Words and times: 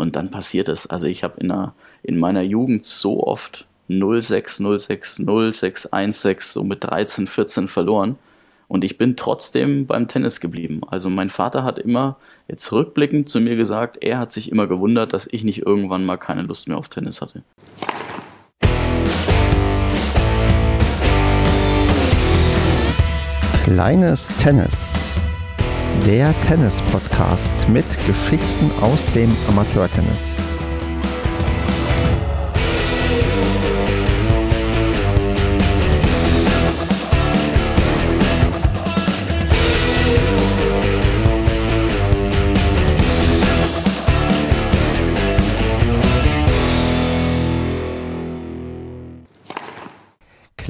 Und 0.00 0.16
dann 0.16 0.30
passiert 0.30 0.70
es. 0.70 0.86
Also 0.86 1.06
ich 1.06 1.22
habe 1.22 1.38
in, 1.40 1.52
in 2.02 2.18
meiner 2.18 2.40
Jugend 2.40 2.86
so 2.86 3.22
oft 3.22 3.66
06, 3.90 4.62
06, 4.78 5.16
06, 5.26 5.88
16, 5.92 6.36
so 6.40 6.64
mit 6.64 6.84
13, 6.84 7.26
14 7.26 7.68
verloren. 7.68 8.16
Und 8.66 8.82
ich 8.82 8.96
bin 8.96 9.14
trotzdem 9.14 9.86
beim 9.86 10.08
Tennis 10.08 10.40
geblieben. 10.40 10.80
Also 10.86 11.10
mein 11.10 11.28
Vater 11.28 11.64
hat 11.64 11.78
immer 11.78 12.16
jetzt 12.48 12.72
rückblickend 12.72 13.28
zu 13.28 13.40
mir 13.40 13.56
gesagt, 13.56 13.98
er 14.02 14.18
hat 14.18 14.32
sich 14.32 14.50
immer 14.50 14.66
gewundert, 14.66 15.12
dass 15.12 15.28
ich 15.30 15.44
nicht 15.44 15.66
irgendwann 15.66 16.06
mal 16.06 16.16
keine 16.16 16.42
Lust 16.44 16.66
mehr 16.66 16.78
auf 16.78 16.88
Tennis 16.88 17.20
hatte. 17.20 17.42
Kleines 23.64 24.34
Tennis. 24.38 25.19
Der 26.06 26.38
Tennis-Podcast 26.40 27.68
mit 27.68 27.84
Geschichten 28.06 28.70
aus 28.80 29.10
dem 29.12 29.30
Amateurtennis. 29.48 30.38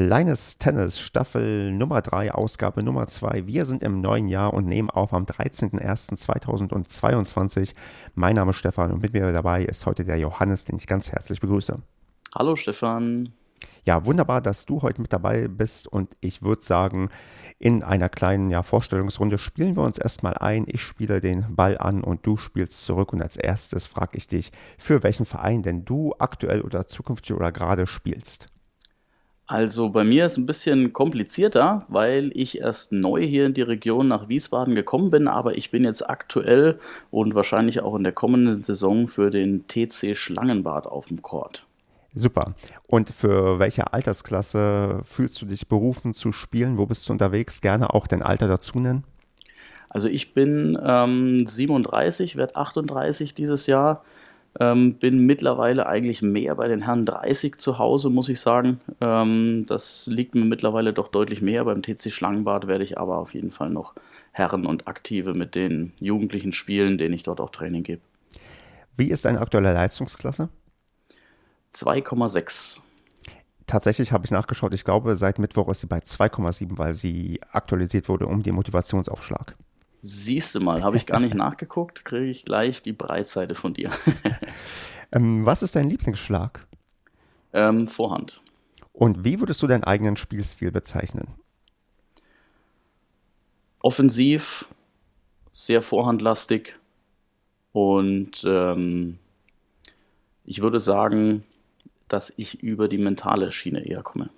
Kleines 0.03 0.57
Tennis, 0.57 0.99
Staffel 0.99 1.73
Nummer 1.73 2.01
3, 2.01 2.33
Ausgabe 2.33 2.83
Nummer 2.83 3.07
2. 3.07 3.47
Wir 3.47 3.67
sind 3.67 3.83
im 3.83 4.01
neuen 4.01 4.29
Jahr 4.29 4.55
und 4.55 4.65
nehmen 4.65 4.89
auf 4.89 5.13
am 5.13 5.27
13.01.2022. 5.27 7.75
Mein 8.15 8.35
Name 8.35 8.53
ist 8.53 8.57
Stefan 8.57 8.93
und 8.93 9.03
mit 9.03 9.13
mir 9.13 9.31
dabei 9.31 9.63
ist 9.63 9.85
heute 9.85 10.07
der 10.07 10.17
Johannes, 10.17 10.65
den 10.65 10.77
ich 10.77 10.87
ganz 10.87 11.13
herzlich 11.13 11.41
begrüße. 11.41 11.83
Hallo 12.35 12.57
Stefan. 12.57 13.35
Ja, 13.85 14.07
wunderbar, 14.07 14.41
dass 14.41 14.65
du 14.65 14.81
heute 14.81 15.03
mit 15.03 15.13
dabei 15.13 15.49
bist 15.49 15.87
und 15.87 16.17
ich 16.23 16.41
würde 16.41 16.63
sagen, 16.63 17.11
in 17.59 17.85
einer 17.85 18.09
kleinen 18.09 18.51
ja, 18.51 18.63
Vorstellungsrunde 18.63 19.37
spielen 19.37 19.77
wir 19.77 19.83
uns 19.83 19.99
erstmal 19.99 20.39
ein. 20.39 20.65
Ich 20.67 20.81
spiele 20.81 21.21
den 21.21 21.55
Ball 21.55 21.77
an 21.77 22.03
und 22.03 22.27
du 22.27 22.39
spielst 22.39 22.85
zurück 22.85 23.13
und 23.13 23.21
als 23.21 23.37
erstes 23.37 23.85
frage 23.85 24.17
ich 24.17 24.27
dich, 24.27 24.51
für 24.79 25.03
welchen 25.03 25.27
Verein 25.27 25.63
denn 25.63 25.85
du 25.85 26.15
aktuell 26.19 26.63
oder 26.63 26.87
zukünftig 26.87 27.37
oder 27.37 27.53
gerade 27.53 27.87
spielst. 27.87 28.47
Also 29.51 29.89
bei 29.89 30.05
mir 30.05 30.27
ist 30.27 30.33
es 30.33 30.39
ein 30.39 30.47
bisschen 30.47 30.93
komplizierter, 30.93 31.85
weil 31.89 32.31
ich 32.35 32.59
erst 32.59 32.93
neu 32.93 33.27
hier 33.27 33.47
in 33.47 33.53
die 33.53 33.63
Region 33.63 34.07
nach 34.07 34.29
Wiesbaden 34.29 34.77
gekommen 34.77 35.11
bin, 35.11 35.27
aber 35.27 35.59
ich 35.59 35.73
bin 35.73 35.83
jetzt 35.83 36.09
aktuell 36.09 36.79
und 37.11 37.35
wahrscheinlich 37.35 37.81
auch 37.81 37.97
in 37.97 38.05
der 38.05 38.13
kommenden 38.13 38.63
Saison 38.63 39.09
für 39.09 39.29
den 39.29 39.67
TC 39.67 40.17
Schlangenbad 40.17 40.87
auf 40.87 41.09
dem 41.09 41.21
Court. 41.21 41.67
Super. 42.15 42.55
Und 42.87 43.11
für 43.11 43.59
welche 43.59 43.93
Altersklasse 43.93 45.01
fühlst 45.05 45.43
du 45.43 45.47
dich 45.47 45.67
berufen 45.67 46.15
zu 46.15 46.31
spielen? 46.31 46.79
Wo 46.79 46.87
bist 46.87 47.09
du 47.09 47.13
unterwegs? 47.13 47.61
Gerne 47.61 47.93
auch 47.93 48.07
dein 48.07 48.23
Alter 48.23 48.47
dazu 48.47 48.79
nennen. 48.79 49.03
Also 49.89 50.09
ich 50.09 50.33
bin 50.33 50.79
ähm, 50.81 51.45
37, 51.45 52.37
werde 52.37 52.55
38 52.55 53.35
dieses 53.35 53.67
Jahr. 53.67 54.05
Ähm, 54.59 54.95
bin 54.95 55.27
mittlerweile 55.27 55.87
eigentlich 55.87 56.23
mehr 56.23 56.57
bei 56.57 56.67
den 56.67 56.83
Herren 56.83 57.07
30 57.07 57.59
zu 57.59 57.79
Hause, 57.79 58.11
muss 58.11 58.29
ich 58.29 58.41
sagen. 58.41 58.81
Ähm, 59.01 59.65
das 59.69 60.09
liegt 60.09 60.35
mir 60.35 60.45
mittlerweile 60.45 60.93
doch 60.93 61.09
deutlich 61.09 61.41
mehr. 61.41 61.65
Beim 61.65 61.83
TC 61.83 62.11
Schlangenbad 62.11 62.67
werde 62.67 62.83
ich 62.83 62.99
aber 62.99 63.19
auf 63.19 63.33
jeden 63.35 63.53
Fall 63.53 63.71
noch 63.71 63.95
Herren 64.33 64.67
und 64.67 64.89
Aktive 64.89 65.35
mit 65.35 65.55
den 65.55 65.93
Jugendlichen 66.01 66.53
spielen, 66.53 66.99
denen 66.99 67.15
ich 67.15 67.23
dort 67.23 67.41
auch 67.41 67.51
Training 67.51 67.85
gebe. 67.85 68.03
Wie 68.97 69.11
ist 69.11 69.25
deine 69.25 69.41
aktuelle 69.41 69.73
Leistungsklasse? 69.73 70.49
2,6. 71.73 72.81
Tatsächlich 73.67 74.11
habe 74.11 74.25
ich 74.25 74.33
nachgeschaut. 74.33 74.75
Ich 74.75 74.85
glaube, 74.85 75.15
seit 75.15 75.39
Mittwoch 75.39 75.69
ist 75.69 75.81
sie 75.81 75.87
bei 75.87 75.99
2,7, 75.99 76.77
weil 76.77 76.95
sie 76.95 77.41
aktualisiert 77.53 78.09
wurde 78.09 78.27
um 78.27 78.43
den 78.43 78.57
Motivationsaufschlag. 78.57 79.55
Siehst 80.03 80.55
du 80.55 80.61
mal, 80.61 80.83
habe 80.83 80.97
ich 80.97 81.07
gar 81.07 81.21
nicht 81.21 81.35
nachgeguckt, 81.37 82.05
kriege 82.05 82.31
ich 82.31 82.45
gleich 82.45 82.83
die 82.83 82.93
Breitseite 82.93 83.55
von 83.55 83.75
dir. 83.75 83.91
ähm, 85.13 85.45
was 85.45 85.63
ist 85.63 85.77
dein 85.77 85.89
Lieblingsschlag? 85.89 86.67
Ähm, 87.53 87.87
Vorhand. 87.87 88.43
Und 88.93 89.25
wie 89.25 89.41
würdest 89.41 89.63
du 89.63 89.67
deinen 89.67 89.85
eigenen 89.85 90.17
Spielstil 90.17 90.71
bezeichnen? 90.73 91.29
Offensiv, 93.83 94.69
sehr 95.53 95.81
vorhandlastig 95.81 96.79
und 97.73 98.45
ähm, 98.45 99.19
ich 100.45 100.61
würde 100.61 100.81
sagen, 100.81 101.45
dass 102.09 102.33
ich 102.37 102.63
über 102.63 102.89
die 102.89 102.99
mentale 102.99 103.53
Schiene 103.53 103.87
eher 103.87 104.03
komme. 104.03 104.31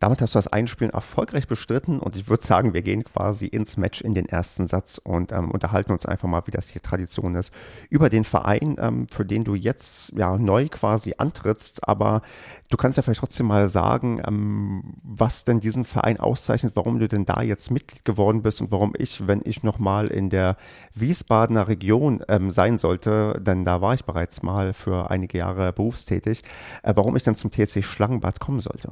Damit 0.00 0.20
hast 0.20 0.34
du 0.34 0.38
das 0.38 0.48
Einspielen 0.48 0.92
erfolgreich 0.92 1.46
bestritten 1.46 2.00
und 2.00 2.16
ich 2.16 2.28
würde 2.28 2.44
sagen, 2.44 2.74
wir 2.74 2.82
gehen 2.82 3.04
quasi 3.04 3.46
ins 3.46 3.76
Match 3.76 4.00
in 4.00 4.14
den 4.14 4.26
ersten 4.26 4.66
Satz 4.66 4.98
und 4.98 5.32
ähm, 5.32 5.50
unterhalten 5.50 5.92
uns 5.92 6.04
einfach 6.04 6.28
mal, 6.28 6.42
wie 6.46 6.50
das 6.50 6.68
hier 6.68 6.82
Tradition 6.82 7.36
ist, 7.36 7.54
über 7.90 8.10
den 8.10 8.24
Verein, 8.24 8.76
ähm, 8.78 9.06
für 9.08 9.24
den 9.24 9.44
du 9.44 9.54
jetzt 9.54 10.12
ja 10.16 10.36
neu 10.36 10.68
quasi 10.68 11.14
antrittst. 11.16 11.88
Aber 11.88 12.22
du 12.70 12.76
kannst 12.76 12.96
ja 12.96 13.02
vielleicht 13.02 13.20
trotzdem 13.20 13.46
mal 13.46 13.68
sagen, 13.68 14.20
ähm, 14.26 14.94
was 15.02 15.44
denn 15.44 15.60
diesen 15.60 15.84
Verein 15.84 16.18
auszeichnet, 16.18 16.72
warum 16.74 16.98
du 16.98 17.08
denn 17.08 17.24
da 17.24 17.40
jetzt 17.42 17.70
Mitglied 17.70 18.04
geworden 18.04 18.42
bist 18.42 18.60
und 18.60 18.70
warum 18.72 18.94
ich, 18.98 19.26
wenn 19.26 19.42
ich 19.44 19.62
nochmal 19.62 20.08
in 20.08 20.28
der 20.28 20.56
Wiesbadener 20.94 21.68
Region 21.68 22.22
ähm, 22.28 22.50
sein 22.50 22.78
sollte, 22.78 23.36
denn 23.40 23.64
da 23.64 23.80
war 23.80 23.94
ich 23.94 24.04
bereits 24.04 24.42
mal 24.42 24.74
für 24.74 25.10
einige 25.10 25.38
Jahre 25.38 25.72
berufstätig, 25.72 26.42
äh, 26.82 26.92
warum 26.96 27.16
ich 27.16 27.22
dann 27.22 27.36
zum 27.36 27.50
TC 27.50 27.84
Schlangenbad 27.84 28.40
kommen 28.40 28.60
sollte. 28.60 28.90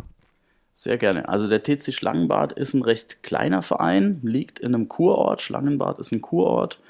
Sehr 0.72 0.96
gerne. 0.96 1.28
Also 1.28 1.48
der 1.48 1.62
TC 1.62 1.92
Schlangenbad 1.92 2.52
ist 2.52 2.74
ein 2.74 2.82
recht 2.82 3.22
kleiner 3.22 3.62
Verein, 3.62 4.20
liegt 4.22 4.58
in 4.58 4.74
einem 4.74 4.88
Kurort. 4.88 5.42
Schlangenbad 5.42 5.98
ist 5.98 6.12
ein 6.12 6.22
Kurort. 6.22 6.80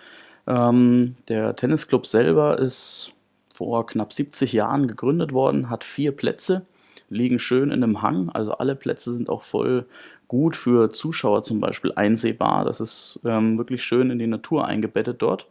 Ähm, 0.47 1.15
der 1.28 1.56
Tennisclub 1.56 2.06
selber 2.06 2.59
ist 2.59 3.12
vor 3.53 3.87
knapp 3.87 4.12
70 4.12 4.53
Jahren 4.53 4.88
gegründet 4.88 5.32
worden, 5.32 5.69
hat 5.69 5.84
vier 5.84 6.12
Plätze, 6.12 6.65
liegen 7.10 7.38
schön 7.38 7.71
in 7.71 7.82
einem 7.82 8.03
Hang. 8.03 8.31
Also 8.31 8.53
alle 8.53 8.76
Plätze 8.76 9.12
sind 9.12 9.28
auch 9.28 9.42
voll 9.42 9.87
gut 10.28 10.56
für 10.56 10.91
Zuschauer 10.91 11.42
zum 11.42 11.60
Beispiel 11.60 11.92
einsehbar. 11.94 12.65
Das 12.65 12.81
ist 12.81 13.21
ähm, 13.25 13.59
wirklich 13.59 13.82
schön 13.82 14.10
in 14.10 14.19
die 14.19 14.26
Natur 14.26 14.66
eingebettet 14.66 15.21
dort. 15.22 15.47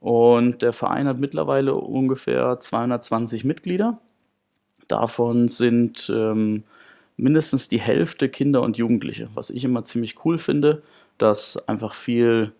Und 0.00 0.60
der 0.60 0.72
Verein 0.72 1.08
hat 1.08 1.18
mittlerweile 1.18 1.74
ungefähr 1.74 2.60
220 2.60 3.44
Mitglieder. 3.44 3.98
Davon 4.88 5.48
sind 5.48 6.12
ähm, 6.14 6.64
mindestens 7.16 7.68
die 7.68 7.80
Hälfte 7.80 8.28
Kinder 8.28 8.62
und 8.62 8.76
Jugendliche, 8.76 9.28
was 9.34 9.50
ich 9.50 9.64
immer 9.64 9.84
ziemlich 9.84 10.24
cool 10.24 10.38
finde, 10.38 10.82
dass 11.18 11.56
einfach 11.68 11.94
viel, 11.94 12.52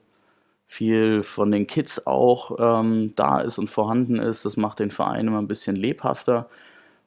viel 0.67 1.23
von 1.23 1.51
den 1.51 1.67
Kids 1.67 2.07
auch 2.07 2.57
ähm, 2.59 3.13
da 3.17 3.41
ist 3.41 3.59
und 3.59 3.69
vorhanden 3.69 4.19
ist. 4.19 4.45
Das 4.45 4.57
macht 4.57 4.79
den 4.79 4.91
Verein 4.91 5.27
immer 5.27 5.39
ein 5.39 5.49
bisschen 5.49 5.77
lebhafter. 5.77 6.49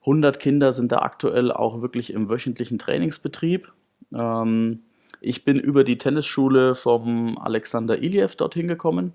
100 0.01 0.39
Kinder 0.39 0.73
sind 0.73 0.91
da 0.91 0.99
aktuell 0.99 1.51
auch 1.51 1.81
wirklich 1.81 2.13
im 2.13 2.29
wöchentlichen 2.29 2.79
Trainingsbetrieb. 2.79 3.71
Ähm, 4.13 4.81
ich 5.19 5.45
bin 5.45 5.59
über 5.59 5.83
die 5.83 5.97
Tennisschule 5.97 6.75
vom 6.75 7.37
Alexander 7.37 8.01
Iliev 8.01 8.35
dorthin 8.35 8.67
gekommen. 8.67 9.13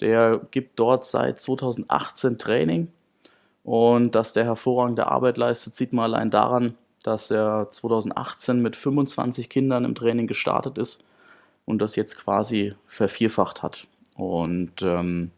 Der 0.00 0.40
gibt 0.50 0.78
dort 0.78 1.04
seit 1.04 1.38
2018 1.38 2.38
Training. 2.38 2.88
Und 3.64 4.16
dass 4.16 4.32
der 4.32 4.44
hervorragende 4.44 5.06
Arbeit 5.06 5.36
leistet, 5.36 5.76
sieht 5.76 5.92
man 5.92 6.04
allein 6.04 6.30
daran, 6.30 6.74
dass 7.02 7.30
er 7.30 7.68
2018 7.70 8.60
mit 8.60 8.76
25 8.76 9.48
Kindern 9.48 9.84
im 9.84 9.94
Training 9.94 10.26
gestartet 10.26 10.78
ist 10.78 11.04
und 11.64 11.80
das 11.80 11.96
jetzt 11.96 12.16
quasi 12.16 12.74
vervierfacht 12.86 13.62
hat. 13.62 13.86
Und 14.16 14.82
ähm, 14.82 15.30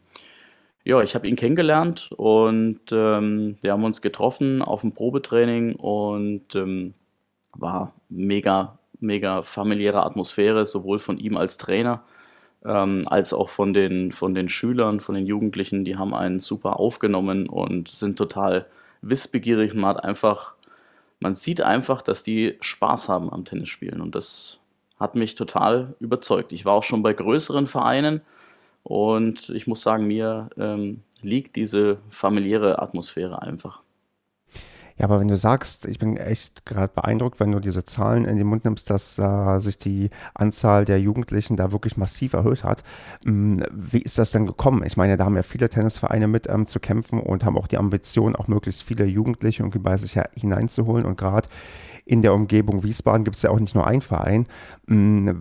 ja, 0.83 1.01
ich 1.01 1.15
habe 1.15 1.27
ihn 1.27 1.35
kennengelernt 1.35 2.11
und 2.15 2.79
ähm, 2.91 3.57
wir 3.61 3.71
haben 3.71 3.83
uns 3.83 4.01
getroffen 4.01 4.61
auf 4.61 4.81
dem 4.81 4.91
Probetraining 4.91 5.75
und 5.75 6.55
ähm, 6.55 6.93
war 7.53 7.93
mega, 8.09 8.77
mega 8.99 9.41
familiäre 9.41 10.03
Atmosphäre, 10.03 10.65
sowohl 10.65 10.99
von 10.99 11.17
ihm 11.17 11.37
als 11.37 11.57
Trainer 11.57 12.03
ähm, 12.65 13.03
als 13.07 13.31
auch 13.31 13.49
von 13.49 13.73
den, 13.73 14.11
von 14.11 14.33
den 14.33 14.49
Schülern, 14.49 14.99
von 14.99 15.15
den 15.15 15.27
Jugendlichen. 15.27 15.85
Die 15.85 15.97
haben 15.97 16.13
einen 16.13 16.39
super 16.39 16.79
aufgenommen 16.79 17.47
und 17.47 17.87
sind 17.87 18.17
total 18.17 18.65
wissbegierig. 19.01 19.75
Man 19.75 19.85
hat 19.85 20.03
einfach 20.03 20.54
man 21.19 21.35
sieht 21.35 21.61
einfach, 21.61 22.01
dass 22.01 22.23
die 22.23 22.57
Spaß 22.61 23.09
haben 23.09 23.31
am 23.31 23.45
Tennisspielen 23.45 24.01
und 24.01 24.15
das 24.15 24.59
hat 24.99 25.15
mich 25.15 25.35
total 25.35 25.95
überzeugt. 25.99 26.53
Ich 26.53 26.65
war 26.65 26.73
auch 26.73 26.83
schon 26.83 27.03
bei 27.03 27.13
größeren 27.13 27.67
Vereinen 27.67 28.21
und 28.83 29.49
ich 29.49 29.67
muss 29.67 29.81
sagen, 29.81 30.07
mir 30.07 30.49
ähm, 30.57 31.01
liegt 31.21 31.55
diese 31.55 31.97
familiäre 32.09 32.81
Atmosphäre 32.81 33.41
einfach. 33.41 33.81
Ja, 34.97 35.05
aber 35.05 35.19
wenn 35.19 35.27
du 35.27 35.35
sagst, 35.35 35.87
ich 35.87 35.99
bin 35.99 36.15
echt 36.15 36.65
gerade 36.65 36.93
beeindruckt, 36.93 37.41
wenn 37.41 37.51
du 37.51 37.59
diese 37.59 37.83
Zahlen 37.83 38.23
in 38.23 38.37
den 38.37 38.47
Mund 38.47 38.63
nimmst, 38.63 38.89
dass 38.89 39.19
äh, 39.19 39.59
sich 39.59 39.77
die 39.77 40.09
Anzahl 40.33 40.85
der 40.85 41.01
Jugendlichen 41.01 41.57
da 41.57 41.73
wirklich 41.73 41.97
massiv 41.97 42.31
erhöht 42.31 42.63
hat. 42.63 42.83
Ähm, 43.25 43.61
wie 43.73 44.01
ist 44.01 44.17
das 44.17 44.31
denn 44.31 44.45
gekommen? 44.45 44.83
Ich 44.85 44.95
meine, 44.95 45.17
da 45.17 45.25
haben 45.25 45.35
ja 45.35 45.43
viele 45.43 45.67
Tennisvereine 45.69 46.27
mit 46.27 46.47
ähm, 46.47 46.65
zu 46.65 46.79
kämpfen 46.79 47.19
und 47.19 47.43
haben 47.43 47.57
auch 47.57 47.67
die 47.67 47.77
Ambition, 47.77 48.37
auch 48.37 48.47
möglichst 48.47 48.83
viele 48.83 49.03
Jugendliche 49.05 49.63
irgendwie 49.63 49.79
bei 49.79 49.97
sich 49.97 50.17
hineinzuholen. 50.33 51.05
Und 51.05 51.17
gerade 51.17 51.49
in 52.05 52.21
der 52.21 52.33
Umgebung 52.33 52.83
Wiesbaden 52.83 53.23
gibt 53.23 53.37
es 53.37 53.43
ja 53.43 53.49
auch 53.49 53.59
nicht 53.59 53.73
nur 53.73 53.87
einen 53.87 54.03
Verein. 54.03 54.45
Mm, 54.85 55.31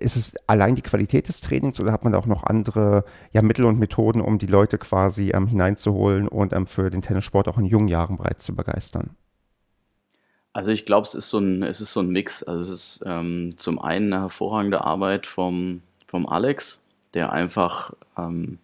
ist 0.00 0.16
es 0.16 0.34
allein 0.46 0.74
die 0.74 0.82
Qualität 0.82 1.28
des 1.28 1.42
Trainings 1.42 1.78
oder 1.78 1.92
hat 1.92 2.04
man 2.04 2.14
da 2.14 2.18
auch 2.18 2.26
noch 2.26 2.42
andere 2.42 3.04
ja, 3.32 3.42
Mittel 3.42 3.66
und 3.66 3.78
Methoden, 3.78 4.22
um 4.22 4.38
die 4.38 4.46
Leute 4.46 4.78
quasi 4.78 5.30
ähm, 5.34 5.46
hineinzuholen 5.46 6.26
und 6.26 6.54
ähm, 6.54 6.66
für 6.66 6.88
den 6.88 7.02
Tennissport 7.02 7.48
auch 7.48 7.58
in 7.58 7.66
jungen 7.66 7.88
Jahren 7.88 8.16
bereits 8.16 8.46
zu 8.46 8.54
begeistern? 8.54 9.10
Also 10.54 10.70
ich 10.70 10.86
glaube, 10.86 11.06
es 11.06 11.14
ist 11.14 11.28
so 11.28 11.38
ein, 11.38 11.62
es 11.62 11.82
ist 11.82 11.92
so 11.92 12.00
ein 12.00 12.08
Mix. 12.08 12.42
Also 12.42 12.62
es 12.62 12.68
ist 12.70 13.04
ähm, 13.04 13.50
zum 13.58 13.78
einen 13.78 14.10
eine 14.10 14.22
hervorragende 14.22 14.82
Arbeit 14.82 15.26
vom, 15.26 15.82
vom 16.06 16.26
Alex, 16.26 16.80
der 17.12 17.30
einfach, 17.30 17.92
ähm, 18.16 18.58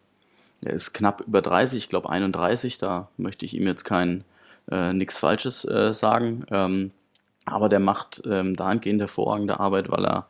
er 0.64 0.72
ist 0.72 0.94
knapp 0.94 1.20
über 1.20 1.42
30, 1.42 1.76
ich 1.76 1.88
glaube 1.90 2.08
31, 2.08 2.78
da 2.78 3.08
möchte 3.18 3.44
ich 3.44 3.52
ihm 3.52 3.66
jetzt 3.66 3.84
kein 3.84 4.24
äh, 4.70 4.94
nichts 4.94 5.18
Falsches 5.18 5.66
äh, 5.66 5.92
sagen. 5.92 6.46
Ähm, 6.50 6.92
aber 7.46 7.68
der 7.68 7.80
macht 7.80 8.22
ähm, 8.26 8.54
dahingehend 8.54 9.00
hervorragende 9.00 9.60
Arbeit, 9.60 9.90
weil 9.90 10.04
er 10.04 10.26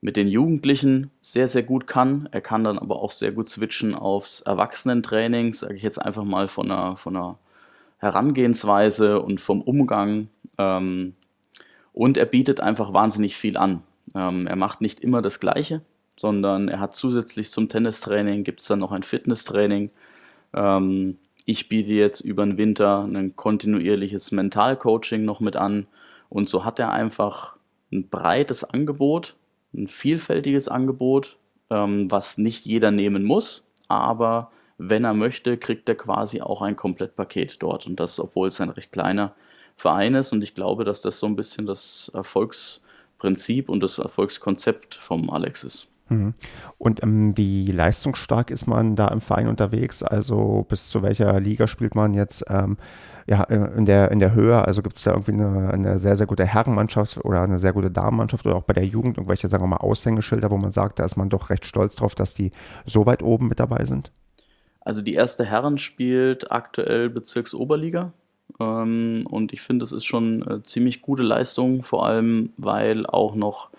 mit 0.00 0.16
den 0.16 0.28
Jugendlichen 0.28 1.10
sehr, 1.20 1.48
sehr 1.48 1.62
gut 1.62 1.86
kann. 1.86 2.28
Er 2.30 2.40
kann 2.40 2.64
dann 2.64 2.78
aber 2.78 2.96
auch 2.96 3.10
sehr 3.10 3.32
gut 3.32 3.48
switchen 3.48 3.94
aufs 3.94 4.40
Erwachsenentraining, 4.42 5.52
sage 5.52 5.76
ich 5.76 5.82
jetzt 5.82 6.00
einfach 6.00 6.24
mal 6.24 6.48
von 6.48 6.70
einer, 6.70 6.96
von 6.96 7.16
einer 7.16 7.38
Herangehensweise 7.98 9.22
und 9.22 9.40
vom 9.40 9.62
Umgang. 9.62 10.28
Ähm, 10.58 11.14
und 11.94 12.16
er 12.16 12.26
bietet 12.26 12.60
einfach 12.60 12.92
wahnsinnig 12.92 13.36
viel 13.36 13.56
an. 13.56 13.82
Ähm, 14.14 14.46
er 14.46 14.56
macht 14.56 14.80
nicht 14.80 15.00
immer 15.00 15.22
das 15.22 15.40
Gleiche, 15.40 15.80
sondern 16.16 16.68
er 16.68 16.80
hat 16.80 16.94
zusätzlich 16.94 17.50
zum 17.50 17.68
Tennistraining, 17.68 18.44
gibt 18.44 18.60
es 18.60 18.66
dann 18.66 18.80
noch 18.80 18.92
ein 18.92 19.04
Fitnesstraining. 19.04 19.90
Ähm, 20.52 21.16
ich 21.46 21.68
biete 21.68 21.92
jetzt 21.92 22.20
über 22.20 22.44
den 22.44 22.58
Winter 22.58 23.04
ein 23.04 23.36
kontinuierliches 23.36 24.32
Mentalcoaching 24.32 25.24
noch 25.24 25.40
mit 25.40 25.56
an 25.56 25.86
und 26.28 26.48
so 26.48 26.64
hat 26.64 26.78
er 26.78 26.92
einfach 26.92 27.56
ein 27.92 28.08
breites 28.08 28.64
Angebot, 28.64 29.36
ein 29.74 29.86
vielfältiges 29.86 30.68
Angebot, 30.68 31.38
ähm, 31.70 32.10
was 32.10 32.38
nicht 32.38 32.64
jeder 32.66 32.90
nehmen 32.90 33.24
muss, 33.24 33.64
aber 33.88 34.50
wenn 34.78 35.04
er 35.04 35.14
möchte, 35.14 35.56
kriegt 35.56 35.88
er 35.88 35.94
quasi 35.94 36.40
auch 36.40 36.62
ein 36.62 36.76
Komplettpaket 36.76 37.62
dort. 37.62 37.86
Und 37.86 38.00
das, 38.00 38.18
obwohl 38.18 38.48
es 38.48 38.60
ein 38.60 38.70
recht 38.70 38.92
kleiner 38.92 39.34
Verein 39.76 40.14
ist. 40.14 40.32
Und 40.32 40.42
ich 40.42 40.54
glaube, 40.54 40.84
dass 40.84 41.00
das 41.00 41.18
so 41.18 41.26
ein 41.26 41.36
bisschen 41.36 41.66
das 41.66 42.10
Erfolgsprinzip 42.14 43.68
und 43.68 43.82
das 43.82 43.98
Erfolgskonzept 43.98 44.94
vom 44.94 45.30
Alex 45.30 45.64
ist. 45.64 45.88
Mhm. 46.08 46.34
Und 46.78 47.02
ähm, 47.02 47.36
wie 47.36 47.66
leistungsstark 47.66 48.50
ist 48.50 48.66
man 48.66 48.96
da 48.96 49.08
im 49.08 49.20
Verein 49.20 49.48
unterwegs? 49.48 50.02
Also 50.02 50.66
bis 50.68 50.88
zu 50.88 51.02
welcher 51.02 51.40
Liga 51.40 51.66
spielt 51.66 51.94
man 51.94 52.14
jetzt 52.14 52.44
ähm, 52.48 52.76
ja, 53.26 53.44
äh, 53.44 53.76
in, 53.76 53.86
der, 53.86 54.10
in 54.10 54.20
der 54.20 54.34
Höhe? 54.34 54.62
Also 54.64 54.82
gibt 54.82 54.96
es 54.96 55.04
da 55.04 55.12
irgendwie 55.12 55.32
eine, 55.32 55.72
eine, 55.72 55.98
sehr, 55.98 56.16
sehr 56.16 56.26
gute 56.26 56.44
Herrenmannschaft 56.44 57.24
oder 57.24 57.42
eine 57.42 57.58
sehr 57.58 57.72
gute 57.72 57.90
Damenmannschaft 57.90 58.46
oder 58.46 58.56
auch 58.56 58.64
bei 58.64 58.74
der 58.74 58.84
Jugend 58.84 59.16
irgendwelche, 59.16 59.48
sagen 59.48 59.64
wir 59.64 59.68
mal, 59.68 59.76
Aushängeschilder, 59.78 60.50
wo 60.50 60.58
man 60.58 60.70
sagt, 60.70 60.98
da 60.98 61.04
ist 61.04 61.16
man 61.16 61.30
doch 61.30 61.50
recht 61.50 61.64
stolz 61.64 61.96
drauf, 61.96 62.14
dass 62.14 62.34
die 62.34 62.50
so 62.84 63.06
weit 63.06 63.22
oben 63.22 63.48
mit 63.48 63.60
dabei 63.60 63.84
sind? 63.84 64.12
Also 64.80 65.00
die 65.00 65.14
erste 65.14 65.46
Herren 65.46 65.78
spielt 65.78 66.52
aktuell 66.52 67.08
Bezirksoberliga. 67.08 68.12
Ähm, 68.60 69.24
und 69.30 69.54
ich 69.54 69.62
finde, 69.62 69.84
das 69.84 69.92
ist 69.92 70.04
schon 70.04 70.42
eine 70.42 70.62
ziemlich 70.62 71.00
gute 71.00 71.22
Leistung, 71.22 71.82
vor 71.82 72.06
allem 72.06 72.52
weil 72.58 73.06
auch 73.06 73.34
noch 73.34 73.70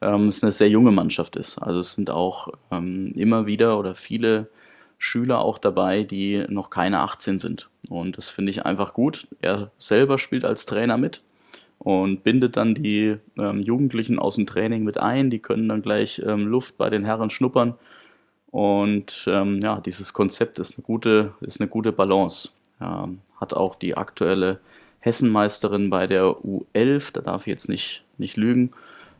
ähm, 0.00 0.28
es 0.28 0.42
eine 0.42 0.52
sehr 0.52 0.68
junge 0.68 0.92
Mannschaft 0.92 1.36
ist. 1.36 1.58
Also 1.58 1.80
es 1.80 1.92
sind 1.92 2.10
auch 2.10 2.48
ähm, 2.70 3.12
immer 3.14 3.46
wieder 3.46 3.78
oder 3.78 3.94
viele 3.94 4.48
Schüler 4.98 5.40
auch 5.40 5.58
dabei, 5.58 6.02
die 6.02 6.44
noch 6.48 6.70
keine 6.70 7.00
18 7.00 7.38
sind. 7.38 7.68
Und 7.88 8.16
das 8.16 8.28
finde 8.28 8.50
ich 8.50 8.66
einfach 8.66 8.94
gut. 8.94 9.28
Er 9.40 9.70
selber 9.78 10.18
spielt 10.18 10.44
als 10.44 10.66
Trainer 10.66 10.98
mit 10.98 11.22
und 11.78 12.24
bindet 12.24 12.56
dann 12.56 12.74
die 12.74 13.16
ähm, 13.38 13.60
Jugendlichen 13.60 14.18
aus 14.18 14.34
dem 14.34 14.46
Training 14.46 14.84
mit 14.84 14.98
ein. 14.98 15.30
Die 15.30 15.38
können 15.38 15.68
dann 15.68 15.82
gleich 15.82 16.20
ähm, 16.24 16.46
Luft 16.46 16.76
bei 16.76 16.90
den 16.90 17.04
Herren 17.04 17.30
schnuppern. 17.30 17.74
Und 18.50 19.26
ähm, 19.28 19.60
ja, 19.62 19.80
dieses 19.80 20.12
Konzept 20.12 20.58
ist 20.58 20.76
eine 20.76 20.84
gute, 20.84 21.34
ist 21.40 21.60
eine 21.60 21.68
gute 21.68 21.92
Balance. 21.92 22.50
Ähm, 22.80 23.20
hat 23.40 23.54
auch 23.54 23.76
die 23.76 23.96
aktuelle 23.96 24.60
Hessenmeisterin 25.00 25.90
bei 25.90 26.06
der 26.06 26.24
U11, 26.24 27.12
da 27.12 27.20
darf 27.20 27.42
ich 27.42 27.50
jetzt 27.50 27.68
nicht, 27.68 28.04
nicht 28.16 28.36
lügen, 28.36 28.72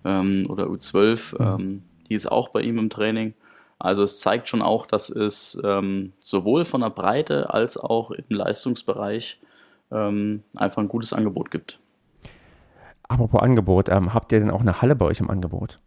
ähm, 0.05 0.45
oder 0.49 0.67
U12, 0.67 1.57
mhm. 1.57 1.61
ähm, 1.61 1.83
die 2.09 2.15
ist 2.15 2.31
auch 2.31 2.49
bei 2.51 2.61
ihm 2.63 2.79
im 2.79 2.91
Training. 2.91 3.35
Also 3.79 4.03
es 4.03 4.19
zeigt 4.21 4.49
schon 4.49 4.63
auch, 4.63 4.87
dass 4.87 5.09
es 5.09 5.61
ähm, 5.63 6.13
sowohl 6.19 6.65
von 6.65 6.81
der 6.81 6.91
Breite 6.91 7.53
als 7.53 7.77
auch 7.77 8.11
im 8.11 8.25
Leistungsbereich 8.29 9.41
ähm, 9.93 10.43
einfach 10.57 10.83
ein 10.83 10.89
gutes 10.89 11.13
Angebot 11.13 11.51
gibt. 11.51 11.79
Apropos 13.05 13.41
Angebot, 13.41 13.89
ähm, 13.89 14.13
habt 14.13 14.33
ihr 14.33 14.41
denn 14.41 14.51
auch 14.51 14.61
eine 14.61 14.83
Halle 14.83 14.97
bei 14.97 15.07
euch 15.07 15.21
im 15.21 15.31
Angebot? 15.31 15.79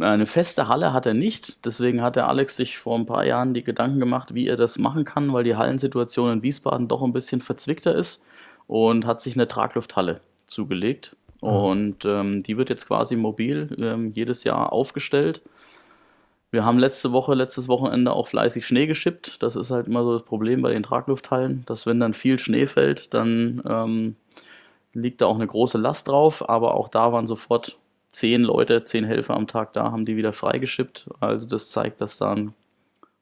Eine 0.00 0.26
feste 0.26 0.68
Halle 0.68 0.92
hat 0.92 1.06
er 1.06 1.14
nicht, 1.14 1.64
deswegen 1.66 2.02
hat 2.02 2.14
der 2.14 2.28
Alex 2.28 2.56
sich 2.56 2.78
vor 2.78 2.96
ein 2.96 3.06
paar 3.06 3.24
Jahren 3.24 3.52
die 3.52 3.64
Gedanken 3.64 3.98
gemacht, 3.98 4.32
wie 4.32 4.46
er 4.46 4.56
das 4.56 4.78
machen 4.78 5.04
kann, 5.04 5.32
weil 5.32 5.42
die 5.42 5.56
Hallensituation 5.56 6.32
in 6.34 6.42
Wiesbaden 6.42 6.86
doch 6.86 7.02
ein 7.02 7.12
bisschen 7.12 7.40
verzwickter 7.40 7.94
ist 7.96 8.22
und 8.68 9.06
hat 9.06 9.20
sich 9.20 9.34
eine 9.34 9.48
Traglufthalle 9.48 10.20
zugelegt. 10.46 11.16
Und 11.40 12.04
ähm, 12.04 12.40
die 12.40 12.56
wird 12.56 12.70
jetzt 12.70 12.86
quasi 12.86 13.16
mobil 13.16 13.74
ähm, 13.78 14.10
jedes 14.10 14.44
Jahr 14.44 14.72
aufgestellt. 14.72 15.42
Wir 16.50 16.64
haben 16.64 16.78
letzte 16.78 17.12
Woche, 17.12 17.34
letztes 17.34 17.68
Wochenende 17.68 18.12
auch 18.12 18.26
fleißig 18.26 18.66
Schnee 18.66 18.86
geschippt. 18.86 19.42
Das 19.42 19.54
ist 19.54 19.70
halt 19.70 19.86
immer 19.86 20.02
so 20.02 20.14
das 20.14 20.22
Problem 20.22 20.62
bei 20.62 20.72
den 20.72 20.82
Traglufthallen, 20.82 21.62
dass 21.66 21.86
wenn 21.86 22.00
dann 22.00 22.14
viel 22.14 22.38
Schnee 22.38 22.66
fällt, 22.66 23.12
dann 23.12 23.62
ähm, 23.68 24.16
liegt 24.94 25.20
da 25.20 25.26
auch 25.26 25.34
eine 25.34 25.46
große 25.46 25.78
Last 25.78 26.08
drauf. 26.08 26.48
Aber 26.48 26.74
auch 26.74 26.88
da 26.88 27.12
waren 27.12 27.26
sofort 27.26 27.78
zehn 28.10 28.42
Leute, 28.42 28.84
zehn 28.84 29.04
Helfer 29.04 29.34
am 29.34 29.46
Tag 29.46 29.74
da, 29.74 29.92
haben 29.92 30.06
die 30.06 30.16
wieder 30.16 30.32
freigeschippt. 30.32 31.08
Also 31.20 31.46
das 31.46 31.70
zeigt, 31.70 32.00
dass 32.00 32.18
da 32.18 32.32
ein 32.32 32.54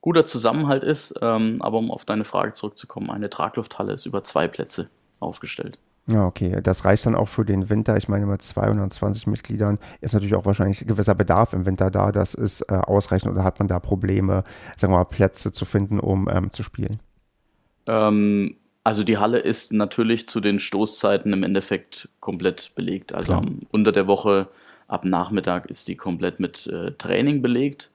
guter 0.00 0.24
Zusammenhalt 0.24 0.84
ist. 0.84 1.14
Ähm, 1.20 1.56
aber 1.60 1.78
um 1.78 1.90
auf 1.90 2.04
deine 2.04 2.24
Frage 2.24 2.52
zurückzukommen, 2.52 3.10
eine 3.10 3.28
Traglufthalle 3.28 3.92
ist 3.92 4.06
über 4.06 4.22
zwei 4.22 4.46
Plätze 4.46 4.88
aufgestellt. 5.18 5.78
Ja, 6.08 6.24
okay. 6.24 6.60
Das 6.62 6.84
reicht 6.84 7.04
dann 7.04 7.16
auch 7.16 7.28
für 7.28 7.44
den 7.44 7.68
Winter. 7.68 7.96
Ich 7.96 8.08
meine, 8.08 8.26
mit 8.26 8.40
220 8.40 9.26
Mitgliedern 9.26 9.78
ist 10.00 10.14
natürlich 10.14 10.36
auch 10.36 10.46
wahrscheinlich 10.46 10.82
ein 10.82 10.86
gewisser 10.86 11.16
Bedarf 11.16 11.52
im 11.52 11.66
Winter 11.66 11.90
da. 11.90 12.12
Das 12.12 12.34
ist 12.34 12.60
äh, 12.70 12.74
ausreichend 12.74 13.32
oder 13.32 13.42
hat 13.42 13.58
man 13.58 13.66
da 13.66 13.80
Probleme, 13.80 14.44
sagen 14.76 14.92
wir 14.92 14.98
mal, 14.98 15.04
Plätze 15.04 15.50
zu 15.50 15.64
finden, 15.64 15.98
um 15.98 16.28
ähm, 16.28 16.52
zu 16.52 16.62
spielen? 16.62 17.00
Ähm, 17.86 18.54
also 18.84 19.02
die 19.02 19.18
Halle 19.18 19.40
ist 19.40 19.72
natürlich 19.72 20.28
zu 20.28 20.40
den 20.40 20.60
Stoßzeiten 20.60 21.32
im 21.32 21.42
Endeffekt 21.42 22.08
komplett 22.20 22.72
belegt. 22.76 23.12
Also 23.12 23.32
am, 23.32 23.62
unter 23.72 23.90
der 23.90 24.06
Woche 24.06 24.48
ab 24.86 25.04
Nachmittag 25.04 25.66
ist 25.66 25.88
die 25.88 25.96
komplett 25.96 26.38
mit 26.38 26.68
äh, 26.68 26.92
Training 26.92 27.42
belegt, 27.42 27.90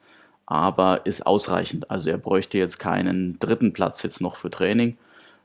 aber 0.45 1.05
ist 1.05 1.25
ausreichend. 1.25 1.89
Also 1.89 2.09
er 2.09 2.17
bräuchte 2.17 2.57
jetzt 2.57 2.77
keinen 2.77 3.39
dritten 3.39 3.71
Platz 3.71 4.03
jetzt 4.03 4.19
noch 4.19 4.35
für 4.35 4.51
Training. 4.51 4.97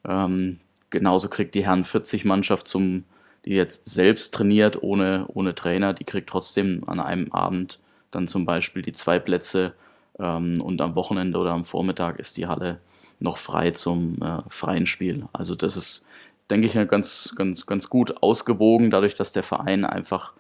Ähm, 0.04 0.58
Genauso 0.90 1.28
kriegt 1.28 1.55
die 1.55 1.64
Herren 1.64 1.85
40 1.85 2.25
Mannschaft 2.25 2.69
zum, 2.69 3.05
die 3.45 3.52
jetzt 3.52 3.88
selbst 3.88 4.35
trainiert, 4.35 4.83
ohne, 4.83 5.26
ohne 5.28 5.55
Trainer, 5.55 5.93
die 5.93 6.05
kriegt 6.05 6.28
trotzdem 6.28 6.83
an 6.87 7.00
einem 7.00 7.33
Abend 7.33 7.78
dann 8.11 8.28
zum 8.28 8.47
Beispiel 8.47 8.83
die 8.83 8.93
zwei 8.93 9.19
Plätze 9.19 9.75
ähm, 10.19 10.61
und 10.61 10.81
am 10.81 10.95
Wochenende 10.95 11.38
oder 11.38 11.52
am 11.52 11.64
Vormittag 11.64 12.19
ist 12.19 12.37
die 12.37 12.47
Halle 12.47 12.81
noch 13.19 13.38
frei 13.38 13.71
zum 13.73 14.21
äh, 14.23 14.43
freien 14.49 14.87
Spiel. 14.87 15.26
Also 15.33 15.55
das 15.55 15.76
ist, 15.76 16.05
denke 16.50 16.66
ich, 16.66 16.88
ganz, 16.88 17.35
ganz, 17.37 17.66
ganz 17.66 17.88
gut 17.90 18.23
ausgewogen, 18.23 18.90
dadurch, 18.90 19.14
dass 19.14 19.33
der 19.33 19.43
Verein 19.43 19.85
einfach 19.85 20.33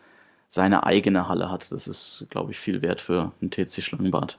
seine 0.48 0.84
eigene 0.84 1.28
Halle 1.28 1.50
hat. 1.50 1.72
Das 1.72 1.88
ist, 1.88 2.26
glaube 2.30 2.52
ich, 2.52 2.58
viel 2.58 2.82
wert 2.82 3.00
für 3.00 3.32
einen 3.40 3.50
TC 3.50 3.82
Schlangenbad. 3.82 4.38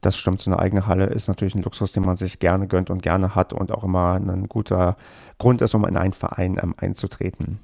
Das 0.00 0.16
stimmt, 0.16 0.40
so 0.40 0.50
eine 0.50 0.60
eigene 0.60 0.86
Halle 0.86 1.06
ist 1.06 1.28
natürlich 1.28 1.54
ein 1.54 1.62
Luxus, 1.62 1.92
den 1.92 2.04
man 2.04 2.16
sich 2.16 2.38
gerne 2.38 2.68
gönnt 2.68 2.90
und 2.90 3.02
gerne 3.02 3.34
hat 3.34 3.52
und 3.52 3.72
auch 3.72 3.84
immer 3.84 4.14
ein 4.14 4.48
guter 4.48 4.96
Grund 5.38 5.62
ist, 5.62 5.74
um 5.74 5.84
in 5.84 5.96
einen 5.96 6.12
Verein 6.12 6.58
ähm, 6.62 6.74
einzutreten. 6.76 7.60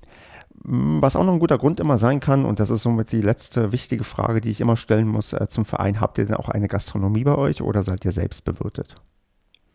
Was 0.65 1.17
auch 1.17 1.25
noch 1.25 1.33
ein 1.33 1.41
guter 1.41 1.59
Grund 1.59 1.81
immer 1.81 1.99
sein 1.99 2.21
kann, 2.21 2.45
und 2.45 2.61
das 2.61 2.71
ist 2.71 2.83
somit 2.83 3.11
die 3.11 3.21
letzte 3.21 3.73
wichtige 3.73 4.05
Frage, 4.05 4.41
die 4.41 4.51
ich 4.51 4.61
immer 4.61 4.77
stellen 4.77 5.09
muss 5.09 5.33
äh, 5.33 5.49
zum 5.49 5.65
Verein, 5.65 6.01
habt 6.01 6.19
ihr 6.19 6.27
denn 6.27 6.37
auch 6.37 6.49
eine 6.49 6.69
Gastronomie 6.69 7.25
bei 7.25 7.37
euch 7.37 7.63
oder 7.63 7.83
seid 7.83 8.05
ihr 8.05 8.13
selbst 8.13 8.45
bewirtet? 8.45 8.97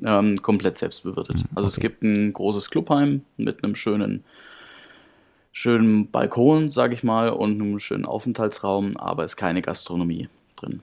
Ähm, 0.03 0.41
komplett 0.41 0.77
selbst 0.77 1.03
bewirtet. 1.03 1.38
Mhm, 1.38 1.50
also 1.56 1.67
okay. 1.67 1.75
es 1.75 1.79
gibt 1.79 2.03
ein 2.03 2.32
großes 2.32 2.70
Clubheim 2.70 3.22
mit 3.36 3.63
einem 3.63 3.75
schönen, 3.75 4.24
schönen 5.51 6.12
Balkon, 6.12 6.70
sage 6.70 6.94
ich 6.94 7.03
mal, 7.03 7.29
und 7.29 7.60
einem 7.60 7.79
schönen 7.79 8.06
Aufenthaltsraum, 8.06 8.96
aber 8.96 9.24
es 9.25 9.34
ist 9.34 9.38
keine 9.38 9.62
Gastronomie 9.62 10.29
drin. 10.56 10.82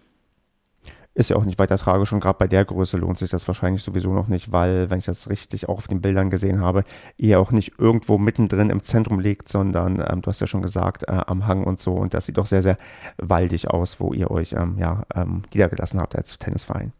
Ist 1.16 1.30
ja 1.30 1.36
auch 1.36 1.44
nicht 1.44 1.60
weiter 1.60 1.78
tragisch 1.78 2.12
und 2.12 2.20
gerade 2.20 2.38
bei 2.38 2.48
der 2.48 2.64
Größe 2.64 2.96
lohnt 2.96 3.18
sich 3.18 3.30
das 3.30 3.46
wahrscheinlich 3.46 3.84
sowieso 3.84 4.12
noch 4.12 4.26
nicht, 4.26 4.50
weil, 4.50 4.90
wenn 4.90 4.98
ich 4.98 5.04
das 5.04 5.30
richtig 5.30 5.68
auch 5.68 5.78
auf 5.78 5.86
den 5.86 6.00
Bildern 6.00 6.28
gesehen 6.28 6.60
habe, 6.60 6.82
ihr 7.16 7.38
auch 7.38 7.52
nicht 7.52 7.78
irgendwo 7.78 8.18
mittendrin 8.18 8.68
im 8.70 8.82
Zentrum 8.82 9.20
liegt, 9.20 9.48
sondern 9.48 10.04
ähm, 10.04 10.22
du 10.22 10.30
hast 10.30 10.40
ja 10.40 10.48
schon 10.48 10.62
gesagt, 10.62 11.04
äh, 11.04 11.20
am 11.26 11.46
Hang 11.46 11.64
und 11.64 11.78
so 11.78 11.94
und 11.94 12.14
das 12.14 12.26
sieht 12.26 12.36
doch 12.36 12.46
sehr, 12.46 12.62
sehr 12.62 12.76
waldig 13.16 13.68
aus, 13.70 14.00
wo 14.00 14.12
ihr 14.12 14.30
euch 14.30 14.54
ähm, 14.54 14.76
ja, 14.78 15.04
ähm, 15.14 15.42
niedergelassen 15.52 16.00
habt 16.00 16.16
als 16.16 16.36
Tennisverein. 16.38 16.92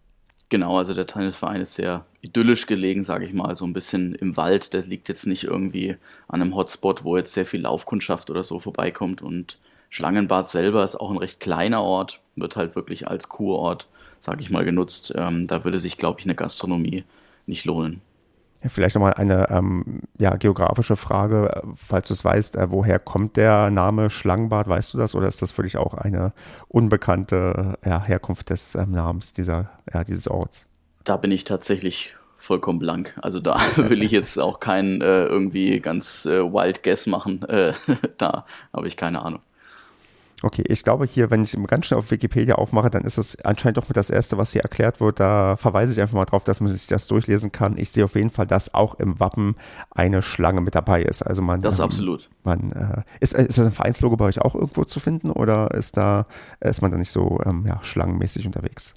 Genau, 0.49 0.79
also 0.79 0.95
der 0.95 1.09
Tennisverein 1.09 1.61
ist 1.61 1.75
sehr 1.75 2.05
idyllisch 2.21 2.67
gelegen, 2.67 3.03
sage 3.03 3.25
ich 3.25 3.33
mal, 3.33 3.57
so 3.57 3.65
ein 3.65 3.73
bisschen 3.73 4.15
im 4.15 4.37
Wald. 4.37 4.73
Der 4.73 4.83
liegt 4.83 5.09
jetzt 5.09 5.27
nicht 5.27 5.43
irgendwie 5.43 5.97
an 6.29 6.41
einem 6.41 6.55
Hotspot, 6.55 7.03
wo 7.03 7.17
jetzt 7.17 7.33
sehr 7.33 7.47
viel 7.47 7.63
Laufkundschaft 7.63 8.31
oder 8.31 8.45
so 8.45 8.61
vorbeikommt 8.61 9.23
und 9.23 9.59
Schlangenbad 9.91 10.49
selber 10.49 10.85
ist 10.85 10.97
auch 10.97 11.11
ein 11.11 11.19
recht 11.19 11.41
kleiner 11.41 11.83
Ort, 11.83 12.21
wird 12.37 12.57
halt 12.57 12.75
wirklich 12.75 13.07
als 13.09 13.29
Kurort 13.29 13.89
sage 14.25 14.41
ich 14.41 14.51
mal, 14.51 14.65
genutzt. 14.65 15.13
Ähm, 15.15 15.47
da 15.47 15.65
würde 15.65 15.79
sich, 15.79 15.97
glaube 15.99 16.21
ich, 16.21 16.27
eine 16.27 16.35
Gastronomie 16.35 17.05
nicht 17.47 17.67
lohnen. 17.67 18.01
Ja, 18.63 18.71
vielleicht 18.71 18.95
nochmal 18.95 19.15
eine 19.15 19.51
ähm, 19.51 20.01
ja, 20.19 20.37
geografische 20.37 20.97
Frage, 20.97 21.63
falls 21.77 22.09
du 22.09 22.15
es 22.15 22.25
weißt, 22.25 22.57
äh, 22.57 22.71
woher 22.71 22.99
kommt 22.99 23.37
der 23.37 23.71
Name 23.71 24.09
Schlangenbad, 24.09 24.67
weißt 24.67 24.95
du 24.95 24.99
das, 24.99 25.15
oder 25.15 25.29
ist 25.29 25.43
das 25.43 25.53
für 25.53 25.63
dich 25.63 25.77
auch 25.77 25.93
eine 25.93 26.33
unbekannte 26.69 27.77
ja, 27.85 28.03
Herkunft 28.03 28.49
des 28.49 28.75
ähm, 28.75 28.93
Namens 28.93 29.35
dieser, 29.35 29.71
ja, 29.93 30.03
dieses 30.05 30.27
Orts? 30.27 30.67
Da 31.05 31.19
bin 31.19 31.31
ich 31.31 31.45
tatsächlich 31.45 32.15
vollkommen 32.39 32.79
blank. 32.79 33.15
Also 33.21 33.41
da 33.41 33.61
will 33.77 34.03
ich 34.03 34.13
jetzt 34.13 34.39
auch 34.39 34.61
keinen 34.61 35.03
äh, 35.03 35.27
irgendwie 35.27 35.81
ganz 35.81 36.25
äh, 36.25 36.41
wild 36.41 36.83
Guess 36.83 37.07
machen. 37.07 37.43
Äh, 37.43 37.75
da 38.17 38.47
habe 38.73 38.89
ich 38.89 38.97
keine 38.97 39.21
Ahnung. 39.21 39.41
Okay, 40.45 40.63
ich 40.69 40.83
glaube 40.83 41.07
hier, 41.07 41.31
wenn 41.31 41.43
ich 41.43 41.57
ganz 41.67 41.87
schnell 41.87 41.99
auf 41.99 42.11
Wikipedia 42.11 42.57
aufmache, 42.57 42.91
dann 42.91 43.05
ist 43.05 43.17
es 43.17 43.43
anscheinend 43.47 43.79
doch 43.79 43.89
mit 43.89 43.97
das 43.97 44.11
Erste, 44.11 44.37
was 44.37 44.53
hier 44.53 44.61
erklärt 44.61 45.01
wird. 45.01 45.19
Da 45.19 45.57
verweise 45.57 45.95
ich 45.95 46.01
einfach 46.03 46.17
mal 46.17 46.27
drauf, 46.27 46.45
dass 46.45 46.61
man 46.61 46.71
sich 46.71 46.87
das 46.87 47.07
durchlesen 47.07 47.51
kann. 47.51 47.79
Ich 47.79 47.91
sehe 47.91 48.05
auf 48.05 48.15
jeden 48.15 48.29
Fall, 48.29 48.47
dass 48.47 48.75
auch 48.75 48.97
im 48.97 49.19
Wappen 49.21 49.57
eine 49.91 50.21
Schlange 50.21 50.61
mit 50.61 50.75
dabei 50.75 51.03
ist. 51.03 51.23
Also 51.23 51.41
man, 51.41 51.61
das 51.61 51.79
ähm, 51.79 51.87
absolut. 51.87 52.29
Man, 52.43 52.73
äh, 52.73 53.03
ist, 53.21 53.33
ist 53.33 53.57
das 53.57 53.65
ein 53.65 53.73
Vereinslogo 53.73 54.19
bei 54.19 54.27
euch 54.27 54.43
auch 54.43 54.55
irgendwo 54.55 54.85
zu 54.85 55.01
finden 55.01 55.31
oder 55.31 55.71
ist 55.71 55.97
da 55.97 56.27
ist 56.61 56.83
man 56.83 56.91
da 56.91 56.99
nicht 56.99 57.11
so 57.11 57.41
ähm, 57.47 57.65
ja, 57.67 57.83
schlangenmäßig 57.83 58.45
unterwegs? 58.45 58.93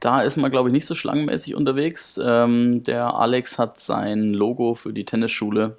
Da 0.00 0.22
ist 0.22 0.38
man, 0.38 0.50
glaube 0.50 0.70
ich, 0.70 0.72
nicht 0.72 0.86
so 0.86 0.94
schlangenmäßig 0.94 1.54
unterwegs. 1.54 2.18
Ähm, 2.22 2.82
der 2.84 3.14
Alex 3.14 3.58
hat 3.58 3.78
sein 3.78 4.32
Logo 4.32 4.74
für 4.74 4.94
die 4.94 5.04
Tennisschule 5.04 5.76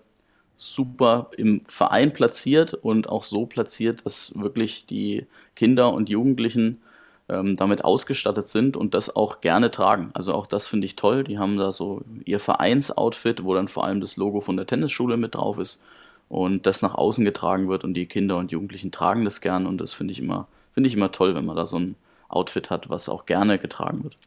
super 0.57 1.29
im 1.37 1.61
Verein 1.67 2.11
platziert 2.11 2.73
und 2.73 3.07
auch 3.09 3.23
so 3.23 3.45
platziert, 3.45 4.05
dass 4.05 4.33
wirklich 4.35 4.87
die 4.87 5.27
Kinder 5.55 5.93
und 5.93 6.09
Jugendlichen 6.09 6.81
ähm, 7.29 7.55
damit 7.55 7.85
ausgestattet 7.85 8.47
sind 8.47 8.75
und 8.75 8.93
das 8.93 9.15
auch 9.15 9.39
gerne 9.39 9.69
tragen. 9.69 10.09
Also 10.13 10.33
auch 10.33 10.47
das 10.47 10.67
finde 10.67 10.85
ich 10.85 10.95
toll. 10.95 11.23
Die 11.23 11.37
haben 11.37 11.57
da 11.57 11.71
so 11.71 12.01
ihr 12.25 12.39
Vereinsoutfit, 12.39 13.43
wo 13.43 13.53
dann 13.53 13.67
vor 13.67 13.85
allem 13.85 14.01
das 14.01 14.17
Logo 14.17 14.41
von 14.41 14.57
der 14.57 14.65
Tennisschule 14.65 15.15
mit 15.15 15.35
drauf 15.35 15.59
ist 15.59 15.81
und 16.27 16.65
das 16.65 16.81
nach 16.81 16.95
außen 16.95 17.23
getragen 17.23 17.69
wird 17.69 17.83
und 17.83 17.93
die 17.93 18.07
Kinder 18.07 18.37
und 18.37 18.51
Jugendlichen 18.51 18.91
tragen 18.91 19.25
das 19.25 19.41
gern 19.41 19.67
und 19.67 19.79
das 19.79 19.93
finde 19.93 20.11
ich 20.11 20.19
immer 20.19 20.47
finde 20.73 20.89
ich 20.89 20.95
immer 20.95 21.11
toll, 21.11 21.33
wenn 21.33 21.45
man 21.45 21.55
da 21.55 21.65
so 21.65 21.79
ein 21.79 21.95
Outfit 22.29 22.69
hat, 22.69 22.89
was 22.89 23.09
auch 23.09 23.25
gerne 23.25 23.57
getragen 23.57 24.03
wird. 24.03 24.17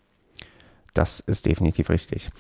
Das 0.95 1.21
ist 1.21 1.47
definitiv 1.47 1.91
richtig. 1.91 2.31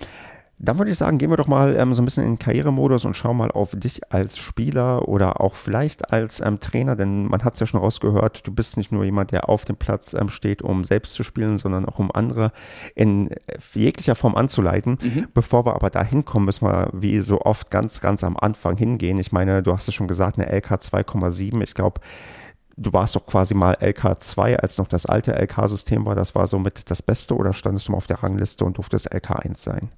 Dann 0.62 0.78
würde 0.78 0.90
ich 0.90 0.98
sagen, 0.98 1.16
gehen 1.16 1.30
wir 1.30 1.38
doch 1.38 1.48
mal 1.48 1.74
ähm, 1.74 1.94
so 1.94 2.02
ein 2.02 2.04
bisschen 2.04 2.22
in 2.22 2.32
den 2.32 2.38
Karrieremodus 2.38 3.06
und 3.06 3.16
schauen 3.16 3.38
mal 3.38 3.50
auf 3.50 3.70
dich 3.74 4.12
als 4.12 4.36
Spieler 4.36 5.08
oder 5.08 5.40
auch 5.40 5.54
vielleicht 5.54 6.12
als 6.12 6.40
ähm, 6.40 6.60
Trainer, 6.60 6.96
denn 6.96 7.28
man 7.28 7.42
hat 7.42 7.54
es 7.54 7.60
ja 7.60 7.66
schon 7.66 7.80
rausgehört, 7.80 8.46
du 8.46 8.52
bist 8.52 8.76
nicht 8.76 8.92
nur 8.92 9.02
jemand, 9.02 9.32
der 9.32 9.48
auf 9.48 9.64
dem 9.64 9.76
Platz 9.76 10.12
ähm, 10.12 10.28
steht, 10.28 10.60
um 10.60 10.84
selbst 10.84 11.14
zu 11.14 11.22
spielen, 11.22 11.56
sondern 11.56 11.86
auch 11.86 11.98
um 11.98 12.12
andere 12.12 12.52
in 12.94 13.30
jeglicher 13.72 14.14
Form 14.14 14.34
anzuleiten. 14.36 14.98
Mhm. 15.02 15.28
Bevor 15.32 15.64
wir 15.64 15.74
aber 15.74 15.88
da 15.88 16.04
hinkommen, 16.04 16.44
müssen 16.44 16.66
wir 16.66 16.90
wie 16.92 17.20
so 17.20 17.40
oft 17.40 17.70
ganz, 17.70 18.02
ganz 18.02 18.22
am 18.22 18.36
Anfang 18.36 18.76
hingehen. 18.76 19.16
Ich 19.16 19.32
meine, 19.32 19.62
du 19.62 19.72
hast 19.72 19.88
es 19.88 19.94
schon 19.94 20.08
gesagt, 20.08 20.38
eine 20.38 20.52
LK 20.52 20.72
2,7. 20.72 21.62
Ich 21.62 21.72
glaube, 21.72 22.02
du 22.76 22.92
warst 22.92 23.16
doch 23.16 23.24
quasi 23.24 23.54
mal 23.54 23.76
LK2, 23.76 24.56
als 24.56 24.76
noch 24.76 24.88
das 24.88 25.06
alte 25.06 25.32
LK-System 25.32 26.04
war. 26.04 26.14
Das 26.14 26.34
war 26.34 26.46
somit 26.46 26.90
das 26.90 27.00
Beste 27.00 27.34
oder 27.34 27.54
standest 27.54 27.88
du 27.88 27.92
mal 27.92 27.98
auf 27.98 28.06
der 28.06 28.22
Rangliste 28.22 28.66
und 28.66 28.76
durftest 28.76 29.10
LK1 29.10 29.56
sein? 29.56 29.88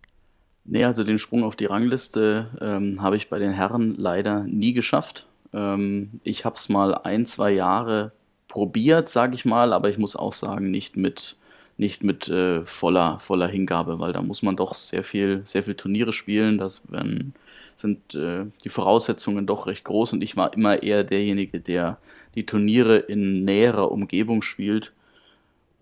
Nee, 0.64 0.84
also 0.84 1.02
den 1.04 1.18
Sprung 1.18 1.42
auf 1.42 1.56
die 1.56 1.66
Rangliste 1.66 2.46
ähm, 2.60 3.02
habe 3.02 3.16
ich 3.16 3.28
bei 3.28 3.38
den 3.38 3.52
Herren 3.52 3.94
leider 3.96 4.44
nie 4.44 4.72
geschafft. 4.72 5.26
Ähm, 5.52 6.20
ich 6.22 6.44
habe 6.44 6.56
es 6.56 6.68
mal 6.68 6.94
ein, 6.94 7.26
zwei 7.26 7.50
Jahre 7.50 8.12
probiert, 8.48 9.08
sage 9.08 9.34
ich 9.34 9.44
mal, 9.44 9.72
aber 9.72 9.90
ich 9.90 9.98
muss 9.98 10.14
auch 10.14 10.32
sagen, 10.32 10.70
nicht 10.70 10.96
mit, 10.96 11.36
nicht 11.78 12.04
mit 12.04 12.28
äh, 12.28 12.64
voller, 12.64 13.18
voller 13.18 13.48
Hingabe, 13.48 13.98
weil 13.98 14.12
da 14.12 14.22
muss 14.22 14.42
man 14.42 14.56
doch 14.56 14.74
sehr 14.74 15.02
viel, 15.02 15.42
sehr 15.44 15.64
viel 15.64 15.74
Turniere 15.74 16.12
spielen. 16.12 16.58
Das 16.58 16.82
werden, 16.88 17.34
sind 17.76 18.14
äh, 18.14 18.44
die 18.62 18.68
Voraussetzungen 18.68 19.46
doch 19.46 19.66
recht 19.66 19.84
groß 19.84 20.12
und 20.12 20.22
ich 20.22 20.36
war 20.36 20.52
immer 20.54 20.82
eher 20.82 21.02
derjenige, 21.02 21.60
der 21.60 21.98
die 22.36 22.46
Turniere 22.46 22.98
in 22.98 23.44
näherer 23.44 23.90
Umgebung 23.90 24.42
spielt 24.42 24.92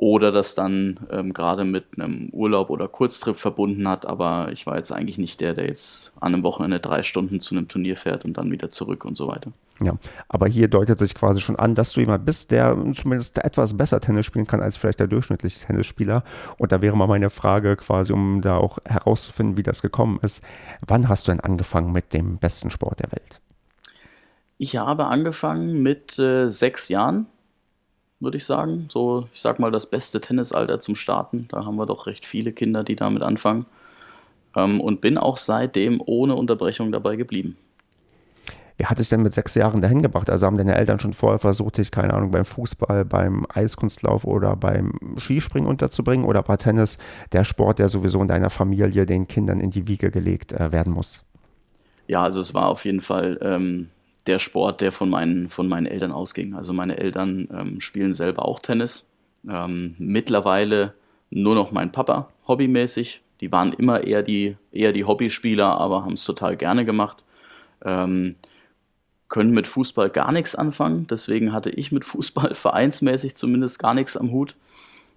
oder 0.00 0.32
das 0.32 0.54
dann 0.54 0.98
ähm, 1.10 1.34
gerade 1.34 1.64
mit 1.64 1.84
einem 2.00 2.30
Urlaub 2.32 2.70
oder 2.70 2.88
Kurztrip 2.88 3.36
verbunden 3.36 3.86
hat. 3.86 4.06
Aber 4.06 4.50
ich 4.50 4.66
war 4.66 4.76
jetzt 4.76 4.92
eigentlich 4.92 5.18
nicht 5.18 5.42
der, 5.42 5.52
der 5.52 5.66
jetzt 5.66 6.12
an 6.20 6.32
einem 6.32 6.42
Wochenende 6.42 6.80
drei 6.80 7.02
Stunden 7.02 7.38
zu 7.38 7.54
einem 7.54 7.68
Turnier 7.68 7.98
fährt 7.98 8.24
und 8.24 8.38
dann 8.38 8.50
wieder 8.50 8.70
zurück 8.70 9.04
und 9.04 9.14
so 9.14 9.28
weiter. 9.28 9.52
Ja, 9.82 9.92
aber 10.28 10.46
hier 10.48 10.68
deutet 10.68 10.98
sich 10.98 11.14
quasi 11.14 11.42
schon 11.42 11.56
an, 11.56 11.74
dass 11.74 11.92
du 11.92 12.00
jemand 12.00 12.24
bist, 12.24 12.50
der 12.50 12.78
zumindest 12.94 13.44
etwas 13.44 13.76
besser 13.76 14.00
Tennis 14.00 14.24
spielen 14.24 14.46
kann 14.46 14.62
als 14.62 14.78
vielleicht 14.78 15.00
der 15.00 15.06
durchschnittliche 15.06 15.66
Tennisspieler. 15.66 16.24
Und 16.56 16.72
da 16.72 16.80
wäre 16.80 16.96
mal 16.96 17.06
meine 17.06 17.28
Frage 17.28 17.76
quasi, 17.76 18.14
um 18.14 18.40
da 18.40 18.56
auch 18.56 18.78
herauszufinden, 18.86 19.58
wie 19.58 19.62
das 19.62 19.82
gekommen 19.82 20.18
ist. 20.22 20.42
Wann 20.86 21.10
hast 21.10 21.28
du 21.28 21.32
denn 21.32 21.40
angefangen 21.40 21.92
mit 21.92 22.14
dem 22.14 22.38
besten 22.38 22.70
Sport 22.70 23.00
der 23.00 23.12
Welt? 23.12 23.42
Ich 24.56 24.76
habe 24.76 25.06
angefangen 25.06 25.82
mit 25.82 26.18
äh, 26.18 26.48
sechs 26.48 26.88
Jahren 26.88 27.26
würde 28.20 28.36
ich 28.36 28.44
sagen. 28.44 28.86
So, 28.88 29.28
ich 29.32 29.40
sag 29.40 29.58
mal, 29.58 29.70
das 29.70 29.86
beste 29.86 30.20
Tennisalter 30.20 30.78
zum 30.78 30.94
Starten. 30.94 31.48
Da 31.48 31.64
haben 31.64 31.76
wir 31.76 31.86
doch 31.86 32.06
recht 32.06 32.26
viele 32.26 32.52
Kinder, 32.52 32.84
die 32.84 32.96
damit 32.96 33.22
anfangen. 33.22 33.66
Ähm, 34.54 34.80
und 34.80 35.00
bin 35.00 35.18
auch 35.18 35.36
seitdem 35.36 36.02
ohne 36.04 36.34
Unterbrechung 36.36 36.92
dabei 36.92 37.16
geblieben. 37.16 37.56
Wie 38.80 38.86
hat 38.86 38.98
dich 38.98 39.10
denn 39.10 39.22
mit 39.22 39.34
sechs 39.34 39.54
Jahren 39.56 39.82
dahin 39.82 40.00
gebracht? 40.00 40.30
Also 40.30 40.46
haben 40.46 40.56
deine 40.56 40.74
Eltern 40.74 40.98
schon 40.98 41.12
vorher 41.12 41.38
versucht, 41.38 41.76
dich, 41.76 41.90
keine 41.90 42.14
Ahnung, 42.14 42.30
beim 42.30 42.46
Fußball, 42.46 43.04
beim 43.04 43.44
Eiskunstlauf 43.52 44.24
oder 44.24 44.56
beim 44.56 44.94
Skispringen 45.18 45.68
unterzubringen? 45.68 46.24
Oder 46.24 46.48
war 46.48 46.56
Tennis 46.56 46.96
der 47.32 47.44
Sport, 47.44 47.78
der 47.78 47.90
sowieso 47.90 48.22
in 48.22 48.28
deiner 48.28 48.48
Familie 48.48 49.04
den 49.04 49.28
Kindern 49.28 49.60
in 49.60 49.68
die 49.68 49.86
Wiege 49.86 50.10
gelegt 50.10 50.54
äh, 50.54 50.72
werden 50.72 50.94
muss? 50.94 51.26
Ja, 52.08 52.22
also 52.22 52.40
es 52.40 52.54
war 52.54 52.68
auf 52.68 52.86
jeden 52.86 53.02
Fall 53.02 53.38
ähm, 53.42 53.90
der 54.26 54.38
Sport, 54.38 54.80
der 54.80 54.92
von 54.92 55.08
meinen, 55.08 55.48
von 55.48 55.68
meinen 55.68 55.86
Eltern 55.86 56.12
ausging. 56.12 56.54
Also 56.54 56.72
meine 56.72 56.98
Eltern 56.98 57.48
ähm, 57.52 57.80
spielen 57.80 58.12
selber 58.12 58.44
auch 58.44 58.60
Tennis. 58.60 59.08
Ähm, 59.48 59.94
mittlerweile 59.98 60.94
nur 61.30 61.54
noch 61.54 61.72
mein 61.72 61.92
Papa, 61.92 62.28
hobbymäßig. 62.46 63.22
Die 63.40 63.50
waren 63.50 63.72
immer 63.72 64.04
eher 64.04 64.22
die, 64.22 64.56
eher 64.72 64.92
die 64.92 65.04
Hobbyspieler, 65.04 65.66
aber 65.66 66.04
haben 66.04 66.14
es 66.14 66.24
total 66.24 66.56
gerne 66.56 66.84
gemacht. 66.84 67.24
Ähm, 67.82 68.34
können 69.28 69.52
mit 69.52 69.66
Fußball 69.66 70.10
gar 70.10 70.32
nichts 70.32 70.54
anfangen. 70.54 71.06
Deswegen 71.08 71.52
hatte 71.52 71.70
ich 71.70 71.92
mit 71.92 72.04
Fußball 72.04 72.54
vereinsmäßig 72.54 73.36
zumindest 73.36 73.78
gar 73.78 73.94
nichts 73.94 74.16
am 74.16 74.32
Hut. 74.32 74.56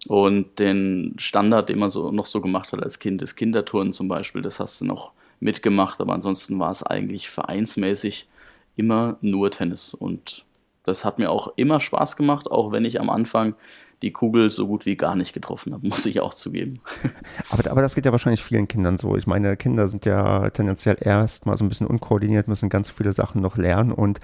Und 0.07 0.60
den 0.60 1.15
Standard, 1.17 1.69
den 1.69 1.79
man 1.79 1.89
so 1.89 2.12
noch 2.12 2.25
so 2.25 2.41
gemacht 2.41 2.72
hat 2.74 2.83
als 2.83 3.00
Kind, 3.00 3.22
das 3.22 3.36
Kinderturnen 3.36 3.93
zum 3.93 4.07
Beispiel, 4.07 4.41
das 4.41 4.60
hast 4.60 4.81
du 4.81 4.86
noch 4.86 5.13
mitgemacht, 5.39 6.00
aber 6.01 6.13
ansonsten 6.13 6.60
war 6.60 6.72
es 6.72 6.83
eigentlich 6.83 7.29
vereinsmäßig 7.29 8.27
immer 8.75 9.17
nur 9.21 9.51
Tennis. 9.51 9.93
Und 9.93 10.45
das 10.83 11.05
hat 11.05 11.19
mir 11.19 11.31
auch 11.31 11.53
immer 11.55 11.79
Spaß 11.79 12.15
gemacht, 12.15 12.49
auch 12.49 12.71
wenn 12.71 12.85
ich 12.85 12.99
am 12.99 13.09
Anfang 13.09 13.55
die 14.03 14.11
Kugel 14.11 14.49
so 14.51 14.67
gut 14.67 14.85
wie 14.85 14.97
gar 14.97 15.15
nicht 15.15 15.33
getroffen 15.33 15.73
habe, 15.73 15.87
muss 15.87 16.05
ich 16.05 16.19
auch 16.19 16.33
zugeben. 16.33 16.81
Aber, 17.49 17.69
aber 17.69 17.81
das 17.81 17.95
geht 17.95 18.05
ja 18.05 18.11
wahrscheinlich 18.11 18.43
vielen 18.43 18.67
Kindern 18.67 18.97
so. 18.97 19.15
Ich 19.15 19.27
meine, 19.27 19.55
Kinder 19.55 19.87
sind 19.87 20.05
ja 20.05 20.49
tendenziell 20.49 20.97
erst 20.99 21.45
mal 21.45 21.55
so 21.55 21.63
ein 21.63 21.69
bisschen 21.69 21.87
unkoordiniert, 21.87 22.47
müssen 22.47 22.67
ganz 22.67 22.89
viele 22.89 23.13
Sachen 23.13 23.41
noch 23.41 23.57
lernen. 23.57 23.91
Und 23.91 24.19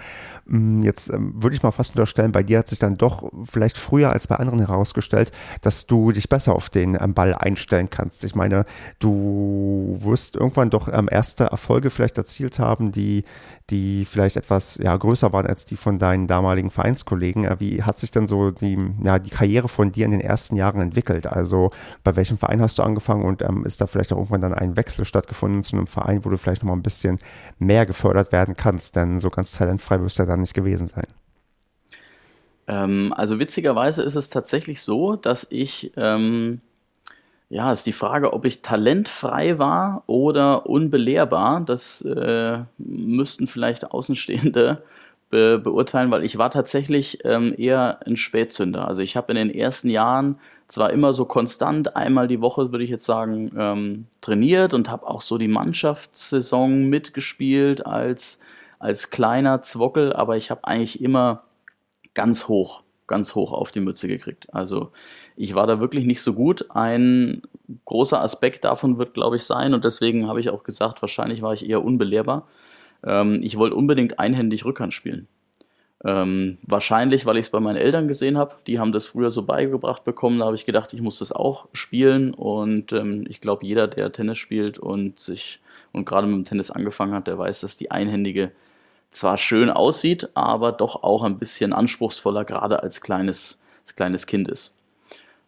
mm, 0.45 0.81
jetzt 0.81 1.09
ähm, 1.09 1.33
würde 1.41 1.55
ich 1.55 1.63
mal 1.63 1.71
fast 1.71 1.91
unterstellen, 1.91 2.31
bei 2.31 2.43
dir 2.43 2.59
hat 2.59 2.67
sich 2.67 2.79
dann 2.79 2.97
doch 2.97 3.31
vielleicht 3.45 3.77
früher 3.77 4.11
als 4.11 4.27
bei 4.27 4.35
anderen 4.35 4.59
herausgestellt, 4.59 5.31
dass 5.61 5.85
du 5.85 6.11
dich 6.11 6.27
besser 6.27 6.55
auf 6.55 6.69
den 6.69 6.97
ähm, 6.99 7.13
Ball 7.13 7.33
einstellen 7.33 7.89
kannst. 7.89 8.23
Ich 8.23 8.35
meine, 8.35 8.65
du 8.99 9.97
wirst 9.99 10.35
irgendwann 10.35 10.69
doch 10.69 10.87
ähm, 10.91 11.07
erste 11.09 11.45
Erfolge 11.45 11.89
vielleicht 11.89 12.17
erzielt 12.17 12.59
haben, 12.59 12.91
die, 12.91 13.23
die 13.69 14.05
vielleicht 14.05 14.35
etwas 14.35 14.77
ja, 14.81 14.95
größer 14.95 15.31
waren 15.33 15.45
als 15.45 15.65
die 15.65 15.75
von 15.75 15.99
deinen 15.99 16.27
damaligen 16.27 16.71
Vereinskollegen. 16.71 17.45
Äh, 17.45 17.55
wie 17.59 17.83
hat 17.83 17.97
sich 17.97 18.11
denn 18.11 18.27
so 18.27 18.51
die, 18.51 18.77
ja, 19.03 19.19
die 19.19 19.29
Karriere 19.29 19.67
von 19.67 19.91
dir 19.91 20.05
in 20.05 20.11
den 20.11 20.21
ersten 20.21 20.55
Jahren 20.55 20.81
entwickelt? 20.81 21.27
Also 21.27 21.69
bei 22.03 22.15
welchem 22.15 22.37
Verein 22.37 22.61
hast 22.61 22.77
du 22.77 22.83
angefangen 22.83 23.23
und 23.23 23.41
ähm, 23.41 23.65
ist 23.65 23.81
da 23.81 23.87
vielleicht 23.87 24.11
auch 24.11 24.17
irgendwann 24.17 24.41
dann 24.41 24.53
ein 24.53 24.77
Wechsel 24.77 25.05
stattgefunden 25.05 25.63
zu 25.63 25.75
einem 25.75 25.87
Verein, 25.87 26.25
wo 26.25 26.29
du 26.29 26.37
vielleicht 26.37 26.63
noch 26.63 26.69
mal 26.69 26.75
ein 26.75 26.83
bisschen 26.83 27.19
mehr 27.57 27.85
gefördert 27.85 28.31
werden 28.31 28.55
kannst? 28.55 28.95
Denn 28.95 29.19
so 29.19 29.29
ganz 29.29 29.51
talentfrei 29.51 30.01
wirst 30.01 30.19
du 30.19 30.23
ja 30.23 30.27
dann 30.27 30.41
nicht 30.41 30.53
gewesen 30.53 30.87
sein. 30.87 31.07
Ähm, 32.67 33.13
also 33.17 33.39
witzigerweise 33.39 34.03
ist 34.03 34.15
es 34.15 34.29
tatsächlich 34.29 34.81
so, 34.81 35.15
dass 35.15 35.47
ich, 35.49 35.91
ähm, 35.97 36.61
ja, 37.49 37.71
ist 37.71 37.87
die 37.87 37.91
Frage, 37.91 38.33
ob 38.33 38.45
ich 38.45 38.61
talentfrei 38.61 39.57
war 39.57 40.03
oder 40.05 40.67
unbelehrbar. 40.67 41.61
Das 41.61 42.01
äh, 42.01 42.59
müssten 42.77 43.47
vielleicht 43.47 43.91
Außenstehende 43.91 44.83
be 45.31 45.59
beurteilen, 45.59 46.11
weil 46.11 46.23
ich 46.23 46.37
war 46.37 46.51
tatsächlich 46.51 47.19
ähm, 47.25 47.53
eher 47.57 47.99
ein 48.05 48.17
Spätzünder. 48.17 48.87
Also 48.87 49.01
ich 49.01 49.15
habe 49.15 49.31
in 49.31 49.35
den 49.35 49.53
ersten 49.53 49.89
Jahren 49.89 50.39
zwar 50.67 50.91
immer 50.91 51.13
so 51.13 51.25
konstant 51.25 51.95
einmal 51.95 52.27
die 52.27 52.41
Woche, 52.41 52.71
würde 52.71 52.83
ich 52.83 52.89
jetzt 52.91 53.05
sagen, 53.05 53.51
ähm, 53.57 54.05
trainiert 54.21 54.75
und 54.75 54.89
habe 54.89 55.07
auch 55.07 55.21
so 55.21 55.39
die 55.39 55.47
Mannschaftssaison 55.47 56.85
mitgespielt 56.85 57.85
als, 57.85 58.39
als 58.77 59.09
kleiner 59.09 59.61
Zwockel, 59.63 60.13
aber 60.13 60.37
ich 60.37 60.51
habe 60.51 60.65
eigentlich 60.65 61.01
immer 61.01 61.43
ganz 62.13 62.47
hoch, 62.47 62.83
ganz 63.09 63.35
hoch 63.35 63.51
auf 63.51 63.71
die 63.71 63.81
Mütze 63.81 64.07
gekriegt. 64.07 64.47
Also 64.53 64.91
ich 65.35 65.53
war 65.55 65.67
da 65.67 65.81
wirklich 65.81 66.05
nicht 66.05 66.21
so 66.21 66.33
gut. 66.33 66.67
Ein 66.69 67.41
großer 67.83 68.21
Aspekt 68.21 68.63
davon 68.63 68.97
wird, 68.97 69.13
glaube 69.13 69.35
ich, 69.35 69.43
sein, 69.43 69.73
und 69.73 69.83
deswegen 69.83 70.27
habe 70.29 70.39
ich 70.39 70.49
auch 70.49 70.63
gesagt, 70.63 71.01
wahrscheinlich 71.01 71.41
war 71.41 71.53
ich 71.53 71.69
eher 71.69 71.83
unbelehrbar. 71.83 72.47
Ähm, 73.03 73.39
ich 73.41 73.57
wollte 73.57 73.75
unbedingt 73.75 74.19
einhändig 74.19 74.63
Rückhand 74.63 74.93
spielen. 74.93 75.27
Ähm, 76.05 76.59
wahrscheinlich, 76.61 77.25
weil 77.25 77.35
ich 77.35 77.47
es 77.47 77.49
bei 77.49 77.59
meinen 77.59 77.75
Eltern 77.75 78.07
gesehen 78.07 78.37
habe. 78.37 78.55
Die 78.67 78.79
haben 78.79 78.93
das 78.93 79.05
früher 79.05 79.31
so 79.31 79.43
beigebracht 79.43 80.05
bekommen. 80.05 80.39
Da 80.39 80.45
habe 80.45 80.55
ich 80.55 80.65
gedacht, 80.65 80.93
ich 80.93 81.01
muss 81.01 81.19
das 81.19 81.33
auch 81.33 81.67
spielen. 81.73 82.33
Und 82.33 82.93
ähm, 82.93 83.25
ich 83.27 83.41
glaube, 83.41 83.65
jeder, 83.65 83.87
der 83.87 84.11
Tennis 84.13 84.37
spielt 84.37 84.79
und 84.79 85.19
sich 85.19 85.59
und 85.91 86.05
gerade 86.05 86.27
mit 86.27 86.37
dem 86.37 86.45
Tennis 86.45 86.71
angefangen 86.71 87.13
hat, 87.13 87.27
der 87.27 87.37
weiß, 87.37 87.61
dass 87.61 87.75
die 87.75 87.91
einhändige 87.91 88.51
zwar 89.09 89.37
schön 89.37 89.69
aussieht, 89.69 90.29
aber 90.35 90.71
doch 90.71 91.03
auch 91.03 91.23
ein 91.23 91.37
bisschen 91.37 91.73
anspruchsvoller, 91.73 92.45
gerade 92.45 92.83
als 92.83 93.01
kleines, 93.01 93.59
als 93.83 93.95
kleines 93.95 94.27
Kind 94.27 94.47
ist. 94.47 94.75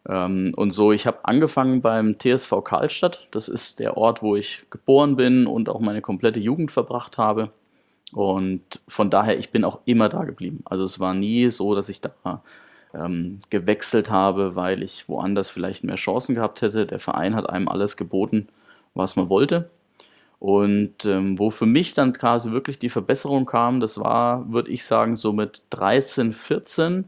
Ähm, 0.08 0.50
und 0.56 0.72
so, 0.72 0.92
ich 0.92 1.06
habe 1.06 1.24
angefangen 1.24 1.80
beim 1.80 2.18
TSV 2.18 2.64
Karlstadt. 2.64 3.28
Das 3.30 3.48
ist 3.48 3.78
der 3.78 3.96
Ort, 3.96 4.22
wo 4.22 4.36
ich 4.36 4.64
geboren 4.70 5.16
bin 5.16 5.46
und 5.46 5.68
auch 5.68 5.80
meine 5.80 6.00
komplette 6.00 6.40
Jugend 6.40 6.72
verbracht 6.72 7.18
habe. 7.18 7.50
Und 8.12 8.80
von 8.88 9.10
daher, 9.10 9.38
ich 9.38 9.50
bin 9.50 9.64
auch 9.64 9.80
immer 9.84 10.08
da 10.08 10.24
geblieben. 10.24 10.60
Also 10.64 10.84
es 10.84 11.00
war 11.00 11.14
nie 11.14 11.50
so, 11.50 11.74
dass 11.74 11.88
ich 11.88 12.00
da 12.00 12.42
ähm, 12.94 13.38
gewechselt 13.48 14.10
habe, 14.10 14.54
weil 14.54 14.82
ich 14.82 15.08
woanders 15.08 15.50
vielleicht 15.50 15.84
mehr 15.84 15.96
Chancen 15.96 16.34
gehabt 16.34 16.60
hätte. 16.62 16.86
Der 16.86 16.98
Verein 16.98 17.34
hat 17.34 17.48
einem 17.48 17.68
alles 17.68 17.96
geboten, 17.96 18.48
was 18.94 19.16
man 19.16 19.28
wollte. 19.30 19.70
Und 20.42 21.04
ähm, 21.04 21.38
wo 21.38 21.50
für 21.50 21.66
mich 21.66 21.94
dann 21.94 22.12
quasi 22.12 22.50
wirklich 22.50 22.76
die 22.76 22.88
Verbesserung 22.88 23.46
kam, 23.46 23.78
das 23.78 24.00
war, 24.00 24.52
würde 24.52 24.72
ich 24.72 24.84
sagen, 24.84 25.14
so 25.14 25.32
mit 25.32 25.62
13, 25.70 26.32
14, 26.32 27.04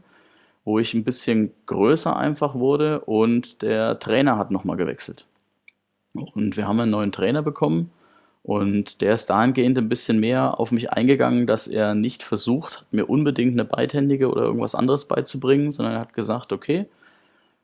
wo 0.63 0.79
ich 0.79 0.93
ein 0.93 1.03
bisschen 1.03 1.51
größer 1.65 2.15
einfach 2.15 2.55
wurde 2.55 3.01
und 3.01 3.61
der 3.61 3.99
Trainer 3.99 4.37
hat 4.37 4.51
nochmal 4.51 4.77
gewechselt. 4.77 5.25
Und 6.13 6.55
wir 6.55 6.65
haben 6.65 6.79
einen 6.79 6.91
neuen 6.91 7.11
Trainer 7.11 7.41
bekommen 7.41 7.91
und 8.41 9.01
der 9.01 9.13
ist 9.13 9.29
dahingehend 9.29 9.77
ein 9.79 9.89
bisschen 9.89 10.21
mehr 10.21 10.57
auf 10.57 10.71
mich 10.71 10.93
eingegangen, 10.93 11.45
dass 11.45 11.67
er 11.67 11.93
nicht 11.93 12.23
versucht 12.23 12.77
hat, 12.77 12.93
mir 12.93 13.09
unbedingt 13.09 13.51
eine 13.51 13.65
beidhändige 13.65 14.31
oder 14.31 14.43
irgendwas 14.43 14.75
anderes 14.75 15.09
beizubringen, 15.09 15.73
sondern 15.73 15.95
er 15.95 15.99
hat 15.99 16.13
gesagt, 16.13 16.53
okay, 16.53 16.85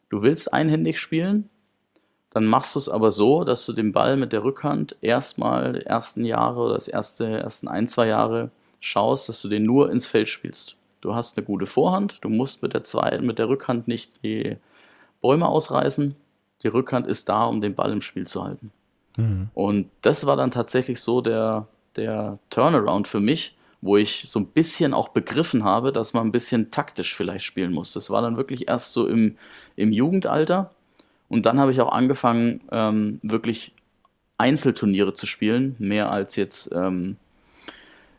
du 0.10 0.22
willst 0.22 0.52
einhändig 0.52 1.00
spielen, 1.00 1.50
dann 2.32 2.46
machst 2.46 2.76
du 2.76 2.80
es 2.80 2.90
aber 2.90 3.12
so, 3.12 3.44
dass 3.44 3.66
du 3.66 3.74
den 3.74 3.92
Ball 3.92 4.18
mit 4.18 4.32
der 4.32 4.44
Rückhand 4.44 4.96
erstmal 5.02 5.74
die 5.74 5.86
ersten 5.86 6.26
Jahre 6.26 6.62
oder 6.62 6.74
das 6.76 6.88
erste, 6.88 7.28
ersten 7.28 7.68
ein, 7.68 7.88
zwei 7.88 8.08
Jahre 8.08 8.52
schaust, 8.80 9.30
dass 9.30 9.42
du 9.42 9.50
den 9.50 9.64
nur 9.64 9.92
ins 9.92 10.08
Feld 10.08 10.30
spielst. 10.30 10.78
Du 11.02 11.14
hast 11.14 11.38
eine 11.38 11.46
gute 11.46 11.66
Vorhand, 11.66 12.20
du 12.22 12.30
musst 12.30 12.64
mit 12.64 12.74
der 12.74 12.84
zweiten, 12.84 13.26
mit 13.26 13.38
der 13.38 13.50
Rückhand 13.50 13.88
nicht 13.88 14.24
die 14.24 14.56
Bäume 15.22 15.48
ausreißen. 15.48 16.16
Die 16.64 16.68
Rückhand 16.68 17.08
ist 17.08 17.28
da, 17.28 17.46
um 17.46 17.60
den 17.60 17.76
Ball 17.76 17.92
im 17.92 18.02
Spiel 18.02 18.26
zu 18.26 18.44
halten. 18.44 18.72
Mhm. 19.18 19.50
Und 19.54 19.90
das 20.02 20.26
war 20.26 20.38
dann 20.38 20.52
tatsächlich 20.52 21.02
so 21.02 21.22
der, 21.22 21.68
der 21.96 22.40
Turnaround 22.50 23.08
für 23.08 23.20
mich, 23.20 23.58
wo 23.82 23.98
ich 23.98 24.26
so 24.28 24.40
ein 24.40 24.46
bisschen 24.46 24.94
auch 24.94 25.10
begriffen 25.10 25.64
habe, 25.64 25.92
dass 25.92 26.14
man 26.14 26.28
ein 26.28 26.32
bisschen 26.32 26.72
taktisch 26.72 27.16
vielleicht 27.16 27.44
spielen 27.46 27.74
muss. 27.74 27.94
Das 27.94 28.10
war 28.10 28.22
dann 28.22 28.38
wirklich 28.38 28.68
erst 28.68 28.94
so 28.94 29.08
im, 29.08 29.38
im 29.76 29.92
Jugendalter. 29.92 30.72
Und 31.32 31.46
dann 31.46 31.60
habe 31.60 31.72
ich 31.72 31.82
auch 31.82 31.92
angefangen, 31.92 32.62
ähm, 32.72 33.20
wirklich 33.24 33.74
Einzelturniere 34.38 35.14
zu 35.14 35.26
spielen, 35.26 35.76
mehr 35.80 36.12
als 36.12 36.36
jetzt 36.36 36.72
ähm, 36.74 37.18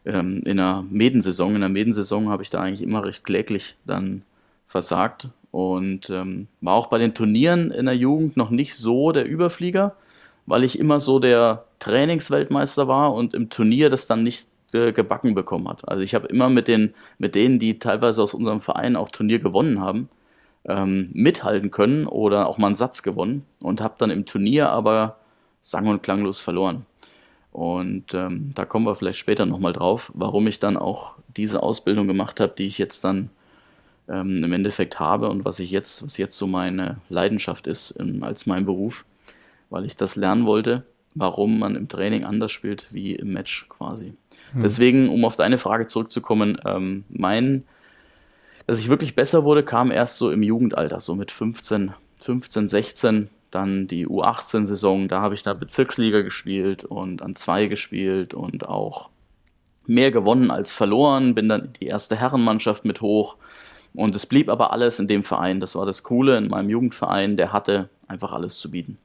ähm, 0.04 0.42
in 0.44 0.56
der 0.56 0.84
Medensaison. 0.88 1.54
In 1.54 1.60
der 1.60 1.68
Medensaison 1.68 2.28
habe 2.28 2.42
ich 2.42 2.50
da 2.50 2.60
eigentlich 2.60 2.82
immer 2.82 3.04
recht 3.04 3.24
kläglich 3.24 3.76
dann 3.84 4.22
versagt 4.66 5.28
und 5.50 6.08
ähm, 6.10 6.48
war 6.60 6.74
auch 6.74 6.86
bei 6.86 6.98
den 6.98 7.14
Turnieren 7.14 7.70
in 7.70 7.86
der 7.86 7.96
Jugend 7.96 8.36
noch 8.36 8.50
nicht 8.50 8.76
so 8.76 9.12
der 9.12 9.26
Überflieger 9.26 9.94
weil 10.46 10.64
ich 10.64 10.78
immer 10.78 11.00
so 11.00 11.18
der 11.18 11.64
Trainingsweltmeister 11.78 12.88
war 12.88 13.14
und 13.14 13.34
im 13.34 13.48
Turnier 13.50 13.90
das 13.90 14.06
dann 14.06 14.22
nicht 14.22 14.48
äh, 14.72 14.92
gebacken 14.92 15.34
bekommen 15.34 15.68
hat. 15.68 15.88
Also 15.88 16.02
ich 16.02 16.14
habe 16.14 16.26
immer 16.28 16.48
mit 16.48 16.68
den, 16.68 16.94
mit 17.18 17.34
denen, 17.34 17.58
die 17.58 17.78
teilweise 17.78 18.22
aus 18.22 18.34
unserem 18.34 18.60
Verein 18.60 18.96
auch 18.96 19.08
Turnier 19.10 19.38
gewonnen 19.38 19.80
haben, 19.80 20.08
ähm, 20.66 21.10
mithalten 21.12 21.70
können 21.70 22.06
oder 22.06 22.46
auch 22.46 22.58
mal 22.58 22.68
einen 22.68 22.76
Satz 22.76 23.02
gewonnen 23.02 23.44
und 23.62 23.80
habe 23.80 23.94
dann 23.98 24.10
im 24.10 24.26
Turnier 24.26 24.70
aber 24.70 25.16
sang- 25.60 25.88
und 25.88 26.02
klanglos 26.02 26.40
verloren. 26.40 26.86
Und 27.50 28.14
ähm, 28.14 28.52
da 28.54 28.64
kommen 28.64 28.86
wir 28.86 28.94
vielleicht 28.94 29.18
später 29.18 29.44
nochmal 29.44 29.72
drauf, 29.72 30.10
warum 30.14 30.46
ich 30.46 30.58
dann 30.58 30.76
auch 30.76 31.16
diese 31.36 31.62
Ausbildung 31.62 32.06
gemacht 32.06 32.40
habe, 32.40 32.54
die 32.56 32.66
ich 32.66 32.78
jetzt 32.78 33.04
dann 33.04 33.28
ähm, 34.08 34.42
im 34.42 34.52
Endeffekt 34.52 34.98
habe 34.98 35.28
und 35.28 35.44
was 35.44 35.58
ich 35.58 35.70
jetzt, 35.70 36.02
was 36.02 36.16
jetzt 36.16 36.36
so 36.36 36.46
meine 36.46 36.96
Leidenschaft 37.08 37.66
ist 37.66 37.94
ähm, 37.98 38.22
als 38.22 38.46
mein 38.46 38.64
Beruf 38.64 39.04
weil 39.72 39.86
ich 39.86 39.96
das 39.96 40.16
lernen 40.16 40.44
wollte, 40.44 40.84
warum 41.14 41.58
man 41.58 41.74
im 41.74 41.88
Training 41.88 42.24
anders 42.24 42.52
spielt 42.52 42.86
wie 42.90 43.14
im 43.14 43.32
Match 43.32 43.66
quasi. 43.68 44.12
Hm. 44.52 44.62
Deswegen, 44.62 45.08
um 45.08 45.24
auf 45.24 45.34
deine 45.34 45.58
Frage 45.58 45.86
zurückzukommen, 45.86 46.60
ähm, 46.64 47.04
mein, 47.08 47.64
dass 48.66 48.78
ich 48.78 48.88
wirklich 48.88 49.14
besser 49.14 49.44
wurde, 49.44 49.62
kam 49.64 49.90
erst 49.90 50.16
so 50.16 50.30
im 50.30 50.42
Jugendalter, 50.42 51.00
so 51.00 51.14
mit 51.14 51.30
15, 51.30 51.92
15, 52.20 52.68
16, 52.68 53.28
dann 53.50 53.86
die 53.86 54.06
U18-Saison, 54.06 55.08
da 55.08 55.20
habe 55.20 55.34
ich 55.34 55.42
da 55.42 55.54
Bezirksliga 55.54 56.22
gespielt 56.22 56.84
und 56.84 57.22
an 57.22 57.36
zwei 57.36 57.66
gespielt 57.66 58.34
und 58.34 58.68
auch 58.68 59.10
mehr 59.86 60.10
gewonnen 60.10 60.50
als 60.50 60.72
verloren, 60.72 61.34
bin 61.34 61.48
dann 61.48 61.66
in 61.66 61.72
die 61.74 61.86
erste 61.86 62.16
Herrenmannschaft 62.16 62.84
mit 62.84 63.00
hoch. 63.00 63.36
Und 63.94 64.16
es 64.16 64.26
blieb 64.26 64.48
aber 64.48 64.72
alles 64.72 64.98
in 64.98 65.08
dem 65.08 65.22
Verein. 65.22 65.60
Das 65.60 65.74
war 65.74 65.84
das 65.84 66.02
Coole 66.02 66.38
in 66.38 66.48
meinem 66.48 66.70
Jugendverein, 66.70 67.36
der 67.36 67.52
hatte 67.52 67.90
einfach 68.08 68.32
alles 68.32 68.58
zu 68.58 68.70
bieten. 68.70 68.98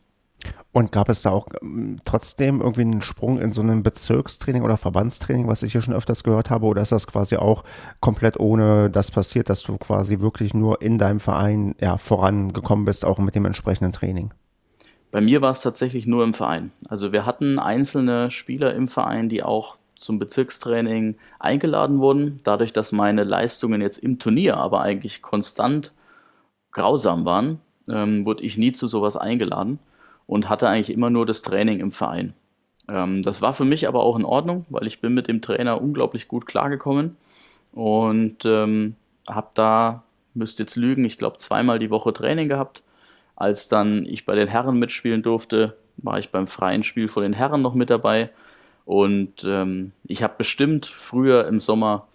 Und 0.71 0.91
gab 0.91 1.09
es 1.09 1.23
da 1.23 1.31
auch 1.31 1.47
ähm, 1.61 1.99
trotzdem 2.05 2.61
irgendwie 2.61 2.81
einen 2.81 3.01
Sprung 3.01 3.39
in 3.39 3.51
so 3.51 3.61
einem 3.61 3.81
Bezirkstraining 3.81 4.61
oder 4.61 4.77
Verbandstraining, 4.77 5.47
was 5.47 5.63
ich 5.63 5.71
hier 5.71 5.81
schon 5.81 5.93
öfters 5.93 6.23
gehört 6.23 6.49
habe? 6.49 6.65
Oder 6.67 6.81
ist 6.83 6.91
das 6.91 7.07
quasi 7.07 7.35
auch 7.35 7.63
komplett 7.99 8.39
ohne 8.39 8.89
das 8.89 9.09
passiert, 9.09 9.49
dass 9.49 9.63
du 9.63 9.77
quasi 9.77 10.19
wirklich 10.19 10.53
nur 10.53 10.81
in 10.81 10.97
deinem 10.99 11.19
Verein 11.19 11.73
ja, 11.79 11.97
vorangekommen 11.97 12.85
bist, 12.85 13.05
auch 13.05 13.17
mit 13.17 13.33
dem 13.33 13.45
entsprechenden 13.45 13.91
Training? 13.91 14.31
Bei 15.09 15.21
mir 15.21 15.41
war 15.41 15.51
es 15.51 15.61
tatsächlich 15.61 16.05
nur 16.05 16.23
im 16.23 16.33
Verein. 16.33 16.71
Also 16.89 17.11
wir 17.11 17.25
hatten 17.25 17.57
einzelne 17.59 18.29
Spieler 18.29 18.75
im 18.75 18.87
Verein, 18.87 19.29
die 19.29 19.41
auch 19.41 19.77
zum 19.95 20.19
Bezirkstraining 20.19 21.15
eingeladen 21.39 21.99
wurden. 21.99 22.37
Dadurch, 22.43 22.71
dass 22.71 22.91
meine 22.91 23.23
Leistungen 23.23 23.81
jetzt 23.81 23.97
im 23.97 24.19
Turnier 24.19 24.57
aber 24.57 24.81
eigentlich 24.81 25.23
konstant 25.23 25.93
grausam 26.71 27.25
waren, 27.25 27.61
ähm, 27.89 28.27
wurde 28.27 28.43
ich 28.43 28.57
nie 28.57 28.73
zu 28.73 28.85
sowas 28.85 29.17
eingeladen 29.17 29.79
und 30.27 30.49
hatte 30.49 30.67
eigentlich 30.67 30.91
immer 30.91 31.09
nur 31.09 31.25
das 31.25 31.41
Training 31.41 31.79
im 31.79 31.91
Verein. 31.91 32.33
Ähm, 32.91 33.23
das 33.23 33.41
war 33.41 33.53
für 33.53 33.65
mich 33.65 33.87
aber 33.87 34.03
auch 34.03 34.17
in 34.17 34.25
Ordnung, 34.25 34.65
weil 34.69 34.85
ich 34.85 35.01
bin 35.01 35.13
mit 35.13 35.27
dem 35.27 35.41
Trainer 35.41 35.81
unglaublich 35.81 36.27
gut 36.27 36.45
klargekommen 36.45 37.17
und 37.71 38.45
ähm, 38.45 38.95
habe 39.27 39.49
da, 39.55 40.03
müsste 40.33 40.63
jetzt 40.63 40.75
lügen, 40.75 41.05
ich 41.05 41.17
glaube 41.17 41.37
zweimal 41.37 41.79
die 41.79 41.89
Woche 41.89 42.13
Training 42.13 42.47
gehabt. 42.47 42.83
Als 43.35 43.67
dann 43.67 44.05
ich 44.05 44.25
bei 44.25 44.35
den 44.35 44.47
Herren 44.47 44.79
mitspielen 44.79 45.21
durfte, 45.23 45.77
war 45.97 46.19
ich 46.19 46.29
beim 46.29 46.47
freien 46.47 46.83
Spiel 46.83 47.07
vor 47.07 47.23
den 47.23 47.33
Herren 47.33 47.61
noch 47.61 47.73
mit 47.73 47.89
dabei 47.89 48.29
und 48.85 49.43
ähm, 49.45 49.93
ich 50.05 50.23
habe 50.23 50.35
bestimmt 50.37 50.85
früher 50.85 51.47
im 51.47 51.59
Sommer 51.59 52.07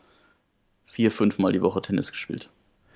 vier, 0.84 1.10
fünfmal 1.10 1.52
die 1.52 1.62
Woche 1.62 1.82
Tennis 1.82 2.12
gespielt 2.12 2.50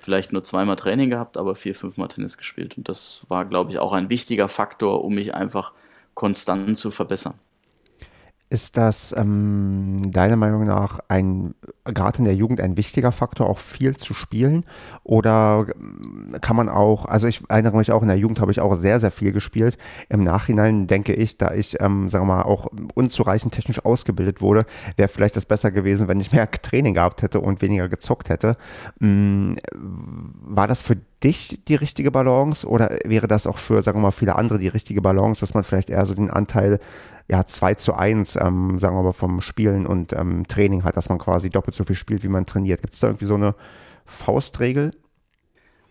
vielleicht 0.07 0.31
nur 0.31 0.41
zweimal 0.41 0.77
Training 0.77 1.09
gehabt, 1.09 1.35
aber 1.35 1.53
vier, 1.57 1.75
fünfmal 1.75 2.07
Tennis 2.07 2.37
gespielt. 2.37 2.77
Und 2.77 2.87
das 2.87 3.25
war, 3.27 3.43
glaube 3.43 3.71
ich, 3.71 3.79
auch 3.79 3.91
ein 3.91 4.09
wichtiger 4.09 4.47
Faktor, 4.47 5.03
um 5.03 5.15
mich 5.15 5.33
einfach 5.33 5.73
konstant 6.13 6.77
zu 6.77 6.91
verbessern. 6.91 7.33
Ist 8.49 8.77
das 8.77 9.13
ähm, 9.17 10.09
deiner 10.11 10.37
Meinung 10.37 10.65
nach 10.65 10.99
ein, 11.09 11.53
gerade 11.83 12.19
in 12.19 12.23
der 12.23 12.33
Jugend 12.33 12.61
ein 12.61 12.77
wichtiger 12.77 13.11
Faktor, 13.11 13.49
auch 13.49 13.57
viel 13.57 13.97
zu 13.97 14.13
spielen? 14.13 14.65
Oder 15.03 15.65
ähm, 15.75 16.37
kann 16.39 16.55
man 16.55 16.69
auch, 16.69 17.03
also 17.03 17.27
ich 17.27 17.43
erinnere 17.49 17.75
mich 17.75 17.91
auch, 17.91 18.01
in 18.01 18.07
der 18.07 18.17
Jugend 18.17 18.39
habe 18.39 18.53
ich 18.53 18.61
auch 18.61 18.75
sehr, 18.75 19.01
sehr 19.01 19.11
viel 19.11 19.33
gespielt. 19.33 19.77
Im 20.07 20.23
Nachhinein 20.23 20.87
denke 20.87 21.13
ich, 21.13 21.37
da 21.37 21.53
ich, 21.53 21.81
ähm, 21.81 22.07
sagen 22.07 22.25
wir 22.25 22.35
mal, 22.35 22.43
auch 22.43 22.67
unzureichend 22.95 23.53
technisch 23.53 23.83
ausgebildet 23.83 24.39
wurde, 24.39 24.65
wäre 24.95 25.09
vielleicht 25.09 25.35
das 25.35 25.45
besser 25.45 25.71
gewesen, 25.71 26.07
wenn 26.07 26.21
ich 26.21 26.31
mehr 26.31 26.49
Training 26.61 26.93
gehabt 26.93 27.23
hätte 27.23 27.41
und 27.41 27.61
weniger 27.61 27.89
gezockt 27.89 28.29
hätte. 28.29 28.55
Ähm, 29.01 29.57
war 29.73 30.67
das 30.67 30.81
für 30.81 30.95
dich 31.21 31.61
die 31.67 31.75
richtige 31.75 32.11
Balance 32.11 32.67
oder 32.67 32.97
wäre 33.03 33.27
das 33.27 33.45
auch 33.45 33.57
für, 33.57 33.81
sagen 33.81 33.97
wir 33.97 34.03
mal, 34.03 34.11
viele 34.11 34.35
andere 34.35 34.59
die 34.59 34.67
richtige 34.67 35.01
Balance, 35.01 35.41
dass 35.41 35.53
man 35.53 35.63
vielleicht 35.63 35.89
eher 35.89 36.05
so 36.05 36.13
den 36.13 36.29
Anteil 36.29 36.79
ja, 37.27 37.45
2 37.45 37.75
zu 37.75 37.93
1, 37.93 38.37
ähm, 38.37 38.79
sagen 38.79 38.95
wir 38.95 39.03
mal, 39.03 39.11
vom 39.11 39.41
Spielen 39.41 39.85
und 39.85 40.13
ähm, 40.13 40.47
Training 40.47 40.83
hat, 40.83 40.95
dass 40.95 41.09
man 41.09 41.17
quasi 41.17 41.49
doppelt 41.49 41.75
so 41.75 41.83
viel 41.83 41.95
spielt, 41.95 42.23
wie 42.23 42.29
man 42.29 42.45
trainiert. 42.45 42.81
Gibt 42.81 42.93
es 42.93 42.99
da 42.99 43.07
irgendwie 43.07 43.25
so 43.25 43.35
eine 43.35 43.55
Faustregel? 44.05 44.91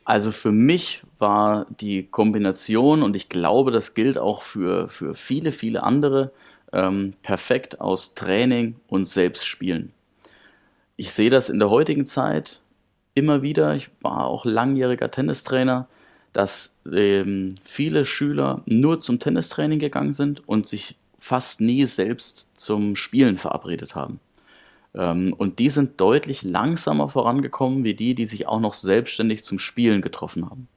Also 0.04 0.30
für 0.30 0.52
mich 0.52 1.02
war 1.18 1.66
die 1.80 2.06
Kombination, 2.06 3.02
und 3.02 3.16
ich 3.16 3.28
glaube, 3.28 3.70
das 3.70 3.94
gilt 3.94 4.18
auch 4.18 4.42
für, 4.42 4.88
für 4.88 5.14
viele, 5.14 5.52
viele 5.52 5.82
andere, 5.82 6.32
ähm, 6.72 7.12
perfekt 7.22 7.80
aus 7.80 8.14
Training 8.14 8.76
und 8.86 9.06
Selbstspielen. 9.06 9.92
Ich 10.96 11.12
sehe 11.12 11.28
das 11.28 11.50
in 11.50 11.58
der 11.58 11.70
heutigen 11.70 12.06
Zeit 12.06 12.60
immer 13.14 13.42
wieder. 13.42 13.74
Ich 13.74 13.90
war 14.00 14.26
auch 14.26 14.44
langjähriger 14.44 15.10
Tennistrainer, 15.10 15.88
dass 16.32 16.76
ähm, 16.90 17.54
viele 17.60 18.04
Schüler 18.04 18.62
nur 18.66 19.00
zum 19.00 19.18
Tennistraining 19.18 19.78
gegangen 19.78 20.12
sind 20.12 20.46
und 20.48 20.66
sich 20.66 20.96
fast 21.26 21.60
nie 21.60 21.84
selbst 21.86 22.46
zum 22.54 22.94
Spielen 22.94 23.36
verabredet 23.36 23.96
haben. 23.96 24.20
Ähm, 24.94 25.34
und 25.36 25.58
die 25.58 25.70
sind 25.70 26.00
deutlich 26.00 26.44
langsamer 26.44 27.08
vorangekommen 27.08 27.82
wie 27.82 27.94
die, 27.94 28.14
die 28.14 28.26
sich 28.26 28.46
auch 28.46 28.60
noch 28.60 28.74
selbstständig 28.74 29.42
zum 29.42 29.58
Spielen 29.58 30.02
getroffen 30.02 30.48
haben. 30.48 30.68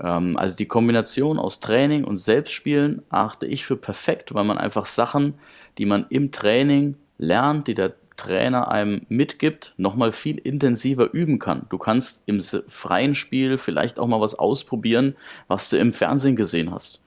Ähm, 0.00 0.36
also 0.36 0.56
die 0.56 0.66
Kombination 0.66 1.40
aus 1.40 1.58
Training 1.58 2.04
und 2.04 2.18
Selbstspielen 2.18 3.02
achte 3.10 3.46
ich 3.46 3.66
für 3.66 3.76
perfekt, 3.76 4.32
weil 4.32 4.44
man 4.44 4.58
einfach 4.58 4.86
Sachen, 4.86 5.34
die 5.76 5.86
man 5.86 6.06
im 6.08 6.30
Training 6.30 6.94
lernt, 7.18 7.66
die 7.66 7.74
der 7.74 7.94
Trainer 8.16 8.70
einem 8.70 9.04
mitgibt, 9.08 9.74
nochmal 9.76 10.12
viel 10.12 10.38
intensiver 10.38 11.12
üben 11.12 11.40
kann. 11.40 11.66
Du 11.68 11.78
kannst 11.78 12.22
im 12.26 12.40
freien 12.40 13.16
Spiel 13.16 13.58
vielleicht 13.58 13.98
auch 13.98 14.06
mal 14.06 14.20
was 14.20 14.36
ausprobieren, 14.36 15.16
was 15.48 15.68
du 15.68 15.78
im 15.78 15.92
Fernsehen 15.92 16.36
gesehen 16.36 16.70
hast. 16.70 17.02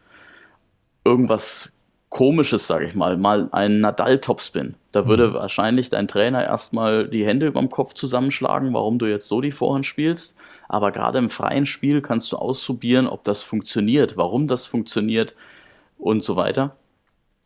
Irgendwas 1.05 1.71
Komisches, 2.09 2.67
sage 2.67 2.85
ich 2.85 2.95
mal, 2.95 3.17
mal 3.17 3.49
ein 3.51 3.81
Nadal-Topspin. 3.81 4.75
Da 4.91 5.07
würde 5.07 5.29
mhm. 5.29 5.33
wahrscheinlich 5.33 5.89
dein 5.89 6.07
Trainer 6.07 6.43
erstmal 6.43 7.07
die 7.07 7.25
Hände 7.25 7.47
über 7.47 7.59
dem 7.59 7.69
Kopf 7.69 7.93
zusammenschlagen, 7.93 8.73
warum 8.73 8.97
du 8.97 9.07
jetzt 9.07 9.27
so 9.27 9.41
die 9.41 9.51
Vorhand 9.51 9.85
spielst. 9.85 10.35
Aber 10.69 10.91
gerade 10.91 11.17
im 11.17 11.29
freien 11.29 11.65
Spiel 11.65 12.01
kannst 12.01 12.31
du 12.31 12.37
ausprobieren, 12.37 13.07
ob 13.07 13.23
das 13.23 13.41
funktioniert, 13.41 14.15
warum 14.15 14.47
das 14.47 14.65
funktioniert 14.65 15.35
und 15.97 16.23
so 16.23 16.35
weiter. 16.35 16.75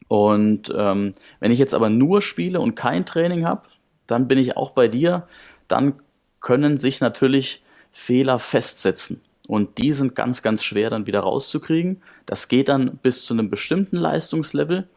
Und 0.07 0.71
ähm, 0.75 1.13
wenn 1.39 1.51
ich 1.51 1.59
jetzt 1.59 1.73
aber 1.73 1.89
nur 1.89 2.21
spiele 2.21 2.59
und 2.59 2.75
kein 2.75 3.05
Training 3.05 3.45
habe, 3.45 3.63
dann 4.07 4.27
bin 4.27 4.37
ich 4.37 4.57
auch 4.57 4.71
bei 4.71 4.87
dir. 4.87 5.27
Dann 5.67 5.93
können 6.39 6.77
sich 6.77 6.99
natürlich 6.99 7.63
Fehler 7.91 8.37
festsetzen. 8.37 9.21
Und 9.51 9.79
die 9.79 9.91
sind 9.91 10.15
ganz, 10.15 10.41
ganz 10.41 10.63
schwer 10.63 10.89
dann 10.89 11.07
wieder 11.07 11.19
rauszukriegen. 11.19 12.01
Das 12.25 12.47
geht 12.47 12.69
dann 12.69 12.99
bis 13.03 13.25
zu 13.25 13.33
einem 13.33 13.49
bestimmten 13.49 13.97
Leistungslevel. 13.97 14.87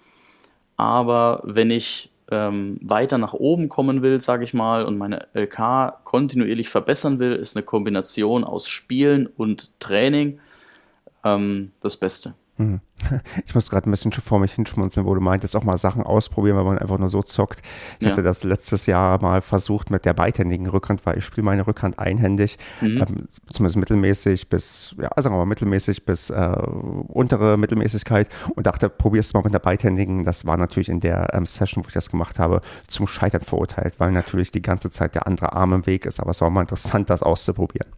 Aber 0.77 1.41
wenn 1.43 1.73
ich 1.73 2.13
ähm, 2.31 2.79
weiter 2.81 3.19
nach 3.19 3.33
oben 3.35 3.69
kommen 3.69 4.01
will, 4.03 4.21
sage 4.21 4.45
ich 4.45 4.55
mal, 4.55 4.85
und 4.85 4.97
meine 4.97 5.27
LK 5.35 6.05
kontinuierlich 6.05 6.69
verbessern 6.69 7.19
will, 7.19 7.33
ist 7.33 7.57
eine 7.57 7.65
Kombination 7.65 8.45
aus 8.45 8.69
Spielen 8.69 9.27
und 9.27 9.73
Training 9.81 10.39
ähm, 11.25 11.73
das 11.81 11.97
Beste. 11.97 12.35
Mhm. 12.57 12.81
Ich 13.47 13.55
muss 13.55 13.69
gerade 13.71 13.89
ein 13.89 13.91
bisschen 13.91 14.13
vor 14.13 14.39
mich 14.39 14.53
hinschmunzeln, 14.53 15.07
wo 15.07 15.15
du 15.15 15.21
meintest, 15.21 15.57
auch 15.57 15.65
mal 15.65 15.77
Sachen 15.77 16.03
ausprobieren, 16.03 16.57
weil 16.57 16.65
man 16.65 16.79
einfach 16.79 16.99
nur 16.99 17.11
so 17.11 17.23
zockt. 17.23 17.61
Ich 17.99 18.05
ja. 18.05 18.13
hatte 18.13 18.23
das 18.23 18.45
letztes 18.45 18.87
Jahr 18.87 19.21
mal 19.21 19.41
versucht 19.41 19.91
mit 19.91 20.05
der 20.05 20.15
beidhändigen 20.15 20.69
Rückhand, 20.69 21.05
weil 21.05 21.19
ich 21.19 21.25
spiele 21.25 21.45
meine 21.45 21.67
Rückhand 21.67 21.99
einhändig, 21.99 22.59
mhm. 22.81 22.99
ähm, 22.99 23.29
zumindest 23.51 23.77
mittelmäßig 23.77 24.49
bis, 24.49 24.95
ja, 25.01 25.11
sagen 25.17 25.35
wir 25.35 25.41
mal 25.41 25.47
mittelmäßig 25.47 26.07
bis 26.07 26.31
äh, 26.31 26.57
untere 27.09 27.57
Mittelmäßigkeit 27.57 28.29
und 28.55 28.67
dachte, 28.67 28.89
probier's 28.89 29.35
mal 29.35 29.43
mit 29.43 29.53
der 29.53 29.59
beidhändigen. 29.59 30.25
Das 30.25 30.47
war 30.47 30.57
natürlich 30.57 30.89
in 30.89 31.01
der 31.01 31.35
ähm, 31.35 31.47
Session, 31.47 31.85
wo 31.85 31.89
ich 31.89 31.95
das 31.95 32.11
gemacht 32.11 32.39
habe, 32.39 32.61
zum 32.87 33.07
Scheitern 33.07 33.43
verurteilt, 33.43 33.95
weil 33.99 34.13
natürlich 34.13 34.53
die 34.53 34.63
ganze 34.63 34.91
Zeit 34.91 35.15
der 35.15 35.27
andere 35.27 35.53
Arm 35.53 35.73
im 35.73 35.87
Weg 35.87 36.07
ist. 36.07 36.21
Aber 36.21 36.31
es 36.31 36.41
war 36.41 36.51
mal 36.51 36.63
interessant, 36.63 37.11
das 37.11 37.23
auszuprobieren. 37.23 37.91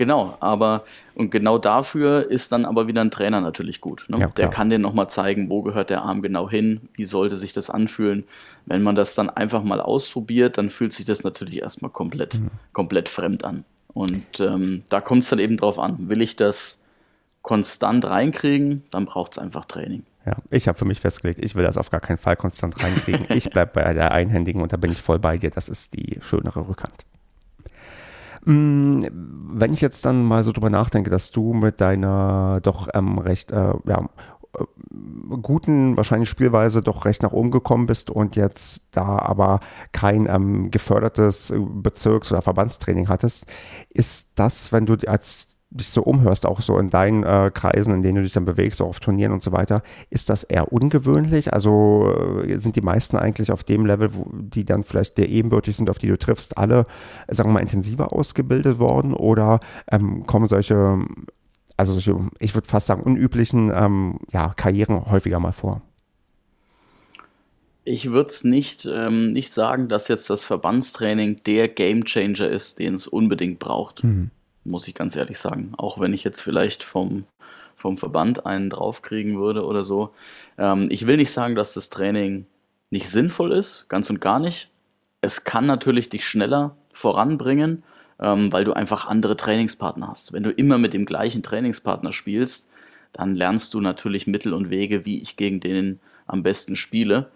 Genau, 0.00 0.34
aber 0.40 0.84
und 1.14 1.30
genau 1.30 1.58
dafür 1.58 2.30
ist 2.30 2.52
dann 2.52 2.64
aber 2.64 2.86
wieder 2.86 3.02
ein 3.02 3.10
Trainer 3.10 3.42
natürlich 3.42 3.82
gut. 3.82 4.06
Ne? 4.08 4.18
Ja, 4.18 4.28
der 4.28 4.48
kann 4.48 4.70
dir 4.70 4.78
nochmal 4.78 5.10
zeigen, 5.10 5.50
wo 5.50 5.60
gehört 5.60 5.90
der 5.90 6.00
Arm 6.00 6.22
genau 6.22 6.48
hin, 6.48 6.88
wie 6.94 7.04
sollte 7.04 7.36
sich 7.36 7.52
das 7.52 7.68
anfühlen. 7.68 8.24
Wenn 8.64 8.82
man 8.82 8.94
das 8.94 9.14
dann 9.14 9.28
einfach 9.28 9.62
mal 9.62 9.78
ausprobiert, 9.78 10.56
dann 10.56 10.70
fühlt 10.70 10.94
sich 10.94 11.04
das 11.04 11.22
natürlich 11.22 11.60
erstmal 11.60 11.90
komplett, 11.90 12.36
mhm. 12.36 12.48
komplett 12.72 13.10
fremd 13.10 13.44
an. 13.44 13.66
Und 13.92 14.40
ähm, 14.40 14.84
da 14.88 15.02
kommt 15.02 15.24
es 15.24 15.28
dann 15.28 15.38
eben 15.38 15.58
drauf 15.58 15.78
an. 15.78 16.08
Will 16.08 16.22
ich 16.22 16.34
das 16.34 16.80
konstant 17.42 18.06
reinkriegen, 18.06 18.84
dann 18.90 19.04
braucht 19.04 19.32
es 19.32 19.38
einfach 19.38 19.66
Training. 19.66 20.04
Ja, 20.24 20.36
ich 20.48 20.66
habe 20.66 20.78
für 20.78 20.86
mich 20.86 21.00
festgelegt, 21.00 21.44
ich 21.44 21.54
will 21.56 21.64
das 21.64 21.76
auf 21.76 21.90
gar 21.90 22.00
keinen 22.00 22.16
Fall 22.16 22.36
konstant 22.36 22.82
reinkriegen. 22.82 23.26
ich 23.36 23.50
bleibe 23.50 23.72
bei 23.74 23.92
der 23.92 24.12
Einhändigen 24.12 24.62
und 24.62 24.72
da 24.72 24.78
bin 24.78 24.92
ich 24.92 25.02
voll 25.02 25.18
bei 25.18 25.36
dir. 25.36 25.50
Das 25.50 25.68
ist 25.68 25.94
die 25.94 26.18
schönere 26.22 26.66
Rückhand. 26.66 27.04
Mm, 28.44 29.04
wenn 29.52 29.72
ich 29.72 29.80
jetzt 29.80 30.04
dann 30.04 30.24
mal 30.24 30.44
so 30.44 30.52
drüber 30.52 30.70
nachdenke, 30.70 31.10
dass 31.10 31.30
du 31.30 31.52
mit 31.52 31.80
deiner 31.80 32.60
doch 32.62 32.88
ähm, 32.94 33.18
recht, 33.18 33.52
äh, 33.52 33.74
ja, 33.84 33.98
äh, 34.56 34.64
guten, 35.42 35.96
wahrscheinlich 35.96 36.28
Spielweise 36.28 36.80
doch 36.80 37.04
recht 37.04 37.22
nach 37.22 37.32
oben 37.32 37.50
gekommen 37.50 37.86
bist 37.86 38.10
und 38.10 38.36
jetzt 38.36 38.96
da 38.96 39.18
aber 39.18 39.60
kein 39.92 40.26
ähm, 40.28 40.70
gefördertes 40.70 41.52
Bezirks- 41.56 42.32
oder 42.32 42.42
Verbandstraining 42.42 43.08
hattest, 43.08 43.46
ist 43.90 44.38
das, 44.38 44.72
wenn 44.72 44.86
du 44.86 44.96
als 45.06 45.49
dich 45.70 45.90
so 45.90 46.02
umhörst, 46.02 46.46
auch 46.46 46.60
so 46.60 46.78
in 46.78 46.90
deinen 46.90 47.22
äh, 47.22 47.50
Kreisen, 47.54 47.94
in 47.94 48.02
denen 48.02 48.16
du 48.16 48.22
dich 48.22 48.32
dann 48.32 48.44
bewegst, 48.44 48.82
auch 48.82 48.88
auf 48.88 49.00
Turnieren 49.00 49.32
und 49.32 49.42
so 49.42 49.52
weiter, 49.52 49.82
ist 50.10 50.28
das 50.28 50.42
eher 50.42 50.72
ungewöhnlich? 50.72 51.52
Also 51.52 52.12
äh, 52.44 52.58
sind 52.58 52.76
die 52.76 52.80
meisten 52.80 53.16
eigentlich 53.16 53.52
auf 53.52 53.62
dem 53.62 53.86
Level, 53.86 54.14
wo 54.14 54.26
die 54.32 54.64
dann 54.64 54.82
vielleicht 54.82 55.16
der 55.16 55.28
ebenbürtig 55.28 55.76
sind, 55.76 55.88
auf 55.88 55.98
die 55.98 56.08
du 56.08 56.18
triffst, 56.18 56.58
alle, 56.58 56.84
sagen 57.28 57.50
wir 57.50 57.54
mal, 57.54 57.60
intensiver 57.60 58.12
ausgebildet 58.12 58.78
worden 58.78 59.14
oder 59.14 59.60
ähm, 59.90 60.26
kommen 60.26 60.48
solche, 60.48 60.98
also 61.76 61.92
solche, 61.92 62.18
ich 62.40 62.54
würde 62.54 62.68
fast 62.68 62.88
sagen, 62.88 63.02
unüblichen 63.02 63.72
ähm, 63.72 64.18
ja, 64.32 64.52
Karrieren 64.56 65.06
häufiger 65.06 65.38
mal 65.38 65.52
vor? 65.52 65.82
Ich 67.84 68.10
würde 68.10 68.28
es 68.28 68.44
nicht, 68.44 68.88
ähm, 68.92 69.28
nicht 69.28 69.52
sagen, 69.52 69.88
dass 69.88 70.08
jetzt 70.08 70.28
das 70.30 70.44
Verbandstraining 70.44 71.42
der 71.46 71.68
Gamechanger 71.68 72.48
ist, 72.48 72.78
den 72.80 72.94
es 72.94 73.06
unbedingt 73.06 73.60
braucht. 73.60 74.02
Mhm 74.02 74.32
muss 74.70 74.88
ich 74.88 74.94
ganz 74.94 75.16
ehrlich 75.16 75.38
sagen. 75.38 75.72
Auch 75.76 76.00
wenn 76.00 76.12
ich 76.12 76.24
jetzt 76.24 76.40
vielleicht 76.40 76.82
vom, 76.82 77.24
vom 77.76 77.96
Verband 77.96 78.46
einen 78.46 78.70
draufkriegen 78.70 79.38
würde 79.38 79.64
oder 79.64 79.84
so. 79.84 80.14
Ähm, 80.58 80.86
ich 80.90 81.06
will 81.06 81.16
nicht 81.16 81.30
sagen, 81.30 81.54
dass 81.54 81.74
das 81.74 81.90
Training 81.90 82.46
nicht 82.90 83.08
sinnvoll 83.08 83.52
ist, 83.52 83.88
ganz 83.88 84.10
und 84.10 84.20
gar 84.20 84.38
nicht. 84.38 84.70
Es 85.20 85.44
kann 85.44 85.66
natürlich 85.66 86.08
dich 86.08 86.26
schneller 86.26 86.76
voranbringen, 86.92 87.82
ähm, 88.20 88.52
weil 88.52 88.64
du 88.64 88.72
einfach 88.72 89.06
andere 89.06 89.36
Trainingspartner 89.36 90.08
hast. 90.08 90.32
Wenn 90.32 90.42
du 90.42 90.50
immer 90.50 90.78
mit 90.78 90.92
dem 90.92 91.04
gleichen 91.04 91.42
Trainingspartner 91.42 92.12
spielst, 92.12 92.68
dann 93.12 93.34
lernst 93.34 93.74
du 93.74 93.80
natürlich 93.80 94.26
Mittel 94.26 94.54
und 94.54 94.70
Wege, 94.70 95.04
wie 95.04 95.20
ich 95.20 95.36
gegen 95.36 95.60
den 95.60 96.00
am 96.26 96.42
besten 96.42 96.76
spiele. 96.76 97.30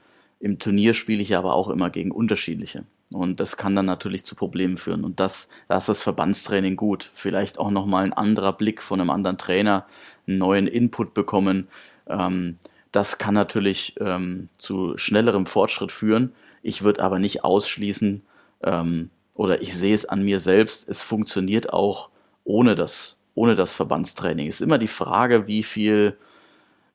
Im 0.44 0.58
Turnier 0.58 0.92
spiele 0.92 1.22
ich 1.22 1.34
aber 1.34 1.54
auch 1.54 1.70
immer 1.70 1.88
gegen 1.88 2.10
unterschiedliche. 2.10 2.84
Und 3.10 3.40
das 3.40 3.56
kann 3.56 3.74
dann 3.74 3.86
natürlich 3.86 4.26
zu 4.26 4.34
Problemen 4.34 4.76
führen. 4.76 5.02
Und 5.02 5.18
das, 5.18 5.48
da 5.68 5.78
ist 5.78 5.88
das 5.88 6.02
Verbandstraining 6.02 6.76
gut. 6.76 7.08
Vielleicht 7.14 7.58
auch 7.58 7.70
nochmal 7.70 8.04
ein 8.04 8.12
anderer 8.12 8.52
Blick 8.52 8.82
von 8.82 9.00
einem 9.00 9.08
anderen 9.08 9.38
Trainer, 9.38 9.86
einen 10.28 10.36
neuen 10.36 10.66
Input 10.66 11.14
bekommen. 11.14 11.68
Ähm, 12.06 12.58
das 12.92 13.16
kann 13.16 13.32
natürlich 13.32 13.94
ähm, 14.00 14.50
zu 14.58 14.98
schnellerem 14.98 15.46
Fortschritt 15.46 15.90
führen. 15.90 16.34
Ich 16.62 16.82
würde 16.82 17.02
aber 17.02 17.18
nicht 17.18 17.42
ausschließen, 17.42 18.20
ähm, 18.64 19.08
oder 19.36 19.62
ich 19.62 19.74
sehe 19.74 19.94
es 19.94 20.04
an 20.04 20.22
mir 20.22 20.40
selbst, 20.40 20.86
es 20.90 21.00
funktioniert 21.00 21.72
auch 21.72 22.10
ohne 22.44 22.74
das, 22.74 23.16
ohne 23.34 23.54
das 23.54 23.72
Verbandstraining. 23.72 24.48
Es 24.48 24.56
ist 24.56 24.60
immer 24.60 24.76
die 24.76 24.88
Frage, 24.88 25.46
wie 25.46 25.62
viel, 25.62 26.18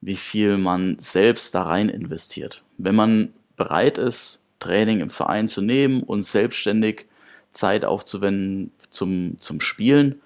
wie 0.00 0.14
viel 0.14 0.56
man 0.56 1.00
selbst 1.00 1.56
da 1.56 1.64
rein 1.64 1.88
investiert. 1.88 2.62
Wenn 2.78 2.94
man 2.94 3.32
bereit 3.60 3.98
ist, 3.98 4.40
Training 4.58 5.00
im 5.00 5.10
Verein 5.10 5.46
zu 5.46 5.60
nehmen 5.60 6.02
und 6.02 6.22
selbstständig 6.22 7.04
Zeit 7.52 7.84
aufzuwenden 7.84 8.72
zum, 8.88 9.38
zum 9.38 9.60
Spielen, 9.60 10.22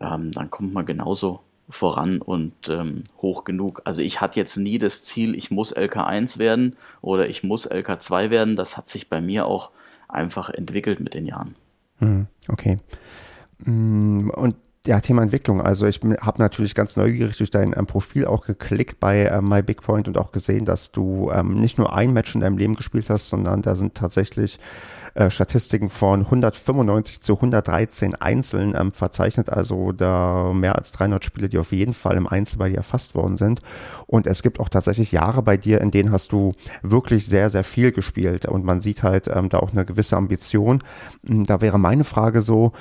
ähm, 0.00 0.32
dann 0.32 0.50
kommt 0.50 0.74
man 0.74 0.84
genauso 0.84 1.42
voran 1.68 2.20
und 2.20 2.68
ähm, 2.68 3.04
hoch 3.18 3.44
genug. 3.44 3.82
Also 3.84 4.02
ich 4.02 4.20
hatte 4.20 4.40
jetzt 4.40 4.56
nie 4.56 4.78
das 4.78 5.04
Ziel, 5.04 5.36
ich 5.36 5.52
muss 5.52 5.72
LK1 5.76 6.38
werden 6.40 6.74
oder 7.02 7.28
ich 7.28 7.44
muss 7.44 7.70
LK2 7.70 8.30
werden. 8.30 8.56
Das 8.56 8.76
hat 8.76 8.88
sich 8.88 9.08
bei 9.08 9.20
mir 9.20 9.46
auch 9.46 9.70
einfach 10.08 10.50
entwickelt 10.50 10.98
mit 10.98 11.14
den 11.14 11.26
Jahren. 11.26 11.54
Hm, 11.98 12.26
okay. 12.48 12.78
Mm, 13.58 14.28
und 14.30 14.56
ja, 14.86 15.00
Thema 15.00 15.22
Entwicklung. 15.22 15.60
Also 15.60 15.86
ich 15.86 16.00
habe 16.20 16.42
natürlich 16.42 16.74
ganz 16.74 16.96
neugierig 16.96 17.36
durch 17.36 17.50
dein 17.50 17.72
ähm, 17.76 17.86
Profil 17.86 18.26
auch 18.26 18.46
geklickt 18.46 18.98
bei 18.98 19.24
äh, 19.24 19.40
MyBigPoint 19.40 20.08
und 20.08 20.18
auch 20.18 20.32
gesehen, 20.32 20.64
dass 20.64 20.90
du 20.90 21.30
ähm, 21.32 21.60
nicht 21.60 21.78
nur 21.78 21.94
ein 21.94 22.12
Match 22.12 22.34
in 22.34 22.40
deinem 22.40 22.58
Leben 22.58 22.74
gespielt 22.74 23.08
hast, 23.08 23.28
sondern 23.28 23.62
da 23.62 23.76
sind 23.76 23.94
tatsächlich 23.94 24.58
äh, 25.14 25.30
Statistiken 25.30 25.90
von 25.90 26.20
195 26.20 27.20
zu 27.20 27.34
113 27.34 28.14
Einzeln 28.14 28.74
ähm, 28.78 28.92
verzeichnet, 28.92 29.50
also 29.50 29.92
da 29.92 30.52
mehr 30.54 30.76
als 30.76 30.92
300 30.92 31.24
Spiele, 31.24 31.48
die 31.48 31.58
auf 31.58 31.72
jeden 31.72 31.94
Fall 31.94 32.16
im 32.16 32.26
Einzel 32.26 32.58
bei 32.58 32.68
dir 32.68 32.78
erfasst 32.78 33.14
worden 33.14 33.36
sind. 33.36 33.62
Und 34.06 34.26
es 34.26 34.42
gibt 34.42 34.60
auch 34.60 34.68
tatsächlich 34.68 35.12
Jahre 35.12 35.42
bei 35.42 35.56
dir, 35.56 35.80
in 35.80 35.90
denen 35.90 36.12
hast 36.12 36.32
du 36.32 36.52
wirklich 36.82 37.26
sehr, 37.26 37.50
sehr 37.50 37.64
viel 37.64 37.92
gespielt 37.92 38.46
und 38.46 38.64
man 38.64 38.80
sieht 38.80 39.02
halt 39.02 39.28
ähm, 39.28 39.48
da 39.48 39.58
auch 39.58 39.72
eine 39.72 39.84
gewisse 39.84 40.16
Ambition. 40.16 40.82
Hm, 41.26 41.44
da 41.44 41.60
wäre 41.60 41.78
meine 41.78 42.04
Frage 42.04 42.42
so, 42.42 42.72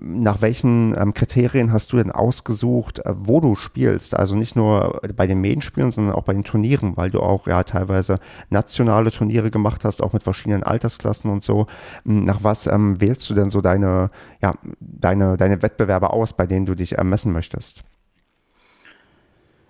nach 0.00 0.42
welchen 0.42 0.96
ähm, 0.96 1.12
Kriterien 1.12 1.72
hast 1.72 1.92
du 1.92 1.96
denn 1.96 2.12
ausgesucht, 2.12 3.00
äh, 3.00 3.12
wo 3.16 3.40
du 3.40 3.56
spielst? 3.56 4.16
Also 4.16 4.34
nicht 4.34 4.54
nur 4.54 5.00
bei 5.16 5.26
den 5.26 5.40
Medienspielen, 5.40 5.90
sondern 5.90 6.14
auch 6.14 6.22
bei 6.22 6.32
den 6.32 6.44
Turnieren, 6.44 6.96
weil 6.96 7.10
du 7.10 7.20
auch 7.20 7.46
ja 7.46 7.62
teilweise 7.64 8.16
nationale 8.50 9.10
Turniere 9.10 9.50
gemacht 9.50 9.84
hast, 9.84 10.02
auch 10.02 10.12
mit 10.12 10.22
verschiedenen 10.22 10.62
Altersklassen 10.62 11.30
und 11.30 11.42
so. 11.42 11.66
Hm, 12.04 12.22
nach 12.22 12.42
was 12.44 12.66
ähm, 12.66 13.00
wählst 13.00 13.28
du 13.30 13.34
denn 13.34 13.50
so 13.50 13.60
deine, 13.60 14.08
ja, 14.42 14.52
deine, 14.80 15.36
deine 15.36 15.62
Wettbewerbe 15.62 16.10
aus, 16.10 16.32
bei 16.32 16.46
denen 16.46 16.66
du 16.66 16.74
dich 16.74 16.98
ermessen 16.98 17.32
möchtest? 17.32 17.82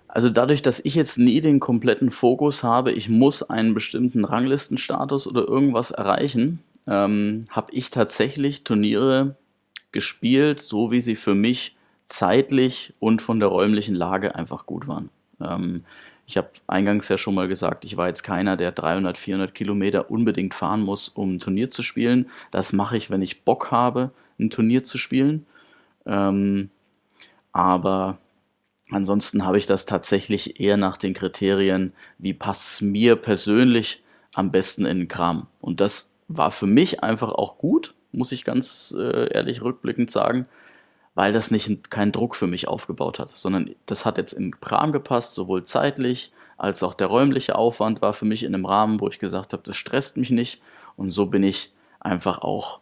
Also 0.07 0.29
dadurch, 0.29 0.63
dass 0.63 0.79
ich 0.79 0.95
jetzt 0.95 1.19
nie 1.19 1.39
den 1.39 1.59
kompletten 1.59 2.09
Fokus 2.09 2.63
habe, 2.63 2.91
ich 2.91 3.09
muss 3.09 3.43
einen 3.43 3.75
bestimmten 3.75 4.25
Ranglistenstatus 4.25 5.27
oder 5.27 5.47
irgendwas 5.47 5.91
erreichen, 5.91 6.63
ähm, 6.87 7.45
habe 7.51 7.71
ich 7.73 7.91
tatsächlich 7.91 8.63
Turniere 8.63 9.35
gespielt, 9.91 10.61
so 10.61 10.91
wie 10.91 11.01
sie 11.01 11.15
für 11.15 11.35
mich 11.35 11.75
zeitlich 12.07 12.93
und 12.99 13.21
von 13.21 13.39
der 13.39 13.49
räumlichen 13.49 13.93
Lage 13.93 14.33
einfach 14.33 14.65
gut 14.65 14.87
waren. 14.87 15.09
Ähm, 15.39 15.77
ich 16.29 16.37
habe 16.37 16.49
eingangs 16.67 17.09
ja 17.09 17.17
schon 17.17 17.33
mal 17.33 17.47
gesagt, 17.47 17.83
ich 17.85 17.97
war 17.97 18.07
jetzt 18.07 18.21
keiner, 18.21 18.55
der 18.55 18.71
300, 18.71 19.17
400 19.17 19.55
Kilometer 19.55 20.11
unbedingt 20.11 20.53
fahren 20.53 20.81
muss, 20.81 21.09
um 21.09 21.33
ein 21.33 21.39
Turnier 21.39 21.71
zu 21.71 21.81
spielen. 21.81 22.29
Das 22.51 22.71
mache 22.71 22.97
ich, 22.97 23.09
wenn 23.09 23.23
ich 23.23 23.41
Bock 23.45 23.71
habe, 23.71 24.11
ein 24.39 24.51
Turnier 24.51 24.83
zu 24.83 24.99
spielen. 24.99 25.47
Ähm, 26.05 26.69
aber 27.51 28.19
ansonsten 28.91 29.43
habe 29.43 29.57
ich 29.57 29.65
das 29.65 29.87
tatsächlich 29.87 30.59
eher 30.59 30.77
nach 30.77 30.97
den 30.97 31.15
Kriterien, 31.15 31.93
wie 32.19 32.35
passt 32.35 32.73
es 32.73 32.81
mir 32.81 33.15
persönlich 33.15 34.03
am 34.35 34.51
besten 34.51 34.85
in 34.85 34.99
den 34.99 35.07
Kram. 35.07 35.47
Und 35.59 35.81
das 35.81 36.11
war 36.27 36.51
für 36.51 36.67
mich 36.67 37.01
einfach 37.01 37.31
auch 37.31 37.57
gut, 37.57 37.95
muss 38.11 38.31
ich 38.31 38.45
ganz 38.45 38.93
äh, 38.95 39.33
ehrlich 39.33 39.63
rückblickend 39.63 40.11
sagen, 40.11 40.45
weil 41.19 41.33
das 41.33 41.51
nicht 41.51 41.91
keinen 41.91 42.13
Druck 42.13 42.33
für 42.33 42.47
mich 42.47 42.69
aufgebaut 42.69 43.19
hat, 43.19 43.31
sondern 43.31 43.71
das 43.87 44.05
hat 44.05 44.17
jetzt 44.17 44.31
im 44.31 44.53
Rahmen 44.63 44.93
gepasst, 44.93 45.35
sowohl 45.35 45.65
zeitlich 45.65 46.31
als 46.57 46.81
auch 46.81 46.93
der 46.93 47.07
räumliche 47.07 47.55
Aufwand 47.55 48.01
war 48.01 48.13
für 48.13 48.23
mich 48.23 48.43
in 48.43 48.55
einem 48.55 48.65
Rahmen, 48.65 49.01
wo 49.01 49.09
ich 49.09 49.19
gesagt 49.19 49.51
habe, 49.51 49.61
das 49.65 49.75
stresst 49.75 50.15
mich 50.15 50.29
nicht 50.29 50.61
und 50.95 51.11
so 51.11 51.25
bin 51.25 51.43
ich 51.43 51.73
einfach 51.99 52.37
auch 52.37 52.79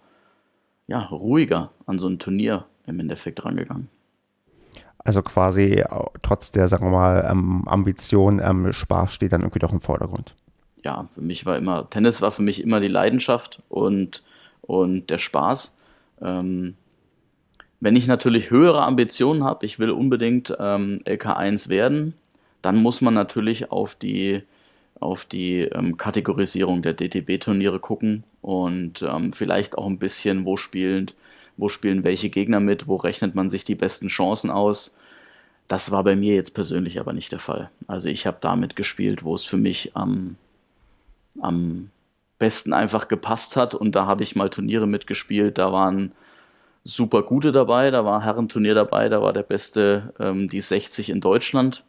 ja, 0.86 1.00
ruhiger 1.06 1.72
an 1.88 1.98
so 1.98 2.08
ein 2.08 2.20
Turnier 2.20 2.66
im 2.86 3.00
Endeffekt 3.00 3.44
rangegangen. 3.44 3.90
Also 5.00 5.24
quasi 5.24 5.84
trotz 6.22 6.52
der, 6.52 6.68
sagen 6.68 6.86
wir 6.86 6.92
mal, 6.92 7.28
ähm, 7.28 7.68
Ambition, 7.68 8.40
ähm, 8.40 8.72
Spaß 8.72 9.14
steht 9.14 9.32
dann 9.32 9.42
irgendwie 9.42 9.58
doch 9.58 9.74
im 9.74 9.82
Vordergrund. 9.82 10.36
Ja, 10.84 11.08
für 11.12 11.22
mich 11.22 11.48
war 11.48 11.58
immer, 11.58 11.90
Tennis 11.90 12.22
war 12.22 12.30
für 12.30 12.44
mich 12.44 12.62
immer 12.62 12.82
die 12.82 12.88
Leidenschaft 12.88 13.64
und, 13.68 14.22
und 14.62 15.10
der 15.10 15.18
Spaß. 15.18 15.76
Ähm, 16.22 16.76
wenn 17.80 17.96
ich 17.96 18.08
natürlich 18.08 18.50
höhere 18.50 18.84
Ambitionen 18.84 19.44
habe, 19.44 19.66
ich 19.66 19.80
will 19.80 19.92
unbedingt 19.92 20.54
ähm, 20.60 20.98
LK1 21.06 21.70
werden, 21.70 22.14
dann 22.62 22.78
muss 22.78 23.02
man 23.02 23.14
natürlich 23.14 23.72
auf 23.72 23.96
die, 23.96 24.42
auf 25.00 25.26
die 25.26 25.62
ähm, 25.62 25.98
Kategorisierung 25.98 26.82
der 26.82 26.94
DTB-Turniere 26.94 27.80
gucken 27.80 28.24
und 28.42 29.04
ähm, 29.04 29.32
vielleicht 29.32 29.78
auch 29.78 29.86
ein 29.86 30.00
bisschen, 30.00 30.46
wo 30.46 30.58
spielen, 30.58 31.12
wo 31.56 31.70
spielen 31.70 32.04
welche 32.04 32.30
Gegner 32.30 32.60
mit, 32.60 32.88
wo 32.88 32.96
rechnet 32.96 33.36
man 33.36 33.50
sich 33.50 33.64
die 33.64 33.76
besten 33.76 34.08
Chancen 34.08 34.50
aus. 34.50 34.96
Das 35.68 35.92
war 35.92 36.04
bei 36.04 36.16
mir 36.16 36.34
jetzt 36.34 36.54
persönlich 36.54 37.00
aber 37.00 37.14
nicht 37.14 37.32
der 37.32 37.40
Fall. 37.40 37.70
Also 37.88 38.10
ich 38.10 38.26
habe 38.26 38.38
damit 38.42 38.76
gespielt, 38.76 39.24
wo 39.24 39.36
es 39.36 39.44
für 39.44 39.58
mich 39.58 39.96
am, 39.96 40.36
am 41.42 41.92
besten 42.40 42.74
einfach 42.74 43.08
gepasst 43.08 43.56
hat 43.56 43.76
und 43.76 43.96
da 43.96 44.06
habe 44.08 44.24
ich 44.24 44.36
mal 44.36 44.50
Turniere 44.50 44.88
mitgespielt, 44.88 45.58
da 45.58 45.72
waren 45.72 46.12
super 46.88 47.24
gute 47.24 47.52
dabei. 47.52 47.92
Da 47.92 48.06
war 48.06 48.24
Herrenturnier 48.24 48.74
dabei, 48.74 49.10
da 49.10 49.22
war 49.22 49.34
der 49.34 49.44
beste 49.44 50.14
ähm, 50.20 50.48
die 50.48 50.62
60 50.62 51.10
in 51.10 51.20
Deutschland. 51.20 51.84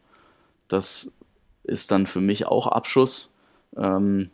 Das 0.67 1.11
ist 1.63 1.91
dann 1.91 2.05
für 2.05 2.21
mich 2.21 2.45
auch 2.45 2.67
Abschuss. 2.67 3.33
Ähm, 3.77 4.29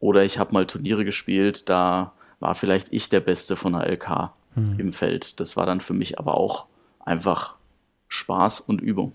oder 0.00 0.24
ich 0.24 0.38
habe 0.38 0.52
mal 0.52 0.66
Turniere 0.66 1.04
gespielt, 1.04 1.68
da 1.68 2.12
war 2.40 2.54
vielleicht 2.54 2.92
ich 2.92 3.08
der 3.08 3.20
Beste 3.20 3.54
von 3.56 3.72
der 3.72 3.88
LK 3.88 4.32
mhm. 4.56 4.78
im 4.78 4.92
Feld. 4.92 5.38
Das 5.40 5.56
war 5.56 5.64
dann 5.64 5.80
für 5.80 5.94
mich 5.94 6.18
aber 6.18 6.34
auch 6.36 6.66
einfach 7.00 7.54
Spaß 8.08 8.60
und 8.60 8.80
Übung. 8.80 9.14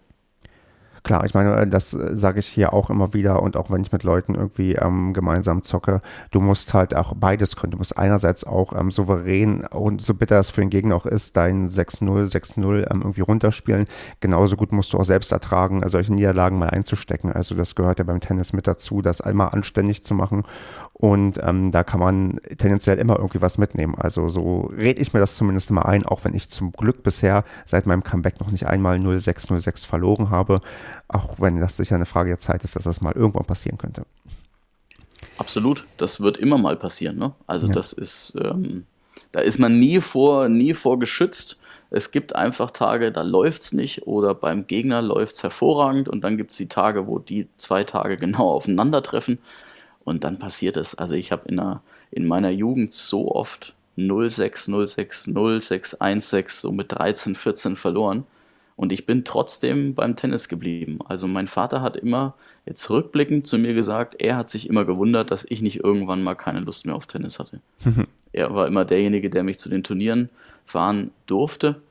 Klar, 1.07 1.23
ich 1.23 1.33
meine, 1.33 1.65
das 1.67 1.93
äh, 1.93 2.17
sage 2.17 2.39
ich 2.39 2.47
hier 2.47 2.73
auch 2.73 2.89
immer 2.89 3.13
wieder 3.13 3.41
und 3.41 3.55
auch 3.55 3.71
wenn 3.71 3.79
ich 3.81 3.93
mit 3.93 4.03
Leuten 4.03 4.35
irgendwie 4.35 4.73
ähm, 4.73 5.13
gemeinsam 5.13 5.63
zocke, 5.63 6.01
du 6.31 6.41
musst 6.41 6.73
halt 6.73 6.93
auch 6.93 7.13
beides 7.15 7.55
können. 7.55 7.71
Du 7.71 7.77
musst 7.77 7.97
einerseits 7.97 8.45
auch 8.45 8.77
ähm, 8.77 8.91
souverän 8.91 9.61
und 9.61 10.01
so 10.01 10.13
bitter 10.13 10.37
es 10.37 10.49
für 10.49 10.59
den 10.59 10.69
Gegner 10.69 10.97
auch 10.97 11.05
ist, 11.05 11.37
dein 11.37 11.69
6-0, 11.69 12.29
6-0 12.29 12.91
ähm, 12.91 13.01
irgendwie 13.03 13.21
runterspielen. 13.21 13.85
Genauso 14.19 14.57
gut 14.57 14.73
musst 14.73 14.91
du 14.91 14.97
auch 14.97 15.05
selbst 15.05 15.31
ertragen, 15.31 15.81
äh, 15.81 15.87
solche 15.87 16.13
Niederlagen 16.13 16.59
mal 16.59 16.71
einzustecken. 16.71 17.31
Also 17.31 17.55
das 17.55 17.75
gehört 17.75 17.99
ja 17.99 18.03
beim 18.03 18.19
Tennis 18.19 18.51
mit 18.51 18.67
dazu, 18.67 19.01
das 19.01 19.21
einmal 19.21 19.51
anständig 19.51 20.03
zu 20.03 20.13
machen 20.13 20.43
und 20.99 21.39
ähm, 21.43 21.71
da 21.71 21.83
kann 21.83 21.99
man 21.99 22.39
tendenziell 22.57 22.97
immer 22.97 23.17
irgendwie 23.17 23.41
was 23.43 23.59
mitnehmen. 23.59 23.93
Also 23.95 24.29
so 24.29 24.71
rede 24.75 24.99
ich 24.99 25.13
mir 25.13 25.19
das 25.19 25.35
zumindest 25.35 25.69
immer 25.69 25.85
ein, 25.85 26.03
auch 26.03 26.25
wenn 26.25 26.33
ich 26.33 26.49
zum 26.49 26.71
Glück 26.71 27.03
bisher 27.03 27.43
seit 27.67 27.85
meinem 27.85 28.03
Comeback 28.03 28.39
noch 28.39 28.49
nicht 28.49 28.65
einmal 28.65 28.97
0606 28.97 29.85
verloren 29.85 30.31
habe. 30.31 30.59
Auch 31.07 31.39
wenn 31.39 31.59
das 31.59 31.77
sicher 31.77 31.95
eine 31.95 32.05
Frage 32.05 32.29
der 32.29 32.39
Zeit 32.39 32.63
ist, 32.63 32.75
dass 32.75 32.83
das 32.83 33.01
mal 33.01 33.13
irgendwann 33.13 33.45
passieren 33.45 33.77
könnte. 33.77 34.05
Absolut, 35.37 35.85
das 35.97 36.21
wird 36.21 36.37
immer 36.37 36.57
mal 36.57 36.75
passieren. 36.75 37.17
Ne? 37.17 37.33
Also 37.45 37.67
ja. 37.67 37.73
das 37.73 37.93
ist, 37.93 38.33
ähm, 38.41 38.85
da 39.31 39.39
ist 39.39 39.59
man 39.59 39.79
nie 39.79 40.01
vor, 40.01 40.49
nie 40.49 40.73
vor 40.73 40.99
geschützt. 40.99 41.57
Es 41.89 42.11
gibt 42.11 42.35
einfach 42.35 42.71
Tage, 42.71 43.11
da 43.11 43.21
läuft 43.21 43.61
es 43.61 43.71
nicht 43.71 44.07
oder 44.07 44.33
beim 44.33 44.67
Gegner 44.67 45.01
läuft 45.01 45.35
es 45.35 45.43
hervorragend 45.43 46.09
und 46.09 46.23
dann 46.23 46.37
gibt 46.37 46.51
es 46.51 46.57
die 46.57 46.67
Tage, 46.67 47.07
wo 47.07 47.19
die 47.19 47.47
zwei 47.55 47.83
Tage 47.83 48.17
genau 48.17 48.51
aufeinandertreffen. 48.51 49.39
Und 50.03 50.23
dann 50.23 50.39
passiert 50.39 50.77
es. 50.77 50.95
Also 50.95 51.15
ich 51.15 51.31
habe 51.31 51.49
in, 51.49 51.61
in 52.11 52.27
meiner 52.27 52.49
Jugend 52.49 52.93
so 52.93 53.33
oft 53.33 53.73
06, 53.97 54.71
06, 54.85 55.31
06, 55.33 55.97
16, 55.99 56.43
so 56.47 56.71
mit 56.71 56.93
13, 56.93 57.35
14 57.35 57.75
verloren. 57.75 58.25
Und 58.77 58.93
ich 58.93 59.05
bin 59.05 59.25
trotzdem 59.25 59.95
beim 59.95 60.15
Tennis 60.15 60.47
geblieben. 60.47 60.99
Also 61.05 61.27
mein 61.27 61.47
Vater 61.47 61.81
hat 61.81 61.97
immer 61.97 62.35
jetzt 62.65 62.89
rückblickend 62.89 63.45
zu 63.45 63.57
mir 63.57 63.73
gesagt, 63.73 64.15
er 64.19 64.37
hat 64.37 64.49
sich 64.49 64.69
immer 64.69 64.85
gewundert, 64.85 65.31
dass 65.31 65.45
ich 65.49 65.61
nicht 65.61 65.83
irgendwann 65.83 66.23
mal 66.23 66.35
keine 66.35 66.61
Lust 66.61 66.85
mehr 66.85 66.95
auf 66.95 67.07
Tennis 67.07 67.39
hatte. 67.39 67.59
er 68.31 68.53
war 68.53 68.67
immer 68.67 68.85
derjenige, 68.85 69.29
der 69.29 69.43
mich 69.43 69.59
zu 69.59 69.67
den 69.67 69.83
Turnieren 69.83 70.29
fahren 70.63 71.11
durfte. 71.25 71.81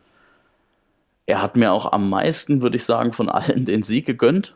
Er 1.27 1.42
hat 1.42 1.57
mir 1.57 1.72
auch 1.72 1.92
am 1.92 2.09
meisten, 2.09 2.62
würde 2.62 2.77
ich 2.77 2.85
sagen, 2.85 3.12
von 3.12 3.29
allen 3.29 3.66
den 3.66 3.83
Sieg 3.83 4.07
gegönnt 4.07 4.55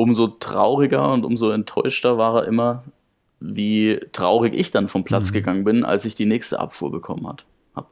umso 0.00 0.28
trauriger 0.28 1.12
und 1.12 1.26
umso 1.26 1.50
enttäuschter 1.50 2.16
war 2.16 2.36
er 2.36 2.48
immer, 2.48 2.84
wie 3.38 4.00
traurig 4.12 4.54
ich 4.54 4.70
dann 4.70 4.88
vom 4.88 5.04
Platz 5.04 5.28
mhm. 5.28 5.34
gegangen 5.34 5.64
bin, 5.64 5.84
als 5.84 6.06
ich 6.06 6.14
die 6.14 6.24
nächste 6.24 6.58
Abfuhr 6.58 6.90
bekommen 6.90 7.26
habe. 7.28 7.42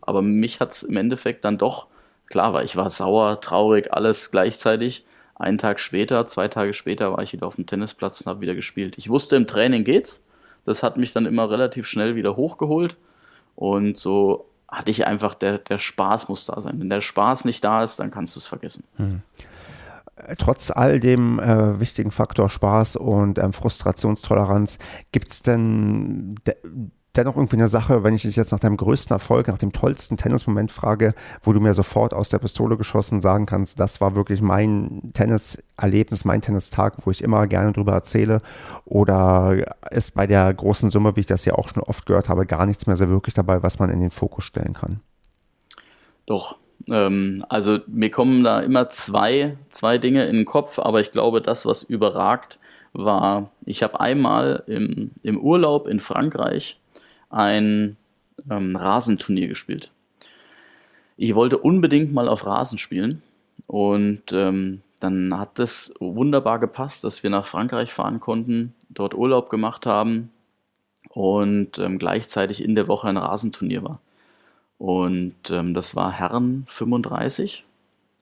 Aber 0.00 0.22
mich 0.22 0.58
hat 0.58 0.72
es 0.72 0.82
im 0.82 0.96
Endeffekt 0.96 1.44
dann 1.44 1.58
doch, 1.58 1.86
klar 2.28 2.52
war, 2.52 2.62
ich 2.62 2.76
war 2.76 2.88
sauer, 2.88 3.40
traurig, 3.40 3.92
alles 3.92 4.30
gleichzeitig. 4.30 5.04
Einen 5.34 5.58
Tag 5.58 5.78
später, 5.78 6.26
zwei 6.26 6.48
Tage 6.48 6.72
später 6.72 7.12
war 7.12 7.22
ich 7.22 7.32
wieder 7.32 7.46
auf 7.46 7.56
dem 7.56 7.66
Tennisplatz 7.66 8.20
und 8.20 8.26
habe 8.26 8.40
wieder 8.40 8.54
gespielt. 8.54 8.98
Ich 8.98 9.08
wusste, 9.08 9.36
im 9.36 9.46
Training 9.46 9.84
geht's. 9.84 10.26
Das 10.64 10.82
hat 10.82 10.96
mich 10.96 11.12
dann 11.12 11.26
immer 11.26 11.48
relativ 11.50 11.86
schnell 11.86 12.16
wieder 12.16 12.36
hochgeholt. 12.36 12.96
Und 13.54 13.96
so 13.96 14.48
hatte 14.66 14.90
ich 14.90 15.06
einfach, 15.06 15.34
der, 15.34 15.58
der 15.58 15.78
Spaß 15.78 16.28
muss 16.28 16.44
da 16.46 16.60
sein. 16.60 16.80
Wenn 16.80 16.90
der 16.90 17.00
Spaß 17.00 17.44
nicht 17.44 17.62
da 17.64 17.82
ist, 17.82 18.00
dann 18.00 18.10
kannst 18.10 18.36
du 18.36 18.40
es 18.40 18.46
vergessen. 18.46 18.84
Mhm 18.98 19.22
trotz 20.38 20.70
all 20.70 21.00
dem 21.00 21.38
äh, 21.38 21.80
wichtigen 21.80 22.10
Faktor 22.10 22.50
Spaß 22.50 22.96
und 22.96 23.38
ähm, 23.38 23.52
Frustrationstoleranz, 23.52 24.78
gibt 25.12 25.30
es 25.30 25.42
denn 25.42 26.34
dennoch 27.16 27.36
irgendwie 27.36 27.56
eine 27.56 27.68
Sache, 27.68 28.04
wenn 28.04 28.14
ich 28.14 28.22
dich 28.22 28.36
jetzt 28.36 28.52
nach 28.52 28.58
deinem 28.58 28.76
größten 28.76 29.14
Erfolg, 29.14 29.48
nach 29.48 29.58
dem 29.58 29.72
tollsten 29.72 30.16
Tennismoment 30.16 30.70
frage, 30.70 31.14
wo 31.42 31.52
du 31.52 31.60
mir 31.60 31.74
sofort 31.74 32.14
aus 32.14 32.28
der 32.28 32.38
Pistole 32.38 32.76
geschossen 32.76 33.20
sagen 33.20 33.46
kannst, 33.46 33.80
das 33.80 34.00
war 34.00 34.14
wirklich 34.14 34.40
mein 34.42 35.10
Tenniserlebnis, 35.14 36.24
mein 36.24 36.40
Tennistag, 36.40 36.94
wo 37.04 37.10
ich 37.10 37.22
immer 37.22 37.46
gerne 37.46 37.72
drüber 37.72 37.92
erzähle? 37.92 38.38
Oder 38.84 39.74
ist 39.90 40.14
bei 40.14 40.26
der 40.26 40.52
großen 40.52 40.90
Summe, 40.90 41.16
wie 41.16 41.20
ich 41.20 41.26
das 41.26 41.44
ja 41.44 41.54
auch 41.54 41.68
schon 41.68 41.82
oft 41.82 42.06
gehört 42.06 42.28
habe, 42.28 42.46
gar 42.46 42.66
nichts 42.66 42.86
mehr 42.86 42.96
so 42.96 43.08
wirklich 43.08 43.34
dabei, 43.34 43.62
was 43.62 43.78
man 43.78 43.90
in 43.90 44.00
den 44.00 44.10
Fokus 44.10 44.44
stellen 44.44 44.74
kann? 44.74 45.00
Doch. 46.26 46.56
Ähm, 46.90 47.42
also 47.48 47.80
mir 47.88 48.10
kommen 48.10 48.44
da 48.44 48.60
immer 48.60 48.88
zwei, 48.88 49.56
zwei 49.70 49.98
Dinge 49.98 50.26
in 50.26 50.36
den 50.36 50.44
Kopf, 50.44 50.78
aber 50.78 51.00
ich 51.00 51.10
glaube, 51.10 51.40
das, 51.40 51.66
was 51.66 51.82
überragt, 51.82 52.58
war, 52.92 53.50
ich 53.64 53.82
habe 53.82 54.00
einmal 54.00 54.62
im, 54.66 55.10
im 55.22 55.38
Urlaub 55.38 55.86
in 55.86 56.00
Frankreich 56.00 56.80
ein 57.30 57.96
ähm, 58.50 58.76
Rasenturnier 58.76 59.48
gespielt. 59.48 59.90
Ich 61.16 61.34
wollte 61.34 61.58
unbedingt 61.58 62.12
mal 62.12 62.28
auf 62.28 62.46
Rasen 62.46 62.78
spielen 62.78 63.22
und 63.66 64.32
ähm, 64.32 64.82
dann 65.00 65.38
hat 65.38 65.58
es 65.58 65.94
wunderbar 66.00 66.58
gepasst, 66.58 67.04
dass 67.04 67.22
wir 67.22 67.30
nach 67.30 67.44
Frankreich 67.44 67.92
fahren 67.92 68.20
konnten, 68.20 68.74
dort 68.88 69.14
Urlaub 69.14 69.50
gemacht 69.50 69.86
haben 69.86 70.30
und 71.10 71.78
ähm, 71.78 71.98
gleichzeitig 71.98 72.62
in 72.62 72.74
der 72.74 72.88
Woche 72.88 73.08
ein 73.08 73.16
Rasenturnier 73.16 73.82
war. 73.82 74.00
Und 74.78 75.50
ähm, 75.50 75.74
das 75.74 75.96
war 75.96 76.12
Herren 76.12 76.64
35 76.68 77.64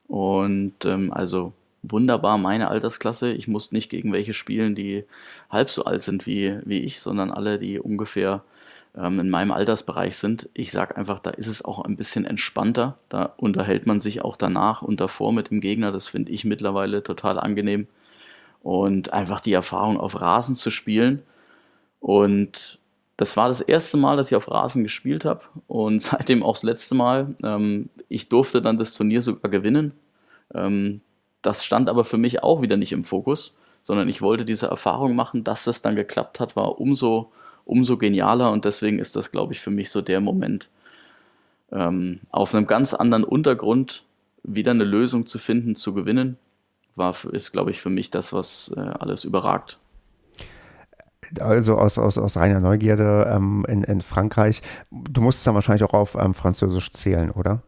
und 0.08 0.84
ähm, 0.84 1.12
also 1.12 1.52
wunderbar 1.82 2.38
meine 2.38 2.68
Altersklasse. 2.68 3.32
Ich 3.32 3.48
musste 3.48 3.74
nicht 3.74 3.90
gegen 3.90 4.12
welche 4.12 4.34
spielen, 4.34 4.74
die 4.74 5.04
halb 5.50 5.70
so 5.70 5.84
alt 5.84 6.02
sind 6.02 6.26
wie, 6.26 6.58
wie 6.64 6.80
ich, 6.80 7.00
sondern 7.00 7.30
alle, 7.30 7.58
die 7.58 7.78
ungefähr 7.78 8.42
ähm, 8.96 9.20
in 9.20 9.30
meinem 9.30 9.52
Altersbereich 9.52 10.16
sind. 10.16 10.48
Ich 10.54 10.72
sage 10.72 10.96
einfach, 10.96 11.18
da 11.20 11.30
ist 11.30 11.46
es 11.46 11.64
auch 11.64 11.80
ein 11.84 11.96
bisschen 11.96 12.24
entspannter. 12.24 12.98
Da 13.08 13.34
unterhält 13.36 13.86
man 13.86 14.00
sich 14.00 14.22
auch 14.24 14.36
danach 14.36 14.82
und 14.82 15.00
davor 15.00 15.32
mit 15.32 15.50
dem 15.50 15.60
Gegner. 15.60 15.92
Das 15.92 16.08
finde 16.08 16.32
ich 16.32 16.44
mittlerweile 16.44 17.02
total 17.02 17.38
angenehm. 17.38 17.86
Und 18.62 19.12
einfach 19.12 19.40
die 19.40 19.52
Erfahrung 19.52 19.98
auf 19.98 20.20
Rasen 20.20 20.56
zu 20.56 20.70
spielen. 20.70 21.22
Und 22.00 22.78
das 23.16 23.36
war 23.36 23.48
das 23.48 23.60
erste 23.60 23.96
Mal, 23.96 24.16
dass 24.16 24.30
ich 24.30 24.36
auf 24.36 24.50
Rasen 24.50 24.82
gespielt 24.82 25.24
habe 25.24 25.42
und 25.66 26.02
seitdem 26.02 26.42
auch 26.42 26.54
das 26.54 26.62
letzte 26.62 26.94
Mal. 26.94 27.34
Ähm, 27.42 27.88
ich 28.08 28.28
durfte 28.28 28.62
dann 28.62 28.78
das 28.78 28.94
Turnier 28.94 29.22
sogar 29.22 29.50
gewinnen. 29.50 29.92
Ähm, 30.54 31.00
das 31.42 31.64
stand 31.64 31.88
aber 31.88 32.04
für 32.04 32.18
mich 32.18 32.42
auch 32.42 32.62
wieder 32.62 32.76
nicht 32.76 32.92
im 32.92 33.04
Fokus, 33.04 33.56
sondern 33.84 34.08
ich 34.08 34.20
wollte 34.20 34.44
diese 34.44 34.66
Erfahrung 34.66 35.14
machen, 35.14 35.44
dass 35.44 35.64
das 35.64 35.80
dann 35.82 35.96
geklappt 35.96 36.40
hat, 36.40 36.56
war 36.56 36.80
umso, 36.80 37.30
umso 37.66 37.98
genialer 37.98 38.50
und 38.50 38.64
deswegen 38.64 38.98
ist 38.98 39.16
das, 39.16 39.30
glaube 39.30 39.52
ich, 39.52 39.60
für 39.60 39.70
mich 39.70 39.90
so 39.90 40.00
der 40.00 40.20
Moment, 40.20 40.70
ähm, 41.72 42.20
auf 42.30 42.54
einem 42.54 42.66
ganz 42.66 42.94
anderen 42.94 43.24
Untergrund 43.24 44.04
wieder 44.42 44.70
eine 44.70 44.84
Lösung 44.84 45.26
zu 45.26 45.38
finden, 45.38 45.74
zu 45.74 45.92
gewinnen, 45.92 46.38
war, 46.94 47.14
ist, 47.32 47.52
glaube 47.52 47.72
ich, 47.72 47.80
für 47.80 47.90
mich 47.90 48.10
das, 48.10 48.32
was 48.32 48.72
äh, 48.74 48.80
alles 48.80 49.24
überragt. 49.24 49.78
Also 51.40 51.76
aus, 51.76 51.98
aus, 51.98 52.18
aus 52.18 52.36
reiner 52.36 52.60
Neugierde 52.60 53.30
ähm, 53.34 53.66
in, 53.68 53.82
in 53.82 54.00
Frankreich. 54.00 54.62
Du 54.90 55.20
musstest 55.20 55.46
dann 55.48 55.56
wahrscheinlich 55.56 55.82
auch 55.82 55.92
auf 55.92 56.14
ähm, 56.14 56.34
Französisch 56.34 56.92
zählen, 56.92 57.32
oder? 57.32 57.62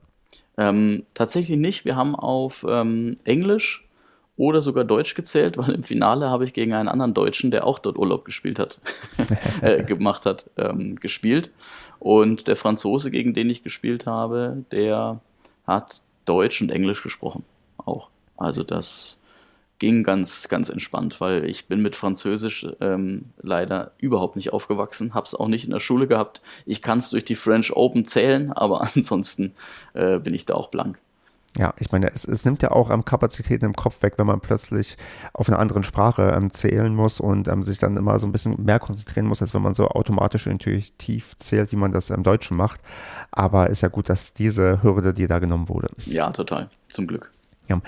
Ähm, 0.56 1.04
tatsächlich 1.14 1.58
nicht. 1.58 1.84
Wir 1.84 1.96
haben 1.96 2.14
auf 2.14 2.64
ähm, 2.68 3.16
Englisch 3.24 3.87
oder 4.38 4.62
sogar 4.62 4.84
Deutsch 4.84 5.14
gezählt, 5.14 5.58
weil 5.58 5.74
im 5.74 5.82
Finale 5.82 6.30
habe 6.30 6.44
ich 6.44 6.54
gegen 6.54 6.72
einen 6.72 6.88
anderen 6.88 7.12
Deutschen, 7.12 7.50
der 7.50 7.66
auch 7.66 7.78
dort 7.78 7.98
Urlaub 7.98 8.24
gespielt 8.24 8.58
hat, 8.58 8.80
äh, 9.60 9.82
gemacht 9.84 10.24
hat, 10.24 10.48
ähm, 10.56 10.96
gespielt. 10.96 11.50
Und 11.98 12.46
der 12.46 12.56
Franzose, 12.56 13.10
gegen 13.10 13.34
den 13.34 13.50
ich 13.50 13.64
gespielt 13.64 14.06
habe, 14.06 14.64
der 14.70 15.20
hat 15.66 16.00
Deutsch 16.24 16.62
und 16.62 16.70
Englisch 16.70 17.02
gesprochen. 17.02 17.44
Auch. 17.78 18.08
Also 18.36 18.62
das 18.62 19.18
ging 19.80 20.04
ganz, 20.04 20.48
ganz 20.48 20.68
entspannt, 20.68 21.20
weil 21.20 21.44
ich 21.44 21.66
bin 21.66 21.82
mit 21.82 21.96
Französisch 21.96 22.66
ähm, 22.80 23.26
leider 23.40 23.92
überhaupt 23.98 24.36
nicht 24.36 24.52
aufgewachsen, 24.52 25.14
habe 25.14 25.24
es 25.26 25.34
auch 25.34 25.48
nicht 25.48 25.64
in 25.64 25.70
der 25.72 25.80
Schule 25.80 26.06
gehabt. 26.06 26.40
Ich 26.64 26.80
kann 26.80 26.98
es 26.98 27.10
durch 27.10 27.24
die 27.24 27.34
French 27.34 27.72
Open 27.72 28.04
zählen, 28.04 28.52
aber 28.52 28.82
ansonsten 28.94 29.52
äh, 29.94 30.18
bin 30.18 30.34
ich 30.34 30.46
da 30.46 30.54
auch 30.54 30.68
blank. 30.68 31.00
Ja, 31.58 31.74
ich 31.78 31.90
meine, 31.90 32.12
es, 32.12 32.24
es 32.24 32.44
nimmt 32.44 32.62
ja 32.62 32.70
auch 32.70 32.88
ähm, 32.88 33.04
Kapazitäten 33.04 33.64
im 33.64 33.72
Kopf 33.74 34.00
weg, 34.02 34.14
wenn 34.16 34.28
man 34.28 34.40
plötzlich 34.40 34.96
auf 35.32 35.48
einer 35.48 35.58
anderen 35.58 35.82
Sprache 35.82 36.32
ähm, 36.36 36.52
zählen 36.52 36.94
muss 36.94 37.18
und 37.18 37.48
ähm, 37.48 37.64
sich 37.64 37.78
dann 37.78 37.96
immer 37.96 38.16
so 38.20 38.28
ein 38.28 38.32
bisschen 38.32 38.64
mehr 38.64 38.78
konzentrieren 38.78 39.26
muss, 39.26 39.42
als 39.42 39.54
wenn 39.54 39.62
man 39.62 39.74
so 39.74 39.88
automatisch 39.88 40.46
intuitiv 40.46 41.36
zählt, 41.38 41.72
wie 41.72 41.76
man 41.76 41.90
das 41.90 42.10
im 42.10 42.22
Deutschen 42.22 42.56
macht. 42.56 42.80
Aber 43.32 43.70
ist 43.70 43.80
ja 43.80 43.88
gut, 43.88 44.08
dass 44.08 44.34
diese 44.34 44.84
Hürde 44.84 45.12
dir 45.12 45.26
da 45.26 45.40
genommen 45.40 45.68
wurde. 45.68 45.88
Ja, 46.06 46.30
total. 46.30 46.68
Zum 46.90 47.08
Glück. 47.08 47.32
Ja. 47.68 47.80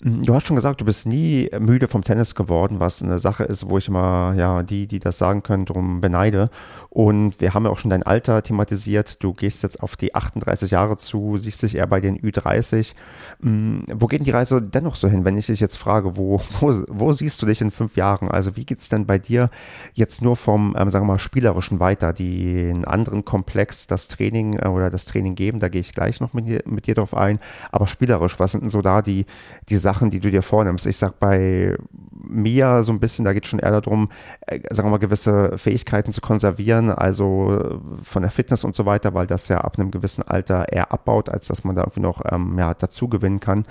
Du 0.00 0.34
hast 0.34 0.46
schon 0.46 0.56
gesagt, 0.56 0.80
du 0.80 0.84
bist 0.84 1.06
nie 1.06 1.48
müde 1.58 1.88
vom 1.88 2.02
Tennis 2.02 2.34
geworden, 2.34 2.80
was 2.80 3.02
eine 3.02 3.18
Sache 3.18 3.44
ist, 3.44 3.68
wo 3.68 3.78
ich 3.78 3.88
immer, 3.88 4.34
ja, 4.36 4.62
die, 4.62 4.86
die 4.86 4.98
das 4.98 5.16
sagen 5.16 5.42
können, 5.42 5.64
darum 5.64 6.00
beneide. 6.00 6.50
Und 6.90 7.40
wir 7.40 7.54
haben 7.54 7.64
ja 7.64 7.70
auch 7.70 7.78
schon 7.78 7.90
dein 7.90 8.02
Alter 8.02 8.42
thematisiert. 8.42 9.22
Du 9.22 9.32
gehst 9.32 9.62
jetzt 9.62 9.82
auf 9.82 9.96
die 9.96 10.14
38 10.14 10.72
Jahre 10.72 10.96
zu, 10.98 11.36
siehst 11.36 11.62
dich 11.62 11.76
eher 11.76 11.86
bei 11.86 12.00
den 12.00 12.18
Ü30. 12.18 12.92
Hm, 13.40 13.84
wo 13.94 14.06
geht 14.06 14.20
denn 14.20 14.24
die 14.24 14.32
Reise 14.32 14.60
dennoch 14.60 14.96
so 14.96 15.08
hin, 15.08 15.24
wenn 15.24 15.38
ich 15.38 15.46
dich 15.46 15.60
jetzt 15.60 15.76
frage, 15.76 16.16
wo, 16.16 16.40
wo, 16.60 16.74
wo 16.88 17.12
siehst 17.12 17.40
du 17.40 17.46
dich 17.46 17.60
in 17.60 17.70
fünf 17.70 17.96
Jahren? 17.96 18.28
Also 18.28 18.56
wie 18.56 18.64
geht's 18.64 18.88
denn 18.88 19.06
bei 19.06 19.18
dir 19.18 19.50
jetzt 19.94 20.20
nur 20.20 20.36
vom, 20.36 20.76
ähm, 20.76 20.90
sagen 20.90 21.06
wir 21.06 21.12
mal, 21.14 21.18
spielerischen 21.18 21.80
weiter, 21.80 22.12
den 22.12 22.84
anderen 22.84 23.24
Komplex, 23.24 23.86
das 23.86 24.08
Training 24.08 24.58
äh, 24.58 24.68
oder 24.68 24.90
das 24.90 25.06
Training 25.06 25.34
geben, 25.34 25.60
da 25.60 25.68
gehe 25.68 25.80
ich 25.80 25.92
gleich 25.92 26.20
noch 26.20 26.34
mit 26.34 26.46
dir, 26.46 26.62
mit 26.66 26.86
dir 26.86 26.96
drauf 26.96 27.14
ein. 27.14 27.38
Aber 27.70 27.86
spielerisch, 27.86 28.38
was 28.38 28.52
sind 28.52 28.62
denn 28.62 28.70
so 28.70 28.82
da 28.82 29.00
die 29.00 29.21
die, 29.68 29.78
Sachen, 29.78 30.10
die 30.10 30.20
du 30.20 30.30
dir 30.30 30.42
vornimmst. 30.42 30.86
Ich 30.86 30.96
sag 30.96 31.18
bei 31.18 31.76
mir 32.10 32.82
so 32.82 32.92
ein 32.92 33.00
bisschen, 33.00 33.24
da 33.24 33.32
geht 33.32 33.44
es 33.44 33.50
schon 33.50 33.58
eher 33.58 33.80
darum, 33.80 34.10
äh, 34.46 34.60
sagen 34.70 34.88
wir 34.88 34.92
mal, 34.92 34.98
gewisse 34.98 35.56
Fähigkeiten 35.58 36.12
zu 36.12 36.20
konservieren, 36.20 36.90
also 36.90 37.58
äh, 37.58 38.02
von 38.02 38.22
der 38.22 38.30
Fitness 38.30 38.64
und 38.64 38.74
so 38.74 38.86
weiter, 38.86 39.14
weil 39.14 39.26
das 39.26 39.48
ja 39.48 39.60
ab 39.60 39.78
einem 39.78 39.90
gewissen 39.90 40.22
Alter 40.22 40.66
eher 40.70 40.92
abbaut, 40.92 41.28
als 41.28 41.46
dass 41.46 41.64
man 41.64 41.76
da 41.76 41.82
irgendwie 41.82 42.00
noch 42.00 42.22
ähm, 42.30 42.58
ja, 42.58 42.74
dazu 42.74 43.08
gewinnen 43.08 43.40
kann. 43.40 43.64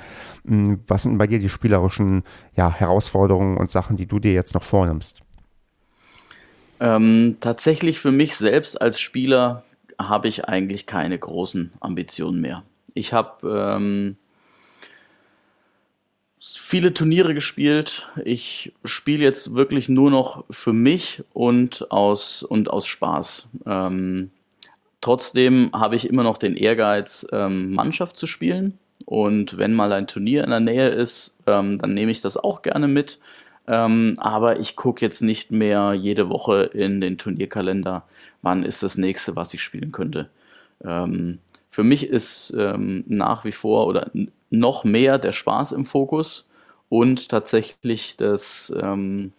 Hm, 0.46 0.80
was 0.88 1.04
sind 1.04 1.18
bei 1.18 1.28
dir 1.28 1.40
die 1.40 1.50
spielerischen 1.50 2.24
ja, 2.56 2.72
Herausforderungen 2.72 3.58
und 3.58 3.72
Sachen, 3.72 3.96
die 3.96 4.06
du 4.06 4.20
dir 4.20 4.34
jetzt 4.34 4.54
noch 4.54 4.64
vornimmst? 4.64 5.22
Ähm, 6.80 7.38
tatsächlich 7.40 8.00
für 8.00 8.12
mich 8.12 8.36
selbst 8.36 8.82
als 8.82 9.00
Spieler 9.00 9.64
habe 10.00 10.28
ich 10.28 10.46
eigentlich 10.46 10.88
keine 10.88 11.18
großen 11.18 11.72
Ambitionen 11.80 12.42
mehr. 12.42 12.64
Ich 12.96 13.14
habe 13.14 13.78
ähm, 13.78 14.18
viele 16.42 16.94
Turniere 16.94 17.34
gespielt. 17.34 18.08
Ich 18.26 18.74
spiele 18.84 19.24
jetzt 19.24 19.54
wirklich 19.54 19.90
nur 19.90 20.10
noch 20.10 20.44
für 20.50 20.74
mich 20.74 21.24
und 21.34 21.92
aus, 21.92 22.42
und 22.42 22.70
aus 22.70 22.88
Spaß. 22.88 23.50
Ähm, 23.68 24.32
trotzdem 25.02 25.70
habe 25.74 25.96
ich 25.96 26.10
immer 26.10 26.24
noch 26.24 26.38
den 26.38 26.56
Ehrgeiz, 26.56 27.28
ähm, 27.32 27.74
Mannschaft 27.74 28.18
zu 28.18 28.26
spielen. 28.26 28.80
Und 29.06 29.58
wenn 29.58 29.74
mal 29.74 29.92
ein 29.94 30.08
Turnier 30.08 30.44
in 30.44 30.50
der 30.50 30.60
Nähe 30.60 30.90
ist, 30.90 31.38
ähm, 31.46 31.78
dann 31.78 31.94
nehme 31.94 32.12
ich 32.12 32.22
das 32.22 32.38
auch 32.38 32.64
gerne 32.64 32.88
mit. 32.88 33.20
Ähm, 33.68 34.16
aber 34.18 34.60
ich 34.60 34.76
gucke 34.76 35.06
jetzt 35.06 35.22
nicht 35.22 35.52
mehr 35.52 35.94
jede 35.94 36.30
Woche 36.30 36.64
in 36.64 37.02
den 37.02 37.20
Turnierkalender, 37.20 38.04
wann 38.42 38.64
ist 38.64 38.82
das 38.82 38.98
nächste, 38.98 39.36
was 39.36 39.54
ich 39.54 39.62
spielen 39.62 39.92
könnte. 39.92 40.30
Ähm, 40.84 41.40
für 41.70 41.84
mich 41.84 42.08
ist 42.08 42.54
ähm, 42.58 43.04
nach 43.08 43.46
wie 43.46 43.52
vor 43.52 43.86
oder 43.88 44.10
noch 44.52 44.84
mehr 44.84 45.18
der 45.18 45.32
Spaß 45.32 45.72
im 45.72 45.86
Fokus 45.86 46.48
und 46.90 47.30
tatsächlich 47.30 48.18
das 48.18 48.72
ähm, 48.80 49.32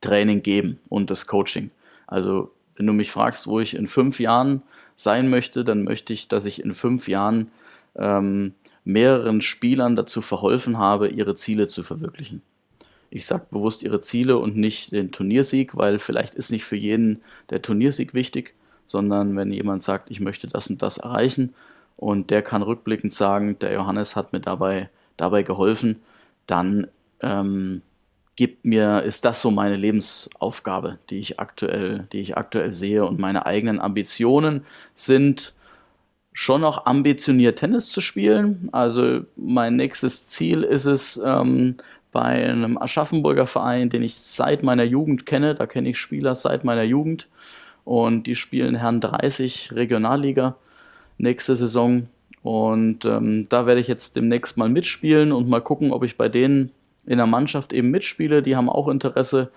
Training 0.00 0.42
geben 0.42 0.78
und 0.88 1.10
das 1.10 1.26
Coaching. 1.26 1.70
Also 2.06 2.52
wenn 2.76 2.86
du 2.86 2.92
mich 2.92 3.10
fragst, 3.10 3.46
wo 3.48 3.58
ich 3.58 3.74
in 3.74 3.88
fünf 3.88 4.20
Jahren 4.20 4.62
sein 4.94 5.28
möchte, 5.28 5.64
dann 5.64 5.82
möchte 5.82 6.12
ich, 6.12 6.28
dass 6.28 6.44
ich 6.46 6.62
in 6.62 6.74
fünf 6.74 7.08
Jahren 7.08 7.50
ähm, 7.96 8.54
mehreren 8.84 9.40
Spielern 9.40 9.96
dazu 9.96 10.20
verholfen 10.20 10.78
habe, 10.78 11.08
ihre 11.08 11.34
Ziele 11.34 11.66
zu 11.66 11.82
verwirklichen. 11.82 12.42
Ich 13.10 13.26
sage 13.26 13.46
bewusst 13.50 13.82
ihre 13.82 14.00
Ziele 14.00 14.36
und 14.36 14.56
nicht 14.56 14.92
den 14.92 15.12
Turniersieg, 15.12 15.76
weil 15.76 15.98
vielleicht 15.98 16.34
ist 16.34 16.50
nicht 16.50 16.64
für 16.64 16.76
jeden 16.76 17.22
der 17.50 17.62
Turniersieg 17.62 18.14
wichtig, 18.14 18.54
sondern 18.84 19.36
wenn 19.36 19.52
jemand 19.52 19.82
sagt, 19.82 20.10
ich 20.10 20.20
möchte 20.20 20.46
das 20.46 20.68
und 20.68 20.82
das 20.82 20.98
erreichen, 20.98 21.54
und 21.96 22.30
der 22.30 22.42
kann 22.42 22.62
rückblickend 22.62 23.12
sagen, 23.12 23.58
der 23.58 23.72
Johannes 23.72 24.16
hat 24.16 24.32
mir 24.32 24.40
dabei, 24.40 24.90
dabei 25.16 25.42
geholfen, 25.42 26.02
dann 26.46 26.88
ähm, 27.20 27.82
gibt 28.36 28.66
mir, 28.66 29.02
ist 29.02 29.24
das 29.24 29.40
so 29.40 29.50
meine 29.50 29.76
Lebensaufgabe, 29.76 30.98
die 31.08 31.18
ich 31.18 31.40
aktuell, 31.40 32.06
die 32.12 32.20
ich 32.20 32.36
aktuell 32.36 32.72
sehe. 32.72 33.04
Und 33.06 33.18
meine 33.18 33.46
eigenen 33.46 33.80
Ambitionen 33.80 34.64
sind 34.94 35.54
schon 36.34 36.60
noch 36.60 36.84
ambitioniert 36.84 37.58
Tennis 37.58 37.88
zu 37.88 38.02
spielen. 38.02 38.68
Also 38.72 39.22
mein 39.36 39.76
nächstes 39.76 40.26
Ziel 40.26 40.62
ist 40.64 40.84
es, 40.84 41.20
ähm, 41.24 41.76
bei 42.16 42.48
einem 42.48 42.78
Aschaffenburger 42.78 43.46
Verein, 43.46 43.90
den 43.90 44.02
ich 44.02 44.14
seit 44.14 44.62
meiner 44.62 44.84
Jugend 44.84 45.26
kenne, 45.26 45.54
da 45.54 45.66
kenne 45.66 45.90
ich 45.90 45.98
Spieler 45.98 46.34
seit 46.34 46.64
meiner 46.64 46.82
Jugend, 46.82 47.28
und 47.84 48.26
die 48.26 48.36
spielen 48.36 48.74
Herren 48.74 49.02
30 49.02 49.72
Regionalliga 49.72 50.56
nächste 51.18 51.56
Saison. 51.56 52.08
Und 52.42 53.04
ähm, 53.04 53.44
da 53.48 53.66
werde 53.66 53.80
ich 53.80 53.88
jetzt 53.88 54.16
demnächst 54.16 54.56
mal 54.56 54.68
mitspielen 54.68 55.32
und 55.32 55.48
mal 55.48 55.60
gucken, 55.60 55.92
ob 55.92 56.04
ich 56.04 56.16
bei 56.16 56.28
denen 56.28 56.70
in 57.04 57.18
der 57.18 57.26
Mannschaft 57.26 57.72
eben 57.72 57.90
mitspiele. 57.90 58.42
Die 58.42 58.56
haben 58.56 58.68
auch 58.68 58.88
Interesse. 58.88 59.50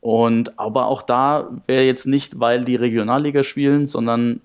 Und 0.00 0.58
aber 0.58 0.86
auch 0.86 1.02
da 1.02 1.50
wäre 1.66 1.84
jetzt 1.84 2.06
nicht, 2.06 2.38
weil 2.38 2.64
die 2.64 2.76
Regionalliga 2.76 3.42
spielen, 3.42 3.86
sondern 3.86 4.40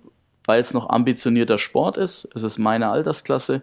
weil 0.46 0.60
es 0.60 0.74
noch 0.74 0.90
ambitionierter 0.90 1.58
Sport 1.58 1.98
ist. 1.98 2.28
Es 2.34 2.44
ist 2.44 2.58
meine 2.58 2.90
Altersklasse 2.90 3.62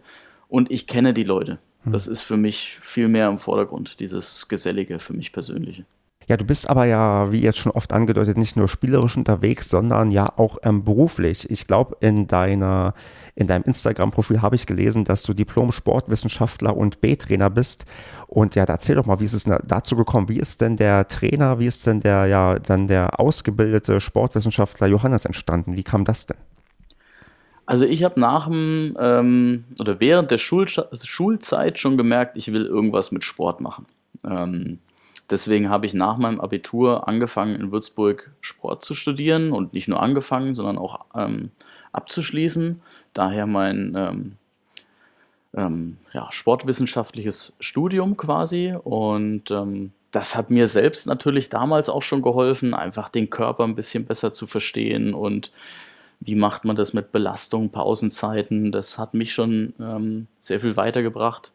und 0.49 0.71
ich 0.71 0.87
kenne 0.87 1.13
die 1.13 1.25
Leute. 1.25 1.59
Hm. 1.85 1.93
Das 1.93 2.07
ist 2.07 2.23
für 2.23 2.37
mich 2.37 2.79
viel 2.81 3.09
mehr 3.09 3.29
im 3.29 3.39
Vordergrund, 3.39 4.01
dieses 4.01 4.49
Gesellige 4.49 4.99
für 4.99 5.15
mich 5.15 5.33
persönliche. 5.33 5.85
Ja, 6.29 6.37
du 6.37 6.45
bist 6.45 6.69
aber 6.69 6.85
ja, 6.85 7.33
wie 7.33 7.41
jetzt 7.41 7.57
schon 7.57 7.73
oft 7.73 7.95
angedeutet, 7.95 8.37
nicht 8.37 8.55
nur 8.55 8.69
spielerisch 8.69 9.17
unterwegs, 9.17 9.71
sondern 9.71 10.11
ja 10.11 10.31
auch 10.37 10.59
ähm, 10.63 10.85
beruflich. 10.85 11.51
Ich 11.51 11.67
glaube, 11.67 11.97
in 12.01 12.27
deiner, 12.27 12.93
in 13.35 13.47
deinem 13.47 13.65
Instagram-Profil 13.65 14.43
habe 14.43 14.55
ich 14.55 14.67
gelesen, 14.67 15.05
dass 15.05 15.23
du 15.23 15.33
Diplom-Sportwissenschaftler 15.33 16.77
und 16.77 17.01
B-Trainer 17.01 17.49
bist. 17.49 17.87
Und 18.27 18.57
ja, 18.57 18.65
erzähl 18.65 18.97
doch 18.97 19.07
mal, 19.07 19.21
wie 19.21 19.25
ist 19.25 19.33
es 19.33 19.45
dazu 19.45 19.97
gekommen? 19.97 20.29
Wie 20.29 20.39
ist 20.39 20.61
denn 20.61 20.77
der 20.77 21.09
Trainer, 21.09 21.61
wie 21.61 21.67
ist 21.67 21.87
denn 21.87 22.01
der, 22.01 22.27
ja, 22.27 22.59
dann 22.59 22.89
der 22.89 23.19
ausgebildete 23.19 23.99
Sportwissenschaftler 23.99 24.87
Johannes 24.87 25.25
entstanden? 25.25 25.79
Wie 25.79 25.83
kam 25.83 26.05
das 26.05 26.27
denn? 26.27 26.37
Also 27.65 27.87
ich 27.87 28.05
habe 28.05 28.21
nach 28.21 28.49
dem 28.49 28.97
ähm, 29.01 29.65
oder 29.79 29.99
während 29.99 30.31
der 30.31 30.39
Schul 30.39 30.67
Schulzeit 30.69 31.79
schon 31.79 31.97
gemerkt, 31.97 32.37
ich 32.37 32.53
will 32.53 32.67
irgendwas 32.67 33.13
mit 33.13 33.25
Sport 33.25 33.63
machen. 33.63 33.87
Ähm, 34.25 34.79
deswegen 35.31 35.71
habe 35.71 35.87
ich 35.87 35.95
nach 35.95 36.17
meinem 36.17 36.41
Abitur 36.41 37.09
angefangen 37.09 37.55
in 37.55 37.73
Würzburg 37.73 38.31
Sport 38.41 38.85
zu 38.85 38.95
studieren 38.95 39.53
und 39.53 39.73
nicht 39.73 39.89
nur 39.89 40.03
angefangen, 40.03 40.55
sondern 40.55 40.79
auch 40.79 41.05
ähm, 41.15 41.51
abzuschließen. 41.93 42.81
Daher 43.15 43.47
mein 43.47 43.95
ähm, 43.97 44.33
ähm, 45.55 45.97
ja, 46.13 46.29
sportwissenschaftliches 46.31 47.57
Studium 47.61 48.17
quasi 48.17 48.75
und 48.83 49.51
ähm, 49.51 49.93
das 50.11 50.37
hat 50.37 50.51
mir 50.51 50.69
selbst 50.69 51.07
natürlich 51.07 51.49
damals 51.49 51.89
auch 51.89 52.03
schon 52.03 52.23
geholfen, 52.23 52.75
einfach 52.75 53.09
den 53.09 53.31
Körper 53.31 53.65
ein 53.65 53.75
bisschen 53.75 54.07
besser 54.07 54.33
zu 54.33 54.47
verstehen 54.47 55.15
und 55.15 55.53
wie 56.21 56.35
macht 56.35 56.65
man 56.65 56.77
das 56.77 56.95
mit 56.95 57.13
Belastung, 57.13 57.71
Pausenzeiten, 57.71 58.73
das 58.73 58.99
hat 58.99 59.15
mich 59.15 59.33
schon 59.33 59.75
ähm, 59.79 60.27
sehr 60.39 60.61
viel 60.61 60.77
weitergebracht. 60.77 61.53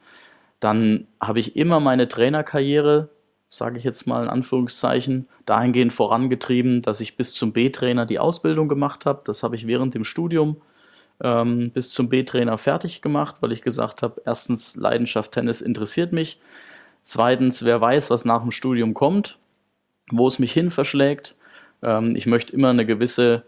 Dann 0.60 1.08
habe 1.20 1.40
ich 1.40 1.58
immer 1.58 1.82
meine 1.82 2.08
Trainerkarriere, 2.08 3.10
sage 3.54 3.78
ich 3.78 3.84
jetzt 3.84 4.08
mal 4.08 4.24
in 4.24 4.30
Anführungszeichen, 4.30 5.28
dahingehend 5.46 5.94
vorangetrieben, 5.94 6.82
dass 6.82 7.02
ich 7.02 7.16
bis 7.18 7.34
zum 7.34 7.54
B-Trainer 7.54 8.08
die 8.08 8.18
Ausbildung 8.18 8.68
gemacht 8.68 9.06
habe. 9.06 9.22
Das 9.26 9.44
habe 9.44 9.56
ich 9.56 9.68
während 9.68 9.94
dem 9.94 10.04
Studium 10.04 10.60
ähm, 11.22 11.70
bis 11.70 11.92
zum 11.92 12.10
B-Trainer 12.10 12.58
fertig 12.58 13.04
gemacht, 13.04 13.36
weil 13.42 13.52
ich 13.52 13.62
gesagt 13.62 14.02
habe, 14.02 14.24
erstens, 14.26 14.76
Leidenschaft 14.76 15.34
Tennis 15.34 15.62
interessiert 15.62 16.14
mich. 16.14 16.40
Zweitens, 17.04 17.64
wer 17.64 17.80
weiß, 17.80 18.10
was 18.10 18.26
nach 18.26 18.42
dem 18.42 18.50
Studium 18.50 18.96
kommt, 18.96 19.38
wo 20.10 20.26
es 20.28 20.40
mich 20.40 20.52
hin 20.52 20.72
verschlägt. 20.72 21.36
Ähm, 21.84 22.16
ich 22.16 22.26
möchte 22.26 22.54
immer 22.54 22.72
eine 22.72 22.88
gewisse 22.88 23.44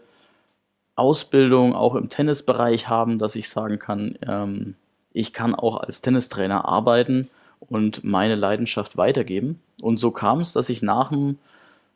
Ausbildung 0.94 1.74
auch 1.74 1.96
im 1.96 2.08
Tennisbereich 2.10 2.88
haben, 2.88 3.18
dass 3.18 3.34
ich 3.34 3.48
sagen 3.48 3.80
kann, 3.80 4.16
ähm, 4.24 4.76
ich 5.12 5.32
kann 5.32 5.56
auch 5.56 5.78
als 5.78 6.00
Tennistrainer 6.00 6.64
arbeiten 6.64 7.28
und 7.68 8.04
meine 8.04 8.34
Leidenschaft 8.34 8.96
weitergeben. 8.96 9.60
Und 9.82 9.98
so 9.98 10.10
kam 10.10 10.40
es, 10.40 10.52
dass 10.52 10.68
ich 10.68 10.82
nach 10.82 11.10
dem, 11.10 11.38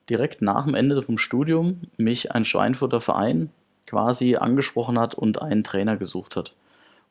direkt 0.08 0.42
nach 0.42 0.64
dem 0.64 0.74
Ende 0.74 1.00
vom 1.02 1.18
Studium 1.18 1.82
mich 1.96 2.32
ein 2.32 2.44
Schweinfurter 2.44 3.00
Verein 3.00 3.50
quasi 3.86 4.36
angesprochen 4.36 4.98
hat 4.98 5.14
und 5.14 5.42
einen 5.42 5.64
Trainer 5.64 5.96
gesucht 5.96 6.36
hat. 6.36 6.54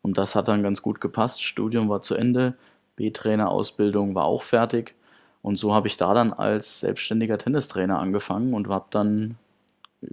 Und 0.01 0.17
das 0.17 0.35
hat 0.35 0.47
dann 0.47 0.63
ganz 0.63 0.81
gut 0.81 1.01
gepasst. 1.01 1.43
Studium 1.43 1.89
war 1.89 2.01
zu 2.01 2.15
Ende, 2.15 2.55
B-Trainer-Ausbildung 2.95 4.15
war 4.15 4.25
auch 4.25 4.43
fertig. 4.43 4.95
Und 5.41 5.57
so 5.57 5.73
habe 5.73 5.87
ich 5.87 5.97
da 5.97 6.13
dann 6.13 6.33
als 6.33 6.81
selbstständiger 6.81 7.37
Tennistrainer 7.37 7.99
angefangen 7.99 8.53
und 8.53 8.67
habe 8.69 8.87
dann 8.91 9.37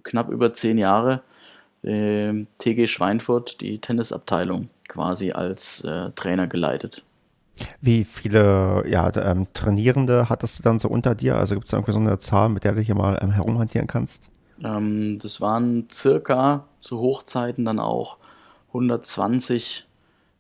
knapp 0.03 0.31
über 0.31 0.53
zehn 0.53 0.79
Jahre 0.79 1.23
äh, 1.83 2.47
TG 2.59 2.87
Schweinfurt 2.87 3.61
die 3.61 3.79
Tennisabteilung 3.79 4.71
quasi 4.89 5.33
als 5.33 5.85
äh, 5.85 6.11
Trainer 6.13 6.47
geleitet. 6.47 7.03
Wie 7.81 8.05
viele 8.05 8.85
ja, 8.87 9.11
ähm, 9.17 9.47
Trainierende 9.55 10.29
hattest 10.29 10.59
du 10.59 10.63
dann 10.63 10.79
so 10.79 10.89
unter 10.89 11.15
dir? 11.15 11.37
Also 11.37 11.55
gibt 11.55 11.67
es 11.67 11.73
irgendwie 11.73 11.93
so 11.93 11.99
eine 11.99 12.19
Zahl, 12.19 12.49
mit 12.49 12.65
der 12.65 12.73
du 12.73 12.81
hier 12.81 12.95
mal 12.95 13.19
ähm, 13.23 13.31
herumhantieren 13.31 13.87
kannst? 13.87 14.29
Ähm, 14.63 15.19
das 15.21 15.41
waren 15.41 15.89
circa 15.91 16.65
zu 16.81 16.99
Hochzeiten 17.01 17.65
dann 17.65 17.79
auch 17.79 18.19
120 18.69 19.87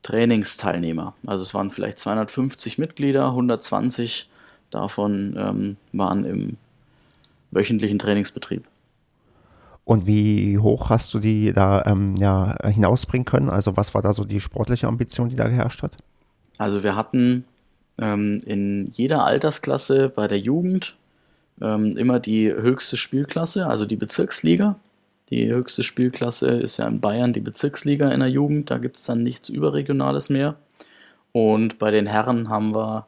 Trainingsteilnehmer. 0.02 1.14
Also 1.26 1.42
es 1.42 1.54
waren 1.54 1.70
vielleicht 1.70 1.98
250 1.98 2.78
Mitglieder, 2.78 3.28
120 3.28 4.28
davon 4.70 5.34
ähm, 5.38 5.76
waren 5.92 6.24
im 6.24 6.56
wöchentlichen 7.50 7.98
Trainingsbetrieb. 7.98 8.68
Und 9.84 10.06
wie 10.06 10.58
hoch 10.58 10.90
hast 10.90 11.14
du 11.14 11.20
die 11.20 11.52
da 11.52 11.84
ähm, 11.86 12.16
ja, 12.16 12.56
hinausbringen 12.64 13.24
können? 13.24 13.48
Also 13.48 13.76
was 13.76 13.94
war 13.94 14.02
da 14.02 14.12
so 14.12 14.24
die 14.24 14.40
sportliche 14.40 14.88
Ambition, 14.88 15.28
die 15.28 15.36
da 15.36 15.48
geherrscht 15.48 15.82
hat? 15.82 15.96
Also 16.58 16.82
wir 16.82 16.96
hatten 16.96 17.44
ähm, 17.98 18.40
in 18.46 18.90
jeder 18.92 19.24
Altersklasse 19.24 20.08
bei 20.08 20.28
der 20.28 20.38
Jugend 20.38 20.96
ähm, 21.60 21.96
immer 21.96 22.20
die 22.20 22.52
höchste 22.52 22.96
Spielklasse, 22.96 23.66
also 23.66 23.86
die 23.86 23.96
Bezirksliga. 23.96 24.76
Die 25.30 25.48
höchste 25.48 25.82
Spielklasse 25.82 26.48
ist 26.48 26.76
ja 26.76 26.86
in 26.86 27.00
Bayern 27.00 27.32
die 27.32 27.40
Bezirksliga 27.40 28.10
in 28.10 28.20
der 28.20 28.28
Jugend, 28.28 28.70
da 28.70 28.78
gibt 28.78 28.96
es 28.96 29.04
dann 29.04 29.22
nichts 29.22 29.48
Überregionales 29.48 30.30
mehr. 30.30 30.56
Und 31.32 31.78
bei 31.78 31.90
den 31.90 32.06
Herren 32.06 32.48
haben 32.48 32.74
wir 32.74 33.06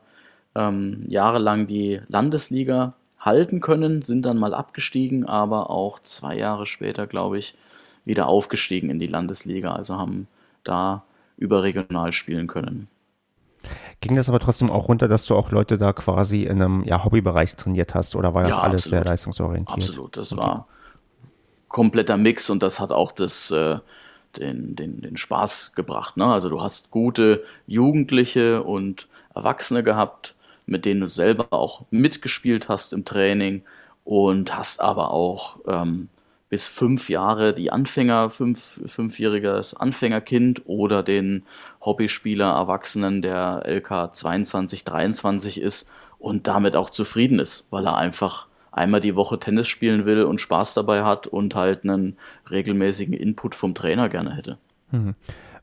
ähm, 0.55 1.05
jahrelang 1.07 1.67
die 1.67 2.01
Landesliga 2.09 2.95
halten 3.19 3.61
können, 3.61 4.03
sind 4.03 4.23
dann 4.27 4.39
mal 4.39 4.55
abgestiegen, 4.55 5.27
aber 5.27 5.71
auch 5.71 6.01
zwei 6.01 6.37
Jahre 6.37 6.67
später, 6.67 7.07
glaube 7.07 7.39
ich, 7.39 7.55
wieder 8.05 8.27
aufgestiegen 8.27 8.91
in 8.91 8.99
die 8.99 9.07
Landesliga, 9.07 9.73
also 9.73 9.97
haben 9.97 10.27
da 10.65 11.05
überregional 11.37 12.13
spielen 12.13 12.47
können. 12.47 12.89
Ging 14.01 14.17
das 14.17 14.29
aber 14.29 14.39
trotzdem 14.39 14.71
auch 14.71 14.89
runter, 14.89 15.09
dass 15.09 15.27
du 15.27 15.35
auch 15.35 15.51
Leute 15.51 15.79
da 15.79 15.93
quasi 15.93 16.45
in 16.45 16.63
einem 16.63 16.85
ja, 16.85 17.05
Hobbybereich 17.05 17.57
trainiert 17.57 17.95
hast 17.95 18.15
oder 18.15 18.35
war 18.35 18.45
das 18.45 18.57
ja, 18.57 18.63
alles 18.63 18.85
absolut. 18.85 19.05
sehr 19.05 19.11
leistungsorientiert? 19.11 19.79
Absolut, 19.79 20.17
das 20.17 20.33
okay. 20.33 20.43
war 20.43 20.67
kompletter 21.69 22.17
Mix 22.17 22.51
und 22.51 22.63
das 22.63 22.81
hat 22.81 22.91
auch 22.91 23.13
das, 23.13 23.51
äh, 23.51 23.79
den, 24.37 24.77
den, 24.77 25.01
den 25.01 25.17
Spaß 25.17 25.73
gebracht. 25.75 26.17
Ne? 26.17 26.27
Also 26.27 26.49
du 26.49 26.61
hast 26.61 26.91
gute 26.91 27.45
Jugendliche 27.67 28.63
und 28.63 29.09
Erwachsene 29.35 29.83
gehabt, 29.83 30.35
mit 30.67 30.85
denen 30.85 31.01
du 31.01 31.09
selber 31.09 31.47
auch 31.51 31.83
mitgespielt 31.91 32.69
hast 32.69 32.93
im 32.93 33.05
Training 33.05 33.63
und 34.05 34.57
hast 34.57 34.81
aber 34.81 35.13
auch 35.13 35.59
ähm, 35.67 36.09
bis 36.49 36.67
fünf 36.67 37.11
Jahre 37.11 37.53
die 37.53 37.71
Anfänger, 37.71 38.31
fünf, 38.31 38.81
fünfjähriges 38.87 39.75
Anfängerkind 39.75 40.63
oder 40.67 41.03
den 41.03 41.45
Hobbyspieler 41.81 42.51
Erwachsenen, 42.51 43.23
der 43.23 43.63
LK 43.67 44.15
22, 44.15 44.85
23 44.85 45.61
ist 45.61 45.89
und 46.19 46.47
damit 46.47 46.75
auch 46.75 46.91
zufrieden 46.91 47.39
ist, 47.39 47.67
weil 47.71 47.87
er 47.87 47.97
einfach 47.97 48.47
einmal 48.73 49.01
die 49.01 49.17
Woche 49.17 49.39
Tennis 49.39 49.69
spielen 49.69 50.05
will 50.05 50.23
und 50.23 50.41
Spaß 50.41 50.75
dabei 50.75 51.03
hat 51.03 51.27
und 51.27 51.55
halt 51.55 51.85
einen 51.85 52.17
regelmäßigen 52.51 53.15
Input 53.15 53.55
vom 53.55 53.75
Trainer 53.75 54.09
gerne 54.09 54.35
hätte. 54.35 54.59
Mhm. 54.91 55.15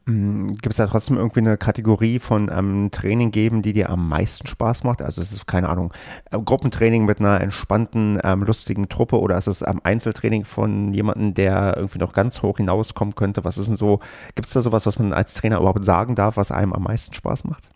Mm, 0.06 0.47
Gibt 0.47 0.68
es 0.68 0.78
da 0.78 0.86
trotzdem 0.86 1.18
irgendwie 1.18 1.39
eine 1.39 1.58
Kategorie 1.58 2.20
von 2.20 2.51
ähm, 2.53 2.89
Training 2.91 3.32
geben, 3.32 3.64
die 3.64 3.74
dir 3.74 3.89
am 3.89 4.08
meisten 4.08 4.47
Spaß 4.47 4.84
macht? 4.84 5.01
Also 5.01 5.20
es 5.22 5.32
ist 5.32 5.47
keine 5.47 5.68
Ahnung, 5.68 5.93
äh, 6.30 6.38
Gruppentraining 6.39 7.06
mit 7.06 7.20
einer 7.20 7.41
entspannten, 7.41 8.20
ähm, 8.24 8.43
lustigen 8.43 8.88
Truppe 8.88 9.20
oder 9.20 9.36
ist 9.38 9.47
es 9.47 9.64
ähm, 9.64 9.82
Einzeltraining 9.84 10.45
von 10.45 10.93
jemandem, 10.93 11.34
der 11.34 11.74
irgendwie 11.78 11.97
noch 11.97 12.14
ganz 12.14 12.43
hoch 12.43 12.58
hinauskommen 12.58 13.16
könnte? 13.16 13.43
Was 13.45 13.58
ist 13.58 13.68
denn 13.68 13.78
so, 13.78 13.99
gibt 14.36 14.47
es 14.47 14.53
da 14.53 14.62
sowas, 14.62 14.86
was 14.86 14.99
man 14.99 15.12
als 15.12 15.34
Trainer 15.34 15.58
überhaupt 15.58 15.84
sagen 15.84 16.14
darf, 16.14 16.38
was 16.38 16.51
einem 16.51 16.74
am 16.74 16.84
meisten 16.84 17.14
Spaß 17.16 17.45
macht? 17.45 17.72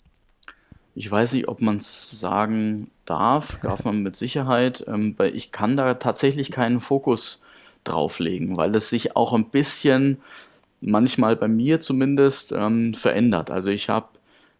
Ich 0.94 1.10
weiß 1.10 1.34
nicht, 1.34 1.48
ob 1.48 1.62
man 1.62 1.78
es 1.78 2.12
sagen 2.12 2.92
darf, 3.06 3.58
darf 3.64 3.86
man 3.86 4.04
mit 4.04 4.16
Sicherheit, 4.16 4.86
ähm, 4.88 5.16
weil 5.18 5.36
ich 5.36 5.52
kann 5.52 5.78
da 5.78 5.96
tatsächlich 5.96 6.52
keinen 6.52 6.80
Fokus 6.80 7.42
drauflegen, 7.86 8.56
weil 8.56 8.76
es 8.76 8.90
sich 8.90 9.16
auch 9.16 9.34
ein 9.34 9.46
bisschen 9.46 10.20
manchmal 10.82 11.36
bei 11.36 11.48
mir 11.48 11.80
zumindest 11.80 12.52
ähm, 12.52 12.94
verändert. 12.94 13.52
Also 13.52 13.70
ich 13.70 13.90
habe 13.90 14.08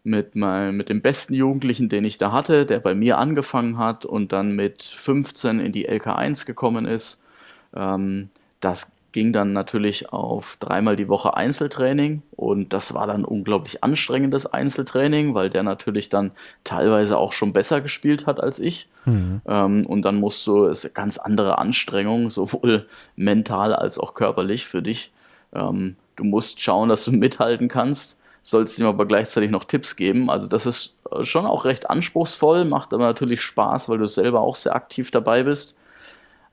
mit, 0.02 0.34
mein, 0.34 0.76
mit 0.76 0.88
dem 0.88 1.02
besten 1.02 1.34
Jugendlichen, 1.34 1.88
den 1.88 2.04
ich 2.04 2.18
da 2.18 2.32
hatte, 2.32 2.66
der 2.66 2.80
bei 2.80 2.94
mir 2.94 3.18
angefangen 3.18 3.78
hat 3.78 4.04
und 4.04 4.32
dann 4.32 4.52
mit 4.52 4.82
15 4.82 5.60
in 5.60 5.72
die 5.72 5.88
LK1 5.88 6.46
gekommen 6.46 6.86
ist, 6.86 7.22
ähm, 7.74 8.30
das 8.60 8.92
ging 9.12 9.32
dann 9.32 9.52
natürlich 9.52 10.12
auf 10.12 10.56
dreimal 10.60 10.96
die 10.96 11.08
Woche 11.08 11.36
Einzeltraining 11.36 12.22
und 12.36 12.72
das 12.72 12.94
war 12.94 13.06
dann 13.06 13.24
unglaublich 13.24 13.82
anstrengendes 13.82 14.46
Einzeltraining, 14.46 15.34
weil 15.34 15.50
der 15.50 15.62
natürlich 15.62 16.08
dann 16.08 16.30
teilweise 16.62 17.18
auch 17.18 17.32
schon 17.32 17.52
besser 17.52 17.80
gespielt 17.80 18.26
hat 18.26 18.40
als 18.40 18.58
ich. 18.58 18.88
Mhm. 19.06 19.40
Ähm, 19.46 19.86
und 19.86 20.02
dann 20.02 20.16
musst 20.16 20.46
du, 20.46 20.66
es 20.66 20.84
ist 20.84 20.94
ganz 20.94 21.18
andere 21.18 21.58
Anstrengung, 21.58 22.30
sowohl 22.30 22.86
mental 23.16 23.74
als 23.74 23.98
auch 23.98 24.14
körperlich 24.14 24.66
für 24.66 24.82
dich. 24.82 25.12
Ähm, 25.52 25.96
du 26.20 26.26
musst 26.26 26.60
schauen, 26.60 26.90
dass 26.90 27.06
du 27.06 27.12
mithalten 27.12 27.68
kannst, 27.68 28.18
sollst 28.42 28.78
ihm 28.78 28.86
aber 28.86 29.06
gleichzeitig 29.06 29.50
noch 29.50 29.64
Tipps 29.64 29.96
geben. 29.96 30.30
Also 30.30 30.46
das 30.46 30.66
ist 30.66 30.94
schon 31.22 31.46
auch 31.46 31.64
recht 31.64 31.88
anspruchsvoll, 31.88 32.66
macht 32.66 32.92
aber 32.92 33.04
natürlich 33.04 33.40
Spaß, 33.40 33.88
weil 33.88 33.98
du 33.98 34.06
selber 34.06 34.40
auch 34.40 34.56
sehr 34.56 34.74
aktiv 34.74 35.10
dabei 35.10 35.42
bist. 35.44 35.74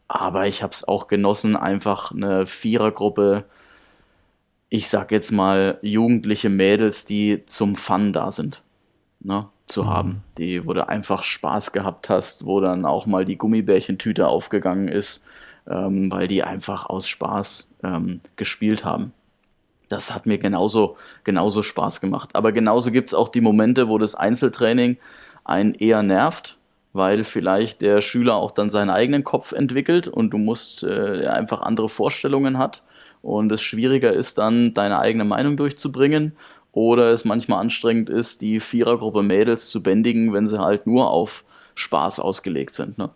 Aber 0.08 0.48
ich 0.48 0.64
habe 0.64 0.72
es 0.72 0.88
auch 0.88 1.10
genossen, 1.10 1.58
einfach 1.58 2.12
eine 2.12 2.46
Vierergruppe, 2.46 3.44
ich 4.70 4.88
sag 4.88 5.12
jetzt 5.12 5.32
mal 5.32 5.80
jugendliche 5.82 6.50
Mädels, 6.50 7.04
die 7.04 7.46
zum 7.46 7.76
Fun 7.76 8.14
da 8.14 8.32
sind, 8.32 8.64
ne, 9.20 9.50
zu 9.66 9.84
mhm. 9.84 9.90
haben. 9.90 10.24
Die, 10.38 10.66
wo 10.66 10.72
du 10.72 10.88
einfach 10.88 11.24
Spaß 11.24 11.74
gehabt 11.74 12.10
hast, 12.10 12.46
wo 12.46 12.62
dann 12.62 12.86
auch 12.86 13.06
mal 13.06 13.26
die 13.26 13.38
Gummibärchentüte 13.38 14.28
aufgegangen 14.28 14.88
ist, 14.88 15.26
ähm, 15.68 16.10
weil 16.10 16.28
die 16.28 16.44
einfach 16.44 16.86
aus 16.86 17.06
Spaß 17.08 17.70
ähm, 17.84 18.22
gespielt 18.38 18.86
haben. 18.86 19.12
Das 19.90 20.14
hat 20.14 20.26
mir 20.26 20.38
genauso, 20.38 20.98
genauso 21.24 21.64
Spaß 21.64 22.02
gemacht. 22.02 22.32
Aber 22.34 22.52
genauso 22.52 22.92
gibt 22.92 23.10
es 23.10 23.14
auch 23.14 23.30
die 23.30 23.42
Momente, 23.42 23.88
wo 23.88 23.98
das 23.98 24.16
Einzeltraining 24.16 24.98
einen 25.46 25.74
eher 25.74 26.04
nervt, 26.04 26.58
weil 26.94 27.24
vielleicht 27.24 27.82
der 27.82 28.02
Schüler 28.02 28.36
auch 28.36 28.52
dann 28.52 28.70
seinen 28.70 28.90
eigenen 28.90 29.24
Kopf 29.24 29.54
entwickelt 29.54 30.08
und 30.08 30.32
du 30.32 30.38
musst 30.38 30.84
äh, 30.84 31.28
einfach 31.28 31.62
andere 31.62 31.90
Vorstellungen 31.90 32.58
hat 32.58 32.84
und 33.22 33.52
es 33.52 33.62
schwieriger 33.62 34.14
ist 34.14 34.38
dann 34.38 34.74
deine 34.74 35.00
eigene 35.00 35.24
Meinung 35.24 35.58
durchzubringen 35.58 36.34
oder 36.72 37.12
es 37.12 37.26
manchmal 37.26 37.62
anstrengend 37.62 38.10
ist, 38.10 38.42
die 38.42 38.60
Vierergruppe 38.60 39.24
Mädels 39.24 39.70
zu 39.70 39.82
bändigen, 39.82 40.34
wenn 40.34 40.48
sie 40.48 40.60
halt 40.60 40.86
nur 40.86 41.10
auf 41.10 41.44
Spaß 41.76 42.20
ausgelegt 42.20 42.76
sind. 42.76 42.98
Ne? 42.98 43.10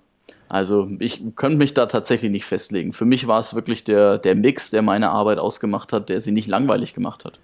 Also 0.51 0.89
ich 0.99 1.23
könnte 1.37 1.57
mich 1.57 1.73
da 1.73 1.85
tatsächlich 1.85 2.29
nicht 2.29 2.43
festlegen. 2.43 2.91
Für 2.91 3.05
mich 3.05 3.25
war 3.25 3.39
es 3.39 3.55
wirklich 3.55 3.85
der, 3.85 4.17
der 4.17 4.35
Mix, 4.35 4.69
der 4.69 4.81
meine 4.81 5.09
Arbeit 5.09 5.39
ausgemacht 5.39 5.93
hat, 5.93 6.09
der 6.09 6.19
sie 6.19 6.33
nicht 6.33 6.49
langweilig 6.49 6.93
gemacht 6.93 7.23
hat. 7.23 7.39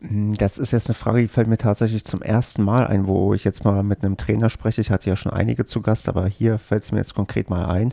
Hm, 0.00 0.32
das 0.34 0.56
ist 0.56 0.70
jetzt 0.70 0.88
eine 0.88 0.94
Frage, 0.94 1.22
die 1.22 1.28
fällt 1.28 1.48
mir 1.48 1.56
tatsächlich 1.56 2.04
zum 2.04 2.22
ersten 2.22 2.62
Mal 2.62 2.86
ein, 2.86 3.08
wo 3.08 3.34
ich 3.34 3.42
jetzt 3.42 3.64
mal 3.64 3.82
mit 3.82 4.04
einem 4.04 4.16
Trainer 4.16 4.48
spreche. 4.48 4.80
Ich 4.80 4.92
hatte 4.92 5.10
ja 5.10 5.16
schon 5.16 5.32
einige 5.32 5.64
zu 5.64 5.82
Gast, 5.82 6.08
aber 6.08 6.28
hier 6.28 6.58
fällt 6.60 6.84
es 6.84 6.92
mir 6.92 6.98
jetzt 6.98 7.16
konkret 7.16 7.50
mal 7.50 7.66
ein. 7.66 7.92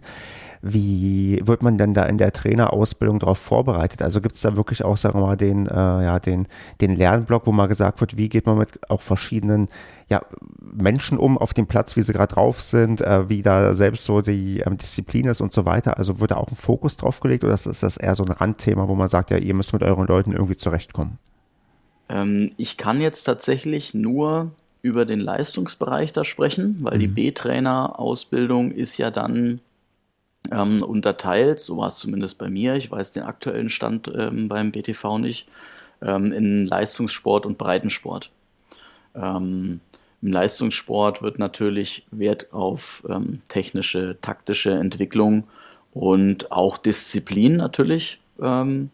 Wie 0.61 1.41
wird 1.43 1.63
man 1.63 1.79
denn 1.79 1.95
da 1.95 2.05
in 2.05 2.19
der 2.19 2.31
Trainerausbildung 2.31 3.19
darauf 3.19 3.39
vorbereitet? 3.39 4.03
Also 4.03 4.21
gibt 4.21 4.35
es 4.35 4.41
da 4.41 4.55
wirklich 4.55 4.85
auch, 4.85 4.97
sagen 4.97 5.19
wir 5.19 5.25
mal, 5.25 5.35
den, 5.35 5.65
äh, 5.65 5.73
ja, 5.73 6.19
den, 6.19 6.47
den 6.79 6.95
Lernblock, 6.95 7.47
wo 7.47 7.51
mal 7.51 7.67
gesagt 7.67 8.01
wird, 8.01 8.17
wie 8.17 8.29
geht 8.29 8.45
man 8.45 8.59
mit 8.59 8.89
auch 8.89 9.01
verschiedenen 9.01 9.67
ja, 10.13 10.21
Menschen 10.59 11.17
um 11.17 11.39
auf 11.39 11.55
dem 11.55 11.65
Platz, 11.65 11.95
wie 11.95 12.03
sie 12.03 12.13
gerade 12.13 12.35
drauf 12.35 12.61
sind, 12.61 13.01
äh, 13.01 13.29
wie 13.29 13.41
da 13.41 13.73
selbst 13.73 14.05
so 14.05 14.21
die 14.21 14.59
ähm, 14.59 14.77
Disziplin 14.77 15.25
ist 15.25 15.41
und 15.41 15.51
so 15.51 15.65
weiter. 15.65 15.97
Also 15.97 16.19
wird 16.19 16.31
da 16.31 16.35
auch 16.35 16.49
ein 16.49 16.55
Fokus 16.55 16.97
drauf 16.97 17.19
gelegt 17.19 17.43
oder 17.43 17.55
ist 17.55 17.65
das 17.65 17.97
eher 17.97 18.13
so 18.13 18.23
ein 18.23 18.31
Randthema, 18.31 18.87
wo 18.87 18.93
man 18.93 19.07
sagt, 19.07 19.31
ja, 19.31 19.37
ihr 19.37 19.55
müsst 19.55 19.73
mit 19.73 19.81
euren 19.81 20.05
Leuten 20.05 20.33
irgendwie 20.33 20.55
zurechtkommen? 20.55 21.17
Ähm, 22.09 22.51
ich 22.57 22.77
kann 22.77 23.01
jetzt 23.01 23.23
tatsächlich 23.23 23.95
nur 23.95 24.51
über 24.83 25.05
den 25.05 25.19
Leistungsbereich 25.19 26.13
da 26.13 26.23
sprechen, 26.23 26.77
weil 26.81 26.97
mhm. 26.97 26.99
die 26.99 27.07
B-Trainer-Ausbildung 27.07 28.69
ist 28.69 28.99
ja 28.99 29.09
dann 29.09 29.61
ähm, 30.51 30.83
unterteilt, 30.83 31.59
so 31.59 31.77
war 31.77 31.87
es 31.87 31.95
zumindest 31.95 32.37
bei 32.37 32.51
mir, 32.51 32.75
ich 32.75 32.91
weiß 32.91 33.13
den 33.13 33.23
aktuellen 33.23 33.71
Stand 33.71 34.11
ähm, 34.15 34.47
beim 34.47 34.71
BTV 34.71 35.17
nicht, 35.17 35.47
ähm, 36.03 36.31
in 36.31 36.67
Leistungssport 36.67 37.47
und 37.47 37.57
Breitensport. 37.57 38.29
Im 40.23 40.31
Leistungssport 40.31 41.21
wird 41.21 41.37
natürlich 41.37 42.05
Wert 42.09 42.53
auf 42.53 43.03
ähm, 43.09 43.41
technische, 43.49 44.15
taktische 44.21 44.71
Entwicklung 44.71 45.43
und 45.91 46.49
auch 46.49 46.77
Disziplin 46.77 47.57
natürlich 47.57 48.21
ähm, 48.41 48.89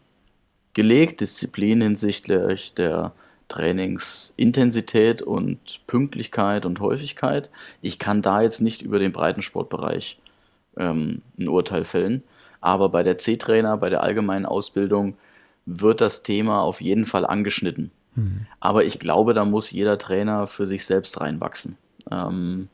gelegt. 0.74 1.20
Disziplin 1.20 1.82
hinsichtlich 1.82 2.74
der 2.74 3.12
Trainingsintensität 3.46 5.22
und 5.22 5.80
Pünktlichkeit 5.86 6.66
und 6.66 6.80
Häufigkeit. 6.80 7.48
Ich 7.80 8.00
kann 8.00 8.22
da 8.22 8.42
jetzt 8.42 8.60
nicht 8.60 8.82
über 8.82 8.98
den 8.98 9.12
Breitensportbereich 9.12 10.18
ähm, 10.76 11.22
ein 11.38 11.48
Urteil 11.48 11.84
fällen, 11.84 12.24
aber 12.60 12.88
bei 12.88 13.04
der 13.04 13.18
C-Trainer, 13.18 13.76
bei 13.76 13.88
der 13.88 14.02
allgemeinen 14.02 14.46
Ausbildung 14.46 15.16
wird 15.64 16.00
das 16.00 16.24
Thema 16.24 16.62
auf 16.62 16.80
jeden 16.80 17.06
Fall 17.06 17.24
angeschnitten. 17.24 17.92
Mhm. 18.14 18.46
Aber 18.60 18.84
ich 18.84 18.98
glaube, 18.98 19.34
da 19.34 19.44
muss 19.44 19.70
jeder 19.70 19.98
Trainer 19.98 20.46
für 20.46 20.66
sich 20.66 20.84
selbst 20.84 21.20
reinwachsen. 21.20 21.76
Ähm, 22.10 22.68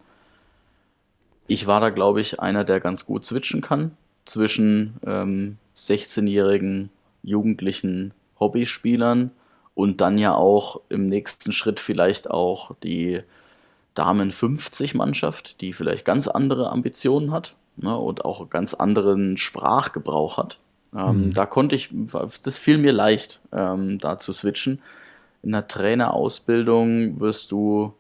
ich 1.46 1.66
war 1.66 1.80
da, 1.80 1.90
glaube 1.90 2.20
ich, 2.20 2.40
einer, 2.40 2.64
der 2.64 2.80
ganz 2.80 3.06
gut 3.06 3.24
switchen 3.24 3.60
kann 3.60 3.96
zwischen 4.24 4.94
ähm, 5.06 5.58
16-jährigen 5.76 6.90
jugendlichen 7.22 8.12
Hobbyspielern 8.40 9.30
und 9.74 10.00
dann 10.00 10.18
ja 10.18 10.34
auch 10.34 10.80
im 10.88 11.08
nächsten 11.08 11.52
Schritt 11.52 11.80
vielleicht 11.80 12.30
auch 12.30 12.74
die 12.82 13.20
Damen 13.94 14.30
50 14.30 14.94
Mannschaft, 14.94 15.60
die 15.60 15.72
vielleicht 15.72 16.04
ganz 16.04 16.28
andere 16.28 16.70
Ambitionen 16.70 17.30
hat 17.30 17.54
ne, 17.76 17.96
und 17.96 18.24
auch 18.24 18.48
ganz 18.50 18.74
anderen 18.74 19.36
Sprachgebrauch 19.38 20.38
hat. 20.38 20.58
Ähm, 20.94 21.26
mhm. 21.26 21.34
Da 21.34 21.46
konnte 21.46 21.74
ich, 21.74 21.90
das 22.42 22.58
fiel 22.58 22.78
mir 22.78 22.92
leicht, 22.92 23.40
ähm, 23.52 23.98
da 23.98 24.18
zu 24.18 24.32
switchen. 24.32 24.80
In 25.46 25.52
der 25.52 25.68
Trainerausbildung 25.68 27.20
wirst 27.20 27.52
du, 27.52 27.94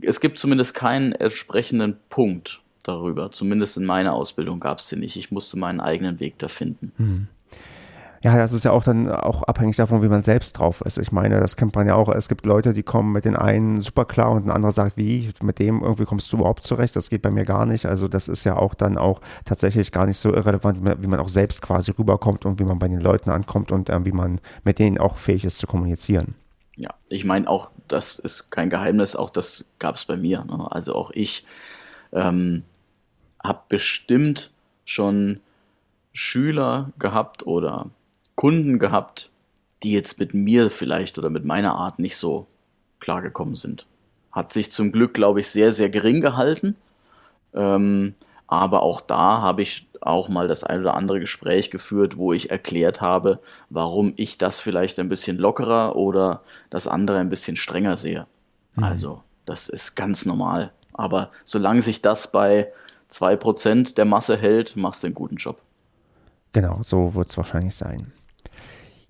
es 0.00 0.18
gibt 0.18 0.38
zumindest 0.38 0.72
keinen 0.72 1.12
entsprechenden 1.12 1.98
Punkt 2.08 2.62
darüber. 2.84 3.30
Zumindest 3.30 3.76
in 3.76 3.84
meiner 3.84 4.14
Ausbildung 4.14 4.58
gab 4.58 4.78
es 4.78 4.88
den 4.88 5.00
nicht. 5.00 5.16
Ich 5.16 5.30
musste 5.30 5.58
meinen 5.58 5.78
eigenen 5.78 6.20
Weg 6.20 6.38
da 6.38 6.48
finden. 6.48 6.92
Mhm. 6.96 7.26
Ja, 8.22 8.36
das 8.36 8.52
ist 8.52 8.64
ja 8.64 8.72
auch 8.72 8.82
dann 8.82 9.10
auch 9.10 9.44
abhängig 9.44 9.76
davon, 9.76 10.02
wie 10.02 10.08
man 10.08 10.22
selbst 10.22 10.54
drauf 10.54 10.80
ist. 10.80 10.98
Ich 10.98 11.12
meine, 11.12 11.38
das 11.38 11.56
kennt 11.56 11.76
man 11.76 11.86
ja 11.86 11.94
auch. 11.94 12.08
Es 12.08 12.28
gibt 12.28 12.46
Leute, 12.46 12.72
die 12.72 12.82
kommen 12.82 13.12
mit 13.12 13.24
den 13.24 13.36
einen 13.36 13.80
super 13.80 14.04
klar 14.04 14.32
und 14.32 14.46
ein 14.46 14.50
anderer 14.50 14.72
sagt, 14.72 14.96
wie, 14.96 15.30
mit 15.40 15.60
dem 15.60 15.82
irgendwie 15.82 16.04
kommst 16.04 16.32
du 16.32 16.38
überhaupt 16.38 16.64
zurecht. 16.64 16.96
Das 16.96 17.10
geht 17.10 17.22
bei 17.22 17.30
mir 17.30 17.44
gar 17.44 17.64
nicht. 17.64 17.86
Also 17.86 18.08
das 18.08 18.26
ist 18.26 18.44
ja 18.44 18.56
auch 18.56 18.74
dann 18.74 18.98
auch 18.98 19.20
tatsächlich 19.44 19.92
gar 19.92 20.06
nicht 20.06 20.18
so 20.18 20.34
irrelevant, 20.34 20.80
wie 21.00 21.06
man 21.06 21.20
auch 21.20 21.28
selbst 21.28 21.62
quasi 21.62 21.92
rüberkommt 21.92 22.44
und 22.44 22.58
wie 22.58 22.64
man 22.64 22.80
bei 22.80 22.88
den 22.88 23.00
Leuten 23.00 23.30
ankommt 23.30 23.70
und 23.70 23.88
äh, 23.88 24.04
wie 24.04 24.12
man 24.12 24.40
mit 24.64 24.80
denen 24.80 24.98
auch 24.98 25.16
fähig 25.16 25.44
ist 25.44 25.58
zu 25.58 25.68
kommunizieren. 25.68 26.34
Ja, 26.76 26.94
ich 27.08 27.24
meine 27.24 27.48
auch, 27.48 27.70
das 27.86 28.18
ist 28.18 28.50
kein 28.50 28.70
Geheimnis, 28.70 29.16
auch 29.16 29.30
das 29.30 29.68
gab 29.78 29.96
es 29.96 30.04
bei 30.04 30.16
mir. 30.16 30.44
Ne? 30.44 30.66
Also 30.70 30.94
auch 30.94 31.10
ich 31.12 31.44
ähm, 32.12 32.64
habe 33.42 33.60
bestimmt 33.68 34.50
schon 34.84 35.40
Schüler 36.12 36.92
gehabt 36.98 37.46
oder 37.46 37.90
Kunden 38.38 38.78
gehabt, 38.78 39.30
die 39.82 39.90
jetzt 39.90 40.20
mit 40.20 40.32
mir 40.32 40.70
vielleicht 40.70 41.18
oder 41.18 41.28
mit 41.28 41.44
meiner 41.44 41.74
Art 41.74 41.98
nicht 41.98 42.16
so 42.16 42.46
klargekommen 43.00 43.56
sind. 43.56 43.84
Hat 44.30 44.52
sich 44.52 44.70
zum 44.70 44.92
Glück, 44.92 45.12
glaube 45.12 45.40
ich, 45.40 45.48
sehr, 45.48 45.72
sehr 45.72 45.90
gering 45.90 46.20
gehalten. 46.20 46.76
Ähm, 47.52 48.14
aber 48.46 48.82
auch 48.84 49.00
da 49.00 49.40
habe 49.40 49.62
ich 49.62 49.88
auch 50.00 50.28
mal 50.28 50.46
das 50.46 50.62
ein 50.62 50.78
oder 50.82 50.94
andere 50.94 51.18
Gespräch 51.18 51.72
geführt, 51.72 52.16
wo 52.16 52.32
ich 52.32 52.48
erklärt 52.48 53.00
habe, 53.00 53.40
warum 53.70 54.12
ich 54.14 54.38
das 54.38 54.60
vielleicht 54.60 55.00
ein 55.00 55.08
bisschen 55.08 55.36
lockerer 55.36 55.96
oder 55.96 56.42
das 56.70 56.86
andere 56.86 57.18
ein 57.18 57.30
bisschen 57.30 57.56
strenger 57.56 57.96
sehe. 57.96 58.28
Mhm. 58.76 58.84
Also, 58.84 59.22
das 59.46 59.68
ist 59.68 59.96
ganz 59.96 60.26
normal. 60.26 60.70
Aber 60.92 61.32
solange 61.44 61.82
sich 61.82 62.02
das 62.02 62.30
bei 62.30 62.70
2% 63.10 63.96
der 63.96 64.04
Masse 64.04 64.36
hält, 64.36 64.76
machst 64.76 65.02
du 65.02 65.08
einen 65.08 65.16
guten 65.16 65.38
Job. 65.38 65.60
Genau, 66.52 66.78
so 66.84 67.16
wird 67.16 67.30
es 67.30 67.36
wahrscheinlich 67.36 67.74
sein. 67.74 68.12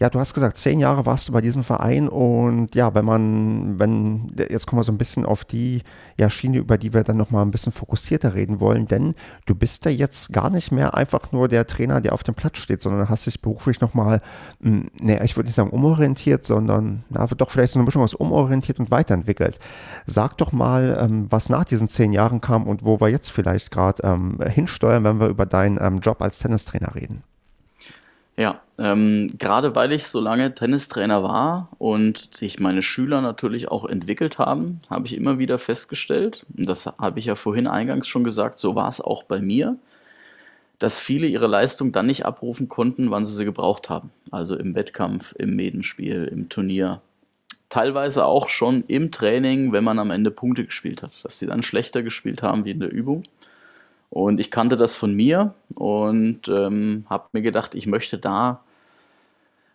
Ja, 0.00 0.08
du 0.10 0.20
hast 0.20 0.32
gesagt, 0.32 0.56
zehn 0.56 0.78
Jahre 0.78 1.06
warst 1.06 1.26
du 1.26 1.32
bei 1.32 1.40
diesem 1.40 1.64
Verein 1.64 2.08
und 2.08 2.76
ja, 2.76 2.94
wenn 2.94 3.04
man, 3.04 3.80
wenn, 3.80 4.32
jetzt 4.48 4.68
kommen 4.68 4.78
wir 4.78 4.84
so 4.84 4.92
ein 4.92 4.98
bisschen 4.98 5.26
auf 5.26 5.44
die 5.44 5.82
ja, 6.16 6.30
Schiene, 6.30 6.58
über 6.58 6.78
die 6.78 6.94
wir 6.94 7.02
dann 7.02 7.16
nochmal 7.16 7.44
ein 7.44 7.50
bisschen 7.50 7.72
fokussierter 7.72 8.34
reden 8.34 8.60
wollen, 8.60 8.86
denn 8.86 9.14
du 9.46 9.56
bist 9.56 9.84
ja 9.86 9.90
jetzt 9.90 10.32
gar 10.32 10.50
nicht 10.50 10.70
mehr 10.70 10.94
einfach 10.94 11.32
nur 11.32 11.48
der 11.48 11.66
Trainer, 11.66 12.00
der 12.00 12.12
auf 12.12 12.22
dem 12.22 12.36
Platz 12.36 12.58
steht, 12.58 12.80
sondern 12.80 13.08
hast 13.08 13.26
dich 13.26 13.42
beruflich 13.42 13.80
nochmal, 13.80 14.18
hm, 14.62 14.88
ne, 15.02 15.24
ich 15.24 15.36
würde 15.36 15.48
nicht 15.48 15.56
sagen 15.56 15.70
umorientiert, 15.70 16.44
sondern, 16.44 17.04
na, 17.10 17.26
doch 17.26 17.50
vielleicht 17.50 17.72
so 17.72 17.80
eine 17.80 17.84
Mischung 17.84 18.04
aus 18.04 18.14
umorientiert 18.14 18.78
und 18.78 18.92
weiterentwickelt. 18.92 19.58
Sag 20.06 20.36
doch 20.36 20.52
mal, 20.52 20.96
ähm, 21.00 21.26
was 21.28 21.48
nach 21.48 21.64
diesen 21.64 21.88
zehn 21.88 22.12
Jahren 22.12 22.40
kam 22.40 22.68
und 22.68 22.84
wo 22.84 23.00
wir 23.00 23.08
jetzt 23.08 23.32
vielleicht 23.32 23.72
gerade 23.72 24.04
ähm, 24.04 24.38
hinsteuern, 24.48 25.02
wenn 25.02 25.18
wir 25.18 25.26
über 25.26 25.44
deinen 25.44 25.76
ähm, 25.80 25.98
Job 25.98 26.22
als 26.22 26.38
Tennistrainer 26.38 26.94
reden. 26.94 27.24
Ja, 28.38 28.60
ähm, 28.78 29.34
gerade 29.36 29.74
weil 29.74 29.90
ich 29.90 30.06
so 30.06 30.20
lange 30.20 30.54
Tennistrainer 30.54 31.24
war 31.24 31.70
und 31.78 32.36
sich 32.36 32.60
meine 32.60 32.82
Schüler 32.82 33.20
natürlich 33.20 33.68
auch 33.68 33.84
entwickelt 33.84 34.38
haben, 34.38 34.78
habe 34.88 35.08
ich 35.08 35.16
immer 35.16 35.40
wieder 35.40 35.58
festgestellt, 35.58 36.46
und 36.56 36.68
das 36.68 36.86
habe 36.86 37.18
ich 37.18 37.24
ja 37.24 37.34
vorhin 37.34 37.66
eingangs 37.66 38.06
schon 38.06 38.22
gesagt, 38.22 38.60
so 38.60 38.76
war 38.76 38.88
es 38.88 39.00
auch 39.00 39.24
bei 39.24 39.40
mir, 39.40 39.76
dass 40.78 41.00
viele 41.00 41.26
ihre 41.26 41.48
Leistung 41.48 41.90
dann 41.90 42.06
nicht 42.06 42.26
abrufen 42.26 42.68
konnten, 42.68 43.10
wann 43.10 43.24
sie 43.24 43.34
sie 43.34 43.44
gebraucht 43.44 43.90
haben. 43.90 44.12
Also 44.30 44.54
im 44.54 44.76
Wettkampf, 44.76 45.34
im 45.36 45.56
Medenspiel, 45.56 46.30
im 46.30 46.48
Turnier. 46.48 47.00
Teilweise 47.70 48.24
auch 48.24 48.48
schon 48.48 48.84
im 48.86 49.10
Training, 49.10 49.72
wenn 49.72 49.82
man 49.82 49.98
am 49.98 50.12
Ende 50.12 50.30
Punkte 50.30 50.64
gespielt 50.64 51.02
hat, 51.02 51.10
dass 51.24 51.40
sie 51.40 51.46
dann 51.46 51.64
schlechter 51.64 52.04
gespielt 52.04 52.44
haben 52.44 52.64
wie 52.64 52.70
in 52.70 52.78
der 52.78 52.92
Übung. 52.92 53.24
Und 54.10 54.40
ich 54.40 54.50
kannte 54.50 54.76
das 54.76 54.94
von 54.94 55.14
mir 55.14 55.54
und 55.74 56.48
ähm, 56.48 57.04
habe 57.10 57.28
mir 57.32 57.42
gedacht, 57.42 57.74
ich 57.74 57.86
möchte 57.86 58.18
da 58.18 58.62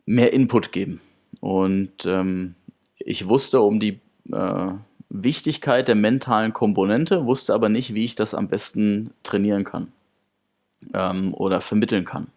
mehr 0.06 0.34
Input 0.34 0.72
geben. 0.72 1.02
Und 1.40 2.06
ähm, 2.06 2.56
ich 2.98 3.28
wusste 3.28 3.62
um 3.62 3.80
die 3.80 4.00
äh, 4.32 4.72
Wichtigkeit 5.10 5.88
der 5.88 5.96
mentalen 5.96 6.54
Komponente, 6.54 7.26
wusste 7.26 7.54
aber 7.54 7.70
nicht, 7.70 7.94
wie 7.94 8.04
ich 8.04 8.16
das 8.16 8.34
am 8.34 8.48
besten 8.48 9.12
trainieren 9.24 9.64
kann 9.64 9.92
ähm, 10.94 11.34
oder 11.34 11.62
vermitteln 11.62 12.06
kann. 12.06 12.28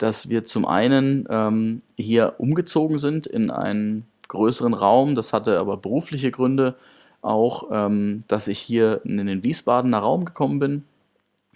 dass 0.02 0.28
wir 0.28 0.44
zum 0.44 0.66
einen 0.66 1.26
ähm, 1.30 1.80
hier 1.96 2.34
umgezogen 2.38 2.98
sind 2.98 3.26
in 3.26 3.50
einen 3.50 4.06
größeren 4.28 4.74
Raum. 4.74 5.14
Das 5.14 5.32
hatte 5.32 5.58
aber 5.58 5.76
berufliche 5.76 6.30
Gründe. 6.30 6.74
Auch, 7.22 7.68
ähm, 7.70 8.24
dass 8.28 8.48
ich 8.48 8.58
hier 8.58 9.02
in 9.04 9.26
den 9.26 9.44
Wiesbadener 9.44 9.98
Raum 9.98 10.24
gekommen 10.24 10.58
bin 10.58 10.84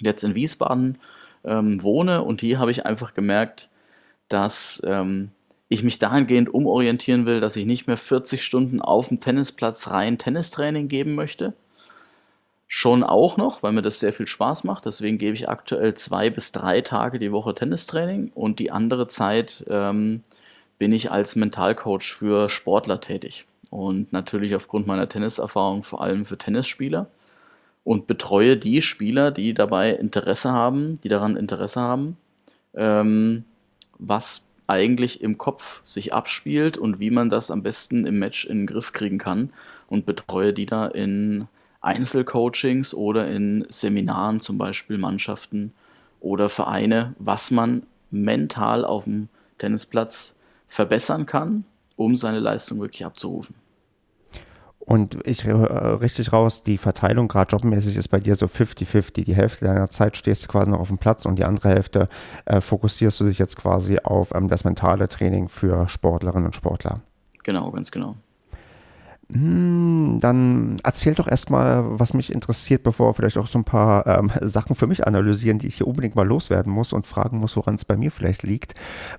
jetzt 0.00 0.24
in 0.24 0.34
Wiesbaden 0.34 0.98
ähm, 1.44 1.82
wohne 1.82 2.22
und 2.22 2.40
hier 2.40 2.58
habe 2.58 2.70
ich 2.70 2.86
einfach 2.86 3.14
gemerkt, 3.14 3.68
dass 4.28 4.82
ähm, 4.84 5.30
ich 5.68 5.82
mich 5.82 5.98
dahingehend 5.98 6.52
umorientieren 6.52 7.26
will, 7.26 7.40
dass 7.40 7.56
ich 7.56 7.66
nicht 7.66 7.86
mehr 7.86 7.96
40 7.96 8.42
Stunden 8.42 8.80
auf 8.80 9.08
dem 9.08 9.20
Tennisplatz 9.20 9.90
rein 9.90 10.18
Tennistraining 10.18 10.88
geben 10.88 11.14
möchte. 11.14 11.54
Schon 12.76 13.04
auch 13.04 13.36
noch, 13.36 13.62
weil 13.62 13.70
mir 13.70 13.82
das 13.82 14.00
sehr 14.00 14.12
viel 14.12 14.26
Spaß 14.26 14.64
macht. 14.64 14.84
Deswegen 14.84 15.16
gebe 15.16 15.34
ich 15.34 15.48
aktuell 15.48 15.94
zwei 15.94 16.28
bis 16.28 16.50
drei 16.50 16.80
Tage 16.80 17.20
die 17.20 17.30
Woche 17.30 17.54
Tennistraining 17.54 18.32
und 18.34 18.58
die 18.58 18.72
andere 18.72 19.06
Zeit 19.06 19.64
ähm, 19.68 20.24
bin 20.76 20.92
ich 20.92 21.12
als 21.12 21.36
Mentalcoach 21.36 22.12
für 22.12 22.48
Sportler 22.48 23.00
tätig. 23.00 23.46
Und 23.70 24.12
natürlich 24.12 24.56
aufgrund 24.56 24.88
meiner 24.88 25.08
Tenniserfahrung 25.08 25.84
vor 25.84 26.02
allem 26.02 26.26
für 26.26 26.36
Tennisspieler 26.36 27.06
und 27.84 28.08
betreue 28.08 28.56
die 28.56 28.82
Spieler, 28.82 29.30
die 29.30 29.54
dabei 29.54 29.90
Interesse 29.90 30.50
haben, 30.50 31.00
die 31.02 31.08
daran 31.08 31.36
Interesse 31.36 31.80
haben, 31.80 32.16
ähm, 32.74 33.44
was 34.00 34.48
eigentlich 34.66 35.22
im 35.22 35.38
Kopf 35.38 35.80
sich 35.84 36.12
abspielt 36.12 36.76
und 36.76 36.98
wie 36.98 37.12
man 37.12 37.30
das 37.30 37.52
am 37.52 37.62
besten 37.62 38.04
im 38.04 38.18
Match 38.18 38.44
in 38.44 38.62
den 38.62 38.66
Griff 38.66 38.92
kriegen 38.92 39.18
kann 39.18 39.52
und 39.86 40.06
betreue 40.06 40.52
die 40.52 40.66
da 40.66 40.88
in 40.88 41.46
Einzelcoachings 41.84 42.94
oder 42.94 43.28
in 43.30 43.66
Seminaren 43.68 44.40
zum 44.40 44.58
Beispiel 44.58 44.98
Mannschaften 44.98 45.72
oder 46.20 46.48
Vereine, 46.48 47.14
was 47.18 47.50
man 47.50 47.84
mental 48.10 48.84
auf 48.84 49.04
dem 49.04 49.28
Tennisplatz 49.58 50.36
verbessern 50.66 51.26
kann, 51.26 51.64
um 51.96 52.16
seine 52.16 52.40
Leistung 52.40 52.80
wirklich 52.80 53.04
abzurufen. 53.04 53.54
Und 54.86 55.26
ich 55.26 55.46
äh, 55.46 55.52
richtig 55.52 56.32
raus, 56.32 56.60
die 56.60 56.76
Verteilung 56.76 57.28
gerade 57.28 57.52
jobmäßig 57.52 57.96
ist 57.96 58.08
bei 58.08 58.20
dir 58.20 58.34
so 58.34 58.46
50-50. 58.46 59.24
Die 59.24 59.34
Hälfte 59.34 59.64
deiner 59.64 59.88
Zeit 59.88 60.16
stehst 60.16 60.44
du 60.44 60.48
quasi 60.48 60.70
noch 60.70 60.80
auf 60.80 60.88
dem 60.88 60.98
Platz 60.98 61.24
und 61.24 61.38
die 61.38 61.44
andere 61.44 61.70
Hälfte 61.70 62.08
äh, 62.44 62.60
fokussierst 62.60 63.20
du 63.20 63.24
dich 63.24 63.38
jetzt 63.38 63.56
quasi 63.56 63.98
auf 64.00 64.34
ähm, 64.34 64.48
das 64.48 64.64
mentale 64.64 65.08
Training 65.08 65.48
für 65.48 65.88
Sportlerinnen 65.88 66.46
und 66.46 66.54
Sportler. 66.54 67.00
Genau, 67.44 67.70
ganz 67.70 67.90
genau. 67.90 68.16
Hm, 69.32 70.18
dann 70.20 70.76
erzähl 70.82 71.14
doch 71.14 71.26
erstmal, 71.26 71.98
was 71.98 72.12
mich 72.12 72.32
interessiert, 72.32 72.82
bevor 72.82 73.08
wir 73.08 73.14
vielleicht 73.14 73.38
auch 73.38 73.46
so 73.46 73.58
ein 73.58 73.64
paar 73.64 74.06
ähm, 74.06 74.30
Sachen 74.42 74.76
für 74.76 74.86
mich 74.86 75.06
analysieren, 75.06 75.58
die 75.58 75.68
ich 75.68 75.76
hier 75.76 75.86
unbedingt 75.86 76.14
mal 76.14 76.26
loswerden 76.26 76.70
muss 76.70 76.92
und 76.92 77.06
fragen 77.06 77.38
muss, 77.38 77.56
woran 77.56 77.76
es 77.76 77.84
bei 77.84 77.96
mir 77.96 78.10
vielleicht 78.10 78.42
liegt. 78.42 78.74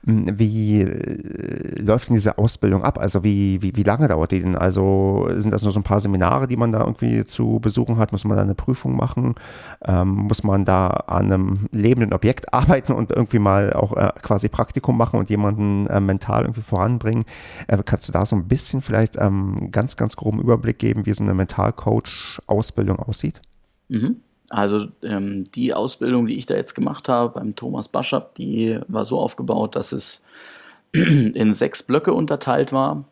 Hm, 0.06 0.28
wie 0.38 0.82
äh, 0.82 1.82
läuft 1.82 2.10
denn 2.10 2.16
diese 2.16 2.38
Ausbildung 2.38 2.84
ab? 2.84 3.00
Also 3.00 3.24
wie, 3.24 3.62
wie, 3.64 3.76
wie 3.76 3.84
lange 3.84 4.08
dauert 4.08 4.32
die 4.32 4.42
denn? 4.42 4.56
Also 4.56 5.28
sind 5.36 5.52
das 5.52 5.64
nur 5.64 5.72
so 5.72 5.80
ein 5.80 5.84
paar 5.84 6.00
Seminare, 6.00 6.48
die 6.48 6.58
man 6.58 6.72
da 6.72 6.82
irgendwie 6.82 7.26
zu 7.26 7.60
besuchen 7.60 7.98
hat? 7.98 8.12
Muss 8.12 8.26
man 8.26 8.38
da 8.38 8.44
eine 8.44 8.56
Prüfung 8.56 8.96
machen? 8.96 9.36
Ähm, 9.84 10.10
muss 10.10 10.44
man 10.44 10.66
da 10.66 10.88
an 10.88 11.32
einem 11.32 11.68
lebenden 11.72 12.14
Objekt 12.14 12.54
arbeiten 12.54 12.94
und 12.94 13.12
irgendwie 13.12 13.40
mal 13.40 13.74
auch 13.74 13.98
äh, 13.98 14.12
quasi 14.22 14.50
Praktikum 14.50 14.98
machen 14.98 15.20
und 15.20 15.32
jemanden 15.32 15.88
äh, 15.88 16.00
mental 16.00 16.44
irgendwie 16.44 16.62
voranbringen? 16.62 17.26
Äh, 17.68 17.78
kannst 17.84 18.08
du 18.08 18.12
da 18.12 18.26
so 18.26 18.36
ein 18.36 18.48
bisschen 18.48 18.82
vielleicht 18.82 19.18
ähm, 19.18 19.70
ganz 19.72 19.95
ganz, 19.98 20.16
groben 20.16 20.40
Überblick 20.40 20.80
geben, 20.80 21.06
wie 21.06 21.14
so 21.14 21.24
eine 21.24 21.34
Mentalcoach-Ausbildung 21.34 23.00
aussieht? 23.00 23.42
Mhm. 23.90 24.22
Also 24.50 24.88
ähm, 25.02 25.46
die 25.52 25.74
Ausbildung, 25.74 26.28
die 26.28 26.36
ich 26.36 26.46
da 26.46 26.56
jetzt 26.56 26.76
gemacht 26.76 27.10
habe 27.10 27.40
beim 27.40 27.56
Thomas 27.56 27.88
Baschab, 27.88 28.36
die 28.36 28.80
war 28.88 29.06
so 29.06 29.20
aufgebaut, 29.20 29.76
dass 29.76 29.92
es 29.92 30.24
in 30.92 31.54
sechs 31.54 31.84
Blöcke 31.84 32.14
unterteilt 32.14 32.72
war. 32.72 33.06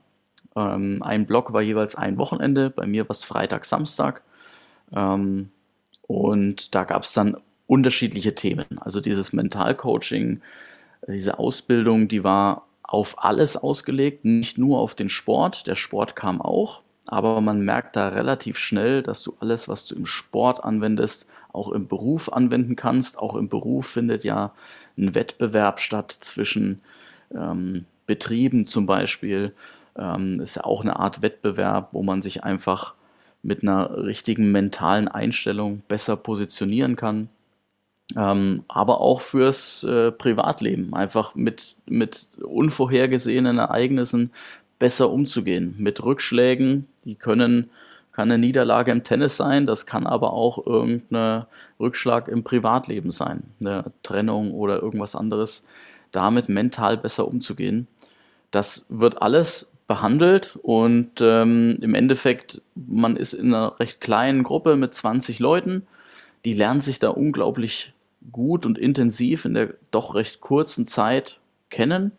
Ähm, 0.56 1.02
ein 1.02 1.26
Block 1.26 1.54
war 1.54 1.62
jeweils 1.62 1.96
ein 1.96 2.18
Wochenende, 2.18 2.70
bei 2.70 2.86
mir 2.86 3.04
war 3.04 3.12
es 3.12 3.24
Freitag, 3.24 3.66
Samstag. 3.66 4.22
Ähm, 4.96 5.50
und 6.08 6.76
da 6.76 6.84
gab 6.84 7.04
es 7.04 7.14
dann 7.14 7.38
unterschiedliche 7.66 8.36
Themen. 8.36 8.66
Also 8.80 9.02
dieses 9.02 9.34
Mentalcoaching, 9.34 10.42
diese 11.08 11.40
Ausbildung, 11.40 12.08
die 12.08 12.24
war 12.24 12.68
auf 12.84 13.24
alles 13.24 13.58
ausgelegt, 13.58 14.26
nicht 14.26 14.58
nur 14.58 14.80
auf 14.80 14.96
den 14.96 15.10
Sport. 15.10 15.68
Der 15.68 15.76
Sport 15.76 16.16
kam 16.16 16.42
auch, 16.42 16.82
aber 17.08 17.42
man 17.42 17.62
merkt 17.62 17.96
da 17.96 18.10
relativ 18.10 18.58
schnell, 18.58 19.02
dass 19.02 19.24
du 19.24 19.36
alles, 19.40 19.68
was 19.68 19.86
du 19.86 19.96
im 19.96 20.06
Sport 20.06 20.64
anwendest, 20.64 21.28
auch 21.52 21.70
im 21.70 21.88
Beruf 21.88 22.32
anwenden 22.32 22.76
kannst. 22.76 23.18
Auch 23.18 23.36
im 23.36 23.50
Beruf 23.50 23.88
findet 23.88 24.24
ja 24.24 24.54
ein 24.98 25.16
Wettbewerb 25.16 25.80
statt 25.80 26.16
zwischen 26.20 26.82
ähm, 27.34 27.86
Betrieben 28.06 28.68
zum 28.68 28.86
Beispiel. 28.86 29.54
Ähm, 29.98 30.40
ist 30.42 30.56
ja 30.56 30.64
auch 30.64 30.82
eine 30.82 31.00
Art 31.00 31.22
Wettbewerb, 31.22 31.90
wo 31.92 32.04
man 32.04 32.22
sich 32.22 32.44
einfach 32.44 32.96
mit 33.44 33.62
einer 33.62 33.98
richtigen 34.04 34.52
mentalen 34.52 35.08
Einstellung 35.08 35.84
besser 35.88 36.16
positionieren 36.16 36.96
kann 36.96 37.30
ähm, 38.16 38.64
aber 38.68 39.02
auch 39.02 39.22
fürs 39.22 39.84
äh, 39.84 40.12
Privatleben, 40.12 40.94
einfach 40.94 41.36
mit, 41.36 41.76
mit 41.86 42.30
unvorhergesehenen 42.42 43.58
Ereignissen 43.58 44.32
besser 44.80 45.10
umzugehen, 45.10 45.76
mit 45.78 46.04
Rückschlägen, 46.04 46.88
die 47.06 47.16
können, 47.16 47.70
kann 48.12 48.30
eine 48.32 48.38
Niederlage 48.38 48.92
im 48.92 49.04
Tennis 49.04 49.38
sein, 49.38 49.66
das 49.66 49.86
kann 49.86 50.06
aber 50.06 50.34
auch 50.34 50.66
irgendein 50.66 51.46
Rückschlag 51.80 52.28
im 52.28 52.44
Privatleben 52.44 53.10
sein, 53.10 53.44
eine 53.62 53.86
Trennung 54.04 54.52
oder 54.52 54.82
irgendwas 54.82 55.16
anderes, 55.16 55.66
damit 56.12 56.50
mental 56.50 56.98
besser 56.98 57.28
umzugehen. 57.28 57.88
Das 58.52 58.86
wird 58.90 59.22
alles 59.22 59.72
behandelt 59.88 60.58
und 60.62 61.22
ähm, 61.22 61.78
im 61.82 61.96
Endeffekt, 61.96 62.62
man 62.76 63.18
ist 63.18 63.34
in 63.34 63.54
einer 63.54 63.80
recht 63.80 64.00
kleinen 64.00 64.44
Gruppe 64.44 64.76
mit 64.76 64.94
20 64.94 65.40
Leuten, 65.40 65.88
die 66.46 66.54
lernen 66.54 66.82
sich 66.82 67.00
da 67.00 67.10
unglaublich 67.10 67.93
gut 68.32 68.66
und 68.66 68.78
intensiv 68.78 69.46
in 69.46 69.54
der 69.54 69.76
doch 69.92 70.16
recht 70.16 70.42
kurzen 70.42 70.88
Zeit 70.88 71.40
kennen. 71.70 72.12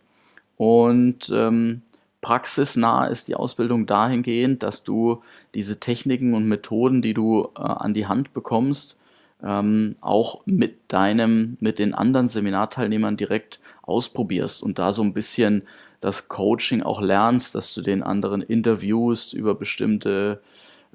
Und 0.56 1.30
ähm, 1.34 1.82
praxisnah 2.20 3.06
ist 3.06 3.28
die 3.28 3.34
Ausbildung 3.34 3.86
dahingehend, 3.86 4.62
dass 4.62 4.82
du 4.84 5.22
diese 5.54 5.80
Techniken 5.80 6.34
und 6.34 6.46
Methoden, 6.46 7.02
die 7.02 7.14
du 7.14 7.50
äh, 7.56 7.60
an 7.60 7.94
die 7.94 8.06
Hand 8.06 8.32
bekommst, 8.32 8.96
ähm, 9.42 9.94
auch 10.00 10.40
mit 10.46 10.78
deinem, 10.88 11.56
mit 11.60 11.78
den 11.78 11.94
anderen 11.94 12.28
Seminarteilnehmern 12.28 13.16
direkt 13.16 13.60
ausprobierst 13.82 14.62
und 14.62 14.78
da 14.78 14.92
so 14.92 15.02
ein 15.02 15.12
bisschen 15.12 15.62
das 16.00 16.28
Coaching 16.28 16.82
auch 16.82 17.00
lernst, 17.00 17.54
dass 17.54 17.74
du 17.74 17.82
den 17.82 18.02
anderen 18.02 18.42
interviewst 18.42 19.32
über 19.32 19.54
bestimmte 19.54 20.40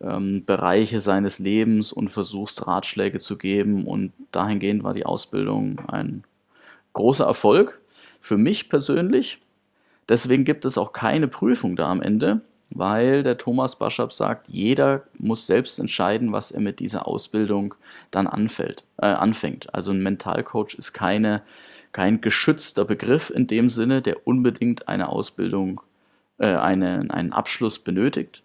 ähm, 0.02 0.46
Bereiche 0.46 1.00
seines 1.00 1.40
Lebens 1.40 1.92
und 1.92 2.10
versuchst 2.10 2.68
Ratschläge 2.68 3.20
zu 3.20 3.38
geben. 3.38 3.86
Und 3.86 4.14
dahingehend 4.32 4.84
war 4.84 4.94
die 4.94 5.06
Ausbildung 5.06 5.80
ein 5.88 6.24
großer 6.94 7.26
Erfolg 7.26 7.80
für 8.20 8.38
mich 8.38 8.70
persönlich. 8.70 9.40
Deswegen 10.08 10.44
gibt 10.44 10.66
es 10.66 10.78
auch 10.78 10.92
keine 10.92 11.28
Prüfung 11.28 11.76
da 11.76 11.90
am 11.90 12.02
Ende, 12.02 12.42
weil 12.72 13.24
der 13.24 13.38
Thomas 13.38 13.76
Baschab 13.78 14.12
sagt, 14.12 14.48
jeder 14.48 15.04
muss 15.18 15.48
selbst 15.48 15.80
entscheiden, 15.80 16.32
was 16.32 16.52
er 16.52 16.62
mit 16.62 16.80
dieser 16.80 17.08
Ausbildung 17.08 17.76
dann 18.12 18.28
anfällt, 18.28 18.84
äh, 18.98 19.06
anfängt. 19.06 19.74
Also 19.74 19.92
ein 19.92 20.02
Mentalcoach 20.02 20.76
ist 20.76 20.94
keine, 20.94 21.42
kein 21.92 22.22
geschützter 22.22 22.86
Begriff 22.86 23.30
in 23.30 23.48
dem 23.48 23.70
Sinne, 23.70 24.02
der 24.02 24.28
unbedingt 24.28 24.88
eine 24.88 25.10
Ausbildung, 25.10 25.82
äh, 26.38 26.56
eine, 26.56 27.06
einen 27.10 27.32
Abschluss 27.32 27.80
benötigt, 27.80 28.44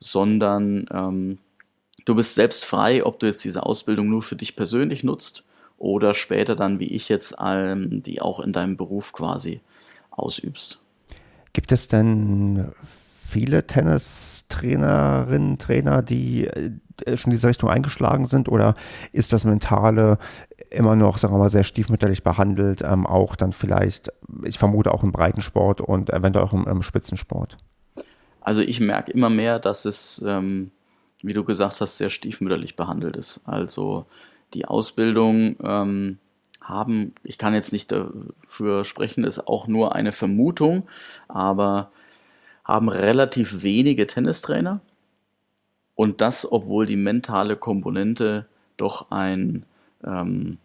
sondern 0.00 0.86
ähm, 0.90 1.38
du 2.06 2.14
bist 2.14 2.34
selbst 2.34 2.64
frei, 2.64 3.04
ob 3.04 3.20
du 3.20 3.26
jetzt 3.26 3.44
diese 3.44 3.64
Ausbildung 3.64 4.08
nur 4.08 4.22
für 4.22 4.36
dich 4.36 4.56
persönlich 4.56 5.04
nutzt 5.04 5.44
oder 5.78 6.14
später 6.14 6.56
dann, 6.56 6.80
wie 6.80 6.88
ich 6.88 7.08
jetzt, 7.08 7.36
ähm, 7.40 8.02
die 8.02 8.20
auch 8.20 8.40
in 8.40 8.52
deinem 8.52 8.76
Beruf 8.76 9.12
quasi 9.12 9.60
ausübst. 10.10 10.80
Gibt 11.52 11.72
es 11.72 11.88
denn 11.88 12.72
viele 13.30 13.66
Tennistrainerinnen, 13.66 15.58
Trainer, 15.58 16.02
die 16.02 16.46
äh, 16.46 16.70
schon 17.16 17.30
in 17.30 17.36
diese 17.36 17.48
Richtung 17.48 17.70
eingeschlagen 17.70 18.24
sind? 18.24 18.48
Oder 18.48 18.74
ist 19.12 19.32
das 19.32 19.44
Mentale 19.44 20.18
immer 20.70 20.96
noch, 20.96 21.18
sagen 21.18 21.34
wir 21.34 21.38
mal, 21.38 21.50
sehr 21.50 21.64
stiefmütterlich 21.64 22.22
behandelt? 22.22 22.82
Ähm, 22.82 23.06
auch 23.06 23.36
dann 23.36 23.52
vielleicht, 23.52 24.12
ich 24.44 24.58
vermute 24.58 24.92
auch 24.92 25.02
im 25.02 25.12
Breitensport 25.12 25.80
und 25.80 26.10
eventuell 26.10 26.44
auch 26.44 26.52
im, 26.52 26.66
im 26.66 26.82
Spitzensport? 26.82 27.56
Also 28.40 28.62
ich 28.62 28.80
merke 28.80 29.12
immer 29.12 29.30
mehr, 29.30 29.58
dass 29.58 29.84
es, 29.84 30.22
ähm, 30.26 30.70
wie 31.22 31.32
du 31.32 31.44
gesagt 31.44 31.80
hast, 31.80 31.98
sehr 31.98 32.10
stiefmütterlich 32.10 32.76
behandelt 32.76 33.16
ist. 33.16 33.40
Also 33.44 34.06
die 34.54 34.64
Ausbildung 34.64 35.56
ähm, 35.62 36.18
haben, 36.60 37.14
ich 37.22 37.38
kann 37.38 37.54
jetzt 37.54 37.72
nicht 37.72 37.92
dafür 37.92 38.84
sprechen, 38.84 39.24
ist 39.24 39.46
auch 39.46 39.66
nur 39.66 39.94
eine 39.94 40.12
Vermutung, 40.12 40.88
aber 41.28 41.90
haben 42.64 42.88
relativ 42.88 43.62
wenige 43.62 44.06
Tennistrainer. 44.06 44.80
Und 45.94 46.20
das, 46.20 46.50
obwohl 46.50 46.86
die 46.86 46.96
mentale 46.96 47.56
Komponente 47.56 48.46
doch 48.76 49.10
einen 49.10 49.66
ähm, 50.04 50.58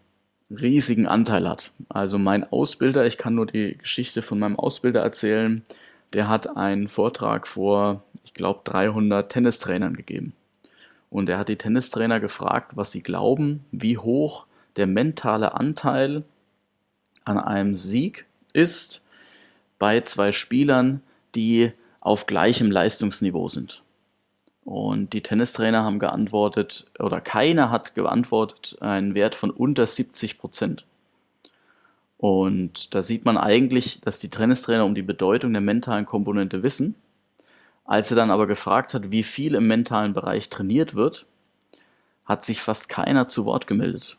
riesigen 0.50 1.08
Anteil 1.08 1.50
hat. 1.50 1.72
Also 1.90 2.18
mein 2.18 2.50
Ausbilder, 2.50 3.06
ich 3.06 3.18
kann 3.18 3.36
nur 3.36 3.46
die 3.46 3.78
Geschichte 3.78 4.22
von 4.22 4.40
meinem 4.40 4.58
Ausbilder 4.58 5.02
erzählen, 5.02 5.64
der 6.16 6.30
hat 6.30 6.56
einen 6.56 6.88
Vortrag 6.88 7.46
vor, 7.46 8.02
ich 8.24 8.34
glaube, 8.34 8.62
300 8.64 9.30
Tennistrainern 9.30 9.98
gegeben. 9.98 10.32
Und 11.10 11.28
er 11.28 11.38
hat 11.38 11.50
die 11.50 11.58
Tennistrainer 11.58 12.22
gefragt, 12.22 12.72
was 12.76 12.94
sie 12.94 13.04
glauben, 13.04 13.66
wie 13.72 13.98
hoch 13.98 14.46
der 14.78 14.88
mentale 14.88 15.56
Anteil 15.56 16.24
an 17.26 17.38
einem 17.38 17.76
Sieg 17.76 18.26
ist 18.54 19.02
bei 19.78 20.02
zwei 20.02 20.32
Spielern, 20.32 21.02
die 21.36 21.74
auf 22.00 22.28
gleichem 22.28 22.72
Leistungsniveau 22.72 23.50
sind. 23.50 23.84
Und 24.64 25.12
die 25.12 25.22
Tennistrainer 25.22 25.84
haben 25.84 26.00
geantwortet, 26.00 26.86
oder 26.98 27.20
keiner 27.20 27.72
hat 27.72 27.94
geantwortet, 27.94 28.78
einen 28.80 29.16
Wert 29.16 29.36
von 29.36 29.52
unter 29.52 29.86
70 29.86 30.38
Prozent. 30.38 30.86
Und 32.18 32.96
da 32.96 33.02
sieht 33.02 33.26
man 33.26 33.38
eigentlich, 33.38 34.02
dass 34.02 34.20
die 34.20 34.30
Tennistrainer 34.30 34.86
um 34.86 34.96
die 34.96 35.02
Bedeutung 35.02 35.52
der 35.52 35.62
mentalen 35.62 36.06
Komponente 36.06 36.64
wissen. 36.64 36.96
Als 37.84 38.10
er 38.10 38.16
dann 38.16 38.32
aber 38.32 38.48
gefragt 38.48 38.94
hat, 38.94 39.12
wie 39.12 39.24
viel 39.24 39.56
im 39.56 39.68
mentalen 39.68 40.14
Bereich 40.14 40.50
trainiert 40.50 40.96
wird, 40.96 41.26
hat 42.26 42.44
sich 42.44 42.62
fast 42.62 42.90
keiner 42.90 43.28
zu 43.28 43.46
Wort 43.46 43.68
gemeldet. 43.68 44.18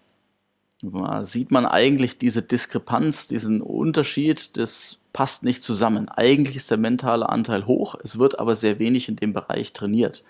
Da 0.82 1.24
sieht 1.24 1.50
man 1.50 1.66
eigentlich 1.66 2.18
diese 2.18 2.42
Diskrepanz, 2.42 3.26
diesen 3.26 3.62
Unterschied, 3.62 4.56
das 4.56 5.00
passt 5.12 5.42
nicht 5.42 5.64
zusammen. 5.64 6.08
Eigentlich 6.10 6.54
ist 6.54 6.70
der 6.70 6.76
mentale 6.76 7.28
Anteil 7.28 7.66
hoch, 7.66 7.96
es 8.04 8.18
wird 8.18 8.38
aber 8.38 8.54
sehr 8.54 8.78
wenig 8.78 9.08
in 9.08 9.16
dem 9.16 9.32
Bereich 9.32 9.72
trainiert. 9.72 10.22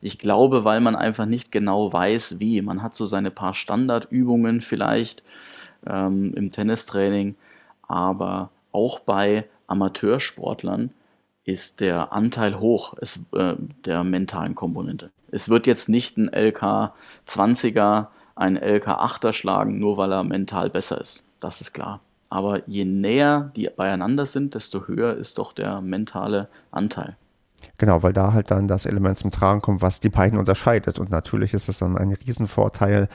Ich 0.00 0.18
glaube, 0.18 0.64
weil 0.64 0.80
man 0.80 0.96
einfach 0.96 1.26
nicht 1.26 1.52
genau 1.52 1.92
weiß, 1.92 2.40
wie. 2.40 2.60
Man 2.60 2.82
hat 2.82 2.96
so 2.96 3.04
seine 3.04 3.30
paar 3.30 3.54
Standardübungen 3.54 4.60
vielleicht 4.60 5.22
ähm, 5.86 6.32
im 6.34 6.50
Tennistraining, 6.50 7.34
aber 7.86 8.50
auch 8.72 9.00
bei 9.00 9.44
Amateursportlern 9.66 10.90
ist 11.44 11.80
der 11.80 12.12
Anteil 12.12 12.60
hoch 12.60 12.94
ist, 12.94 13.20
äh, 13.34 13.54
der 13.84 14.04
mentalen 14.04 14.54
Komponente. 14.54 15.10
Es 15.30 15.48
wird 15.48 15.66
jetzt 15.66 15.88
nicht 15.88 16.16
ein 16.16 16.28
LK 16.28 16.92
20er, 17.26 18.08
ein 18.34 18.56
LK 18.56 18.88
8er 18.88 19.32
schlagen, 19.32 19.78
nur 19.78 19.96
weil 19.96 20.12
er 20.12 20.24
mental 20.24 20.70
besser 20.70 21.00
ist. 21.00 21.24
Das 21.40 21.60
ist 21.60 21.72
klar. 21.72 22.00
Aber 22.28 22.66
je 22.68 22.84
näher 22.84 23.50
die 23.56 23.68
beieinander 23.74 24.24
sind, 24.24 24.54
desto 24.54 24.86
höher 24.86 25.16
ist 25.16 25.38
doch 25.38 25.52
der 25.52 25.80
mentale 25.80 26.48
Anteil. 26.70 27.16
Genau, 27.78 28.02
weil 28.02 28.12
da 28.12 28.32
halt 28.32 28.50
dann 28.50 28.68
das 28.68 28.86
Element 28.86 29.18
zum 29.18 29.30
Tragen 29.30 29.60
kommt, 29.60 29.82
was 29.82 30.00
die 30.00 30.08
beiden 30.08 30.38
unterscheidet. 30.38 30.98
Und 30.98 31.10
natürlich 31.10 31.54
ist 31.54 31.68
es 31.68 31.78
dann 31.78 31.96
ein 31.96 32.12
Riesenvorteil, 32.12 33.08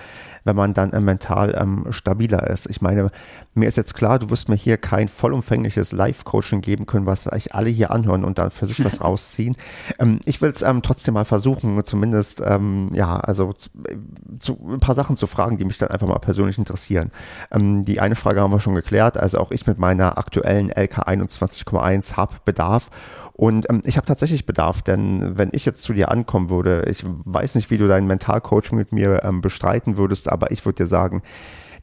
wenn 0.44 0.56
man 0.56 0.74
dann 0.74 0.92
äh, 0.92 1.00
mental 1.00 1.56
ähm, 1.60 1.86
stabiler 1.92 2.48
ist. 2.48 2.70
Ich 2.70 2.82
meine, 2.82 3.10
mir 3.54 3.68
ist 3.68 3.78
jetzt 3.78 3.94
klar, 3.94 4.20
du 4.20 4.30
wirst 4.30 4.50
mir 4.50 4.56
hier 4.56 4.78
kein 4.78 5.08
vollumfängliches 5.08 5.92
Live-Coaching 5.92 6.62
geben 6.62 6.86
können, 6.86 7.06
was 7.06 7.32
euch 7.32 7.54
alle 7.54 7.70
hier 7.70 7.92
anhören 7.92 8.24
und 8.24 8.38
dann 8.38 8.52
für 8.52 8.66
sich 8.66 8.84
was 8.84 9.02
rausziehen. 9.04 9.56
Ähm, 10.00 10.20
ich 10.26 10.42
will 10.42 10.50
es 10.50 10.62
ähm, 10.62 10.82
trotzdem 10.82 11.14
mal 11.14 11.26
versuchen, 11.26 11.84
zumindest, 11.84 12.42
ähm, 12.46 12.90
ja, 12.94 13.20
also 13.20 13.54
zu, 13.54 13.70
zu, 14.40 14.58
ein 14.70 14.80
paar 14.80 14.96
Sachen 14.96 15.18
zu 15.18 15.28
fragen, 15.28 15.58
die 15.58 15.66
mich 15.66 15.78
dann 15.78 15.90
einfach 15.90 16.08
mal 16.08 16.20
persönlich 16.20 16.58
interessieren. 16.58 17.12
Ähm, 17.52 17.84
die 17.84 18.00
eine 18.00 18.16
Frage 18.16 18.42
haben 18.42 18.52
wir 18.52 18.60
schon 18.60 18.76
geklärt. 18.76 19.18
Also 19.18 19.38
auch 19.40 19.52
ich 19.52 19.68
mit 19.68 19.78
meiner 19.78 20.18
aktuellen 20.18 20.70
LK 20.70 21.08
21,1 21.08 22.16
habe 22.16 22.36
Bedarf. 22.46 22.90
Und 23.34 23.70
ähm, 23.70 23.82
ich 23.86 23.98
habe 23.98 24.08
tatsächlich 24.08 24.37
Bedarf, 24.46 24.82
denn 24.82 25.38
wenn 25.38 25.50
ich 25.52 25.66
jetzt 25.66 25.84
zu 25.84 25.94
dir 25.94 26.10
ankommen 26.12 26.50
würde, 26.50 26.86
ich 26.90 27.04
weiß 27.06 27.56
nicht, 27.56 27.72
wie 27.72 27.78
du 27.78 27.88
dein 27.88 28.08
Mentalcoaching 28.08 28.78
mit 28.78 28.92
mir 28.92 29.24
ähm, 29.24 29.42
bestreiten 29.42 29.98
würdest, 29.98 30.30
aber 30.30 30.52
ich 30.52 30.66
würde 30.66 30.84
dir 30.84 30.88
sagen, 30.88 31.22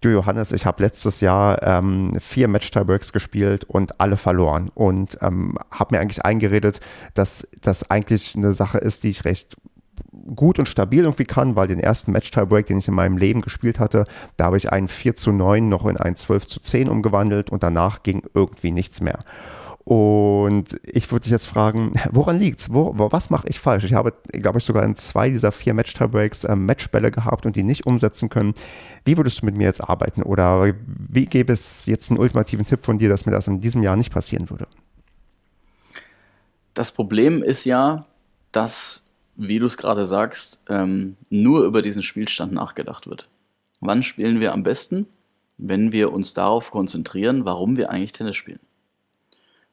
du 0.00 0.10
Johannes, 0.10 0.52
ich 0.52 0.66
habe 0.66 0.82
letztes 0.82 1.20
Jahr 1.20 1.62
ähm, 1.62 2.16
vier 2.20 2.48
Match-Tiebreaks 2.48 3.12
gespielt 3.12 3.64
und 3.64 4.00
alle 4.00 4.16
verloren 4.16 4.70
und 4.74 5.18
ähm, 5.22 5.56
habe 5.70 5.94
mir 5.94 6.00
eigentlich 6.00 6.24
eingeredet, 6.24 6.80
dass 7.14 7.48
das 7.62 7.90
eigentlich 7.90 8.34
eine 8.36 8.52
Sache 8.52 8.78
ist, 8.78 9.04
die 9.04 9.10
ich 9.10 9.24
recht 9.24 9.56
gut 10.34 10.58
und 10.58 10.68
stabil 10.68 11.04
irgendwie 11.04 11.24
kann, 11.24 11.56
weil 11.56 11.68
den 11.68 11.80
ersten 11.80 12.12
Match-Tiebreak, 12.12 12.66
den 12.66 12.78
ich 12.78 12.88
in 12.88 12.94
meinem 12.94 13.16
Leben 13.16 13.40
gespielt 13.40 13.78
hatte, 13.78 14.04
da 14.36 14.46
habe 14.46 14.56
ich 14.56 14.72
einen 14.72 14.88
4 14.88 15.14
zu 15.14 15.32
9 15.32 15.68
noch 15.68 15.86
in 15.86 15.96
einen 15.96 16.16
12 16.16 16.46
zu 16.46 16.60
10 16.60 16.88
umgewandelt 16.88 17.50
und 17.50 17.62
danach 17.62 18.02
ging 18.02 18.22
irgendwie 18.34 18.70
nichts 18.70 19.00
mehr. 19.00 19.18
Und 19.84 20.80
ich 20.82 21.12
würde 21.12 21.24
dich 21.24 21.30
jetzt 21.30 21.46
fragen, 21.46 21.92
woran 22.10 22.38
liegt's? 22.38 22.72
Wo, 22.72 22.94
was 22.96 23.28
mache 23.28 23.48
ich 23.48 23.60
falsch? 23.60 23.84
Ich 23.84 23.92
habe, 23.92 24.14
glaube 24.32 24.58
ich, 24.58 24.64
sogar 24.64 24.82
in 24.82 24.96
zwei 24.96 25.28
dieser 25.28 25.52
vier 25.52 25.74
Match-Tiebreaks 25.74 26.44
äh, 26.44 26.56
Matchbälle 26.56 27.10
gehabt 27.10 27.44
und 27.44 27.54
die 27.54 27.62
nicht 27.62 27.86
umsetzen 27.86 28.30
können. 28.30 28.54
Wie 29.04 29.18
würdest 29.18 29.42
du 29.42 29.46
mit 29.46 29.56
mir 29.56 29.64
jetzt 29.64 29.82
arbeiten? 29.82 30.22
Oder 30.22 30.72
wie 30.86 31.26
gäbe 31.26 31.52
es 31.52 31.84
jetzt 31.84 32.10
einen 32.10 32.18
ultimativen 32.18 32.64
Tipp 32.64 32.82
von 32.82 32.98
dir, 32.98 33.10
dass 33.10 33.26
mir 33.26 33.32
das 33.32 33.46
in 33.46 33.60
diesem 33.60 33.82
Jahr 33.82 33.96
nicht 33.96 34.12
passieren 34.12 34.48
würde? 34.48 34.66
Das 36.72 36.90
Problem 36.90 37.42
ist 37.42 37.66
ja, 37.66 38.06
dass, 38.52 39.04
wie 39.36 39.58
du 39.58 39.66
es 39.66 39.76
gerade 39.76 40.06
sagst, 40.06 40.62
ähm, 40.68 41.16
nur 41.28 41.64
über 41.64 41.82
diesen 41.82 42.02
Spielstand 42.02 42.52
nachgedacht 42.52 43.06
wird. 43.06 43.28
Wann 43.80 44.02
spielen 44.02 44.40
wir 44.40 44.54
am 44.54 44.62
besten? 44.62 45.06
Wenn 45.58 45.92
wir 45.92 46.12
uns 46.12 46.32
darauf 46.32 46.70
konzentrieren, 46.70 47.44
warum 47.44 47.76
wir 47.76 47.90
eigentlich 47.90 48.12
Tennis 48.12 48.34
spielen. 48.34 48.60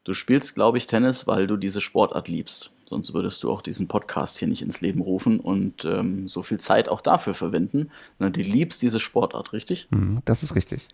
Du 0.04 0.14
spielst, 0.16 0.56
glaube 0.56 0.80
ich, 0.80 0.88
Tennis, 0.88 1.28
weil 1.28 1.46
du 1.46 1.58
diese 1.58 1.80
Sportart 1.80 2.28
liebst. 2.28 2.72
Sonst 2.82 3.14
würdest 3.14 3.44
du 3.44 3.52
auch 3.52 3.62
diesen 3.62 3.88
Podcast 3.88 4.40
hier 4.40 4.48
nicht 4.48 4.64
ins 4.64 4.82
Leben 4.82 5.02
rufen 5.02 5.40
und 5.40 5.86
ähm, 5.86 6.28
so 6.28 6.42
viel 6.42 6.60
Zeit 6.60 6.90
auch 6.90 7.02
dafür 7.02 7.36
verwenden. 7.36 7.92
Na, 8.18 8.30
du 8.30 8.42
liebst 8.42 8.82
diese 8.82 9.00
Sportart, 9.00 9.54
richtig? 9.54 9.88
Mhm, 9.92 10.22
das 10.26 10.42
ist 10.42 10.56
richtig. 10.56 10.88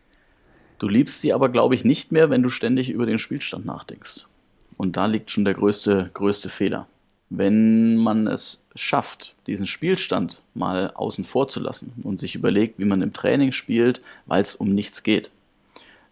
Du 0.77 0.89
liebst 0.89 1.21
sie 1.21 1.33
aber, 1.33 1.49
glaube 1.49 1.73
ich, 1.73 1.85
nicht 1.85 2.11
mehr, 2.11 2.29
wenn 2.29 2.43
du 2.43 2.49
ständig 2.49 2.89
über 2.89 3.05
den 3.05 3.17
Spielstand 3.17 3.65
nachdenkst. 3.65 4.27
Und 4.75 4.97
da 4.97 5.05
liegt 5.05 5.31
schon 5.31 5.45
der 5.45 5.55
größte, 5.55 6.11
größte 6.13 6.49
Fehler. 6.49 6.87
Wenn 7.29 7.95
man 7.97 8.27
es 8.27 8.63
schafft, 8.75 9.35
diesen 9.47 9.67
Spielstand 9.67 10.41
mal 10.53 10.91
außen 10.93 11.23
vor 11.23 11.47
zu 11.47 11.61
lassen 11.61 11.93
und 12.03 12.19
sich 12.19 12.35
überlegt, 12.35 12.77
wie 12.77 12.85
man 12.85 13.01
im 13.01 13.13
Training 13.13 13.53
spielt, 13.53 14.01
weil 14.27 14.41
es 14.41 14.55
um 14.55 14.73
nichts 14.73 15.01
geht, 15.01 15.31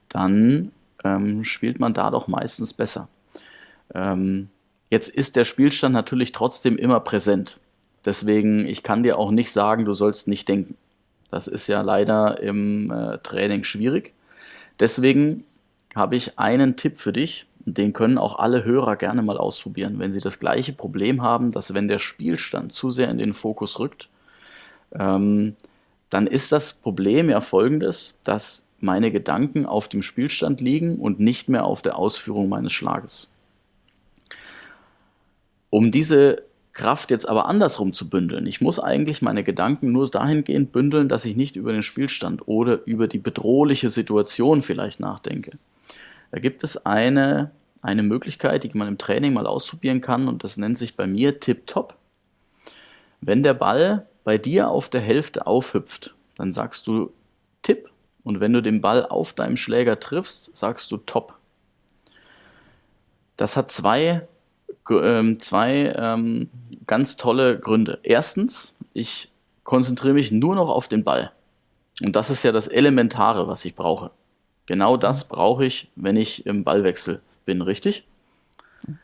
dann 0.09 0.71
ähm, 1.05 1.45
spielt 1.45 1.79
man 1.79 1.93
da 1.93 2.11
doch 2.11 2.27
meistens 2.27 2.73
besser. 2.73 3.07
Ähm, 3.93 4.49
Jetzt 4.89 5.09
ist 5.09 5.35
der 5.35 5.45
Spielstand 5.45 5.93
natürlich 5.93 6.31
trotzdem 6.31 6.77
immer 6.77 6.99
präsent. 6.99 7.57
Deswegen, 8.05 8.67
ich 8.67 8.83
kann 8.83 9.03
dir 9.03 9.17
auch 9.17 9.31
nicht 9.31 9.51
sagen, 9.51 9.85
du 9.85 9.93
sollst 9.93 10.27
nicht 10.27 10.47
denken. 10.47 10.77
Das 11.29 11.47
ist 11.47 11.67
ja 11.67 11.81
leider 11.81 12.39
im 12.39 12.91
äh, 12.91 13.17
Training 13.17 13.63
schwierig. 13.63 14.13
Deswegen 14.79 15.43
habe 15.95 16.15
ich 16.15 16.37
einen 16.37 16.75
Tipp 16.75 16.97
für 16.97 17.11
dich. 17.11 17.47
Den 17.59 17.93
können 17.93 18.19
auch 18.19 18.37
alle 18.37 18.63
Hörer 18.63 18.95
gerne 18.95 19.23
mal 19.23 19.37
ausprobieren, 19.37 19.97
wenn 19.97 20.11
sie 20.11 20.19
das 20.19 20.37
gleiche 20.37 20.71
Problem 20.71 21.23
haben, 21.23 21.51
dass 21.51 21.73
wenn 21.73 21.87
der 21.87 21.97
Spielstand 21.97 22.71
zu 22.71 22.91
sehr 22.91 23.09
in 23.09 23.17
den 23.17 23.33
Fokus 23.33 23.79
rückt, 23.79 24.07
ähm, 24.93 25.55
dann 26.11 26.27
ist 26.27 26.51
das 26.51 26.73
Problem 26.73 27.29
ja 27.29 27.41
folgendes, 27.41 28.19
dass 28.23 28.67
meine 28.79 29.11
Gedanken 29.11 29.65
auf 29.65 29.87
dem 29.87 30.01
Spielstand 30.01 30.61
liegen 30.61 30.99
und 30.99 31.19
nicht 31.19 31.49
mehr 31.49 31.65
auf 31.65 31.81
der 31.81 31.97
Ausführung 31.97 32.49
meines 32.49 32.73
Schlages. 32.73 33.29
Um 35.69 35.91
diese 35.91 36.43
Kraft 36.75 37.09
jetzt 37.09 37.27
aber 37.27 37.47
andersrum 37.47 37.93
zu 37.93 38.09
bündeln. 38.09 38.45
Ich 38.45 38.59
muss 38.59 38.79
eigentlich 38.79 39.21
meine 39.21 39.43
Gedanken 39.43 39.93
nur 39.93 40.09
dahingehend 40.09 40.73
bündeln, 40.73 41.07
dass 41.07 41.23
ich 41.23 41.37
nicht 41.37 41.55
über 41.55 41.71
den 41.71 41.83
Spielstand 41.83 42.47
oder 42.47 42.85
über 42.85 43.07
die 43.07 43.17
bedrohliche 43.17 43.89
Situation 43.89 44.61
vielleicht 44.61 44.99
nachdenke. 44.99 45.57
Da 46.31 46.39
gibt 46.39 46.65
es 46.65 46.85
eine, 46.85 47.51
eine 47.81 48.03
Möglichkeit, 48.03 48.65
die 48.65 48.71
man 48.77 48.89
im 48.89 48.97
Training 48.97 49.31
mal 49.31 49.47
ausprobieren 49.47 50.01
kann 50.01 50.27
und 50.27 50.43
das 50.43 50.57
nennt 50.57 50.77
sich 50.77 50.97
bei 50.97 51.07
mir 51.07 51.39
Tip-Top. 51.39 51.95
Wenn 53.21 53.41
der 53.41 53.53
Ball 53.53 54.05
bei 54.25 54.37
dir 54.37 54.69
auf 54.69 54.89
der 54.89 55.01
Hälfte 55.01 55.47
aufhüpft, 55.47 56.13
dann 56.35 56.51
sagst 56.51 56.87
du 56.87 57.13
Tipp 57.61 57.89
und 58.25 58.41
wenn 58.41 58.51
du 58.51 58.61
den 58.61 58.81
Ball 58.81 59.05
auf 59.05 59.31
deinem 59.31 59.55
Schläger 59.55 60.01
triffst, 60.01 60.53
sagst 60.53 60.91
du 60.91 60.97
Top. 60.97 61.35
Das 63.37 63.55
hat 63.55 63.71
zwei 63.71 64.27
ähm, 64.89 65.39
zwei 65.39 65.93
ähm, 65.97 66.49
ganz 66.87 67.17
tolle 67.17 67.59
Gründe. 67.59 67.99
Erstens, 68.03 68.75
ich 68.93 69.29
konzentriere 69.63 70.13
mich 70.13 70.31
nur 70.31 70.55
noch 70.55 70.69
auf 70.69 70.87
den 70.87 71.03
Ball. 71.03 71.31
Und 72.01 72.15
das 72.15 72.29
ist 72.29 72.43
ja 72.43 72.51
das 72.51 72.67
Elementare, 72.67 73.47
was 73.47 73.65
ich 73.65 73.75
brauche. 73.75 74.11
Genau 74.65 74.97
das 74.97 75.27
brauche 75.27 75.65
ich, 75.65 75.89
wenn 75.95 76.17
ich 76.17 76.45
im 76.45 76.63
Ballwechsel 76.63 77.21
bin, 77.45 77.61
richtig? 77.61 78.05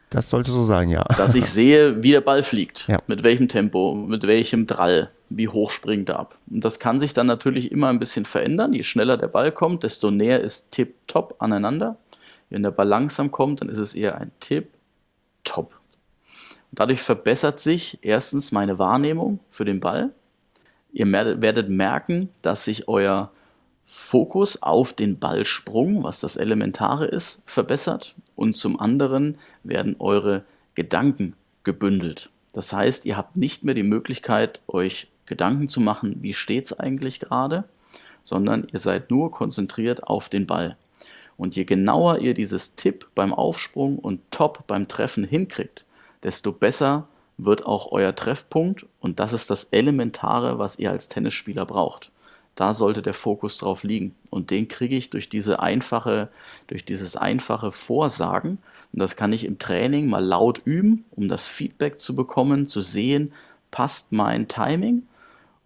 Das 0.09 0.29
sollte 0.29 0.51
so 0.51 0.61
sein, 0.61 0.89
ja. 0.89 1.03
Dass 1.03 1.35
ich 1.35 1.45
sehe, 1.45 2.03
wie 2.03 2.11
der 2.11 2.21
Ball 2.21 2.43
fliegt, 2.43 2.87
ja. 2.87 2.99
mit 3.07 3.23
welchem 3.23 3.47
Tempo, 3.47 3.95
mit 3.95 4.23
welchem 4.23 4.67
Drall, 4.67 5.09
wie 5.37 5.47
hoch 5.47 5.71
springt 5.71 6.09
er 6.09 6.19
ab. 6.19 6.37
Und 6.49 6.65
das 6.65 6.79
kann 6.79 6.99
sich 6.99 7.13
dann 7.13 7.27
natürlich 7.27 7.71
immer 7.71 7.87
ein 7.87 7.99
bisschen 7.99 8.25
verändern. 8.25 8.73
Je 8.73 8.83
schneller 8.83 9.17
der 9.17 9.27
Ball 9.27 9.51
kommt, 9.51 9.83
desto 9.83 10.11
näher 10.11 10.41
ist 10.41 10.71
Tip-Top 10.71 11.35
aneinander. 11.39 11.97
Wenn 12.49 12.63
der 12.63 12.71
Ball 12.71 12.87
langsam 12.87 13.31
kommt, 13.31 13.61
dann 13.61 13.69
ist 13.69 13.77
es 13.77 13.93
eher 13.93 14.19
ein 14.19 14.31
Tip, 14.41 14.67
top. 15.43 15.79
Dadurch 16.73 17.01
verbessert 17.01 17.59
sich 17.59 17.99
erstens 18.01 18.51
meine 18.51 18.77
Wahrnehmung 18.77 19.39
für 19.49 19.65
den 19.65 19.79
Ball. 19.79 20.11
Ihr 20.91 21.09
werdet 21.11 21.69
merken, 21.69 22.29
dass 22.41 22.65
sich 22.65 22.87
euer 22.89 23.31
Fokus 23.83 24.61
auf 24.61 24.93
den 24.93 25.17
Ballsprung, 25.17 26.03
was 26.03 26.19
das 26.19 26.37
Elementare 26.37 27.05
ist, 27.05 27.41
verbessert. 27.45 28.15
Und 28.35 28.55
zum 28.55 28.79
anderen 28.79 29.37
werden 29.63 29.95
eure 29.99 30.43
Gedanken 30.75 31.35
gebündelt. 31.63 32.29
Das 32.53 32.73
heißt, 32.73 33.05
ihr 33.05 33.15
habt 33.15 33.37
nicht 33.37 33.63
mehr 33.63 33.75
die 33.75 33.83
Möglichkeit, 33.83 34.59
euch 34.67 35.07
Gedanken 35.31 35.69
zu 35.69 35.79
machen, 35.79 36.17
wie 36.21 36.33
steht 36.33 36.65
es 36.65 36.77
eigentlich 36.77 37.21
gerade, 37.21 37.63
sondern 38.21 38.67
ihr 38.69 38.79
seid 38.79 39.09
nur 39.09 39.31
konzentriert 39.31 40.03
auf 40.03 40.27
den 40.27 40.45
Ball. 40.45 40.75
Und 41.37 41.55
je 41.55 41.63
genauer 41.63 42.19
ihr 42.19 42.33
dieses 42.33 42.75
Tipp 42.75 43.07
beim 43.15 43.33
Aufsprung 43.33 43.97
und 43.97 44.19
Top 44.29 44.67
beim 44.67 44.89
Treffen 44.89 45.23
hinkriegt, 45.23 45.85
desto 46.21 46.51
besser 46.51 47.07
wird 47.37 47.65
auch 47.65 47.93
euer 47.93 48.13
Treffpunkt 48.13 48.85
und 48.99 49.21
das 49.21 49.31
ist 49.31 49.49
das 49.49 49.63
Elementare, 49.71 50.59
was 50.59 50.77
ihr 50.77 50.91
als 50.91 51.07
Tennisspieler 51.07 51.65
braucht. 51.65 52.11
Da 52.55 52.73
sollte 52.73 53.01
der 53.01 53.13
Fokus 53.13 53.57
drauf 53.57 53.83
liegen 53.83 54.13
und 54.29 54.51
den 54.51 54.67
kriege 54.67 54.97
ich 54.97 55.11
durch 55.11 55.29
diese 55.29 55.61
einfache, 55.61 56.27
durch 56.67 56.83
dieses 56.83 57.15
einfache 57.15 57.71
Vorsagen 57.71 58.57
und 58.91 58.99
das 58.99 59.15
kann 59.15 59.31
ich 59.31 59.45
im 59.45 59.59
Training 59.59 60.09
mal 60.09 60.23
laut 60.23 60.61
üben, 60.65 61.05
um 61.11 61.29
das 61.29 61.47
Feedback 61.47 61.99
zu 61.99 62.17
bekommen, 62.17 62.67
zu 62.67 62.81
sehen, 62.81 63.31
passt 63.71 64.11
mein 64.11 64.49
Timing 64.49 65.03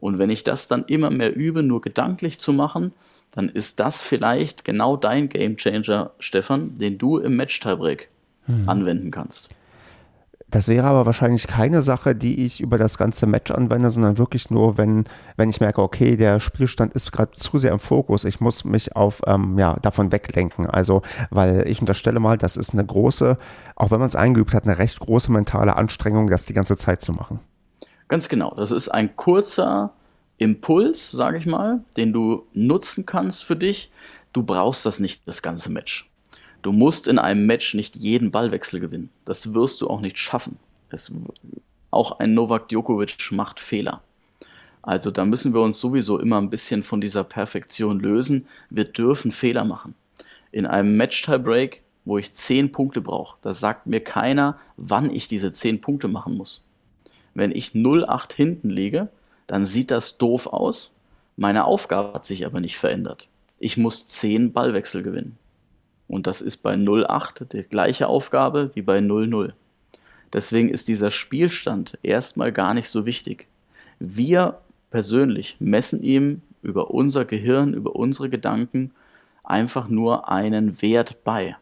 und 0.05 0.19
wenn 0.19 0.29
ich 0.29 0.43
das 0.43 0.67
dann 0.67 0.85
immer 0.85 1.09
mehr 1.09 1.35
übe, 1.35 1.63
nur 1.63 1.81
gedanklich 1.81 2.39
zu 2.39 2.53
machen, 2.53 2.93
dann 3.31 3.49
ist 3.49 3.79
das 3.79 4.03
vielleicht 4.03 4.63
genau 4.63 4.97
dein 4.97 5.29
Gamechanger, 5.29 6.11
Stefan, 6.19 6.77
den 6.77 6.99
du 6.99 7.17
im 7.17 7.35
Match-Tiebreak 7.35 8.09
hm. 8.45 8.69
anwenden 8.69 9.09
kannst. 9.09 9.49
Das 10.47 10.67
wäre 10.67 10.85
aber 10.85 11.07
wahrscheinlich 11.07 11.47
keine 11.47 11.81
Sache, 11.81 12.13
die 12.13 12.45
ich 12.45 12.61
über 12.61 12.77
das 12.77 12.99
ganze 12.99 13.25
Match 13.25 13.49
anwende, 13.49 13.89
sondern 13.89 14.19
wirklich 14.19 14.51
nur, 14.51 14.77
wenn, 14.77 15.05
wenn 15.37 15.49
ich 15.49 15.59
merke, 15.59 15.81
okay, 15.81 16.15
der 16.17 16.39
Spielstand 16.39 16.93
ist 16.93 17.11
gerade 17.11 17.31
zu 17.31 17.57
sehr 17.57 17.71
im 17.71 17.79
Fokus, 17.79 18.25
ich 18.25 18.39
muss 18.39 18.63
mich 18.63 18.95
auf, 18.95 19.23
ähm, 19.25 19.57
ja, 19.57 19.75
davon 19.81 20.11
weglenken. 20.11 20.67
Also, 20.67 21.01
weil 21.31 21.67
ich 21.67 21.81
unterstelle 21.81 22.19
mal, 22.19 22.37
das 22.37 22.57
ist 22.57 22.73
eine 22.73 22.85
große, 22.85 23.37
auch 23.75 23.89
wenn 23.89 23.99
man 23.99 24.07
es 24.07 24.15
eingeübt 24.15 24.53
hat, 24.53 24.65
eine 24.65 24.77
recht 24.77 24.99
große 24.99 25.31
mentale 25.31 25.75
Anstrengung, 25.75 26.29
das 26.29 26.45
die 26.45 26.53
ganze 26.53 26.77
Zeit 26.77 27.01
zu 27.01 27.11
machen. 27.11 27.39
Ganz 28.07 28.29
genau. 28.29 28.53
Das 28.55 28.71
ist 28.71 28.89
ein 28.89 29.15
kurzer, 29.15 29.93
Impuls, 30.37 31.11
sage 31.11 31.37
ich 31.37 31.45
mal, 31.45 31.83
den 31.95 32.11
du 32.11 32.45
nutzen 32.53 33.05
kannst 33.05 33.43
für 33.43 33.55
dich. 33.55 33.89
Du 34.33 34.43
brauchst 34.43 34.85
das 34.85 34.99
nicht 34.99 35.21
das 35.25 35.41
ganze 35.41 35.71
Match. 35.71 36.09
Du 36.61 36.71
musst 36.71 37.07
in 37.07 37.19
einem 37.19 37.45
Match 37.45 37.73
nicht 37.73 37.95
jeden 37.95 38.31
Ballwechsel 38.31 38.79
gewinnen. 38.79 39.09
Das 39.23 39.53
wirst 39.53 39.81
du 39.81 39.87
auch 39.87 40.01
nicht 40.01 40.17
schaffen. 40.17 40.57
Es, 40.89 41.11
auch 41.89 42.19
ein 42.19 42.33
Novak 42.33 42.67
Djokovic 42.67 43.31
macht 43.31 43.59
Fehler. 43.59 44.01
Also 44.81 45.09
da 45.09 45.25
müssen 45.25 45.53
wir 45.53 45.61
uns 45.61 45.79
sowieso 45.79 46.19
immer 46.19 46.39
ein 46.39 46.49
bisschen 46.49 46.83
von 46.83 46.99
dieser 46.99 47.23
Perfektion 47.23 47.99
lösen. 47.99 48.47
Wir 48.69 48.85
dürfen 48.85 49.31
Fehler 49.31 49.63
machen. 49.63 49.95
In 50.51 50.65
einem 50.65 50.97
Match-Tiebreak, 50.97 51.81
wo 52.03 52.17
ich 52.17 52.33
10 52.33 52.71
Punkte 52.71 53.01
brauche, 53.01 53.37
da 53.41 53.53
sagt 53.53 53.87
mir 53.87 54.01
keiner, 54.01 54.59
wann 54.75 55.09
ich 55.09 55.27
diese 55.27 55.51
10 55.51 55.81
Punkte 55.81 56.07
machen 56.07 56.35
muss. 56.35 56.65
Wenn 57.35 57.51
ich 57.51 57.71
0-8 57.71 58.33
hinten 58.33 58.69
liege, 58.69 59.09
dann 59.45 59.65
sieht 59.65 59.91
das 59.91 60.17
doof 60.17 60.47
aus. 60.47 60.93
Meine 61.37 61.65
Aufgabe 61.65 62.13
hat 62.13 62.25
sich 62.25 62.45
aber 62.45 62.59
nicht 62.59 62.77
verändert. 62.77 63.27
Ich 63.59 63.77
muss 63.77 64.07
10 64.07 64.53
Ballwechsel 64.53 65.03
gewinnen. 65.03 65.37
Und 66.07 66.27
das 66.27 66.41
ist 66.41 66.57
bei 66.57 66.73
0,8 66.73 67.45
die 67.45 67.63
gleiche 67.63 68.07
Aufgabe 68.07 68.71
wie 68.73 68.81
bei 68.81 68.99
0,0. 68.99 69.53
Deswegen 70.33 70.69
ist 70.69 70.87
dieser 70.87 71.11
Spielstand 71.11 71.97
erstmal 72.03 72.51
gar 72.51 72.73
nicht 72.73 72.89
so 72.89 73.05
wichtig. 73.05 73.47
Wir 73.99 74.59
persönlich 74.91 75.57
messen 75.59 76.01
ihm 76.01 76.41
über 76.61 76.91
unser 76.91 77.25
Gehirn, 77.25 77.73
über 77.73 77.95
unsere 77.95 78.29
Gedanken 78.29 78.91
einfach 79.43 79.87
nur 79.87 80.29
einen 80.29 80.81
Wert 80.81 81.23
bei. 81.23 81.55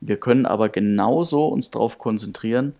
Wir 0.00 0.18
können 0.18 0.46
aber 0.46 0.68
genauso 0.68 1.48
uns 1.48 1.70
darauf 1.70 1.98
konzentrieren, 1.98 2.74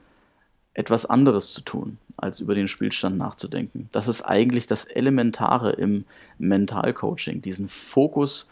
etwas 0.74 1.07
anderes 1.07 1.53
zu 1.55 1.62
tun, 1.62 1.99
als 2.17 2.41
über 2.41 2.55
den 2.55 2.69
Spielstand 2.69 3.19
nachzudenken. 3.19 3.89
Das 3.93 4.09
ist 4.09 4.23
eigentlich 4.23 4.67
das 4.67 4.85
Elementare 4.85 5.73
im 5.73 6.05
Mentalcoaching, 6.39 7.43
diesen 7.43 7.69
Fokus 7.69 8.47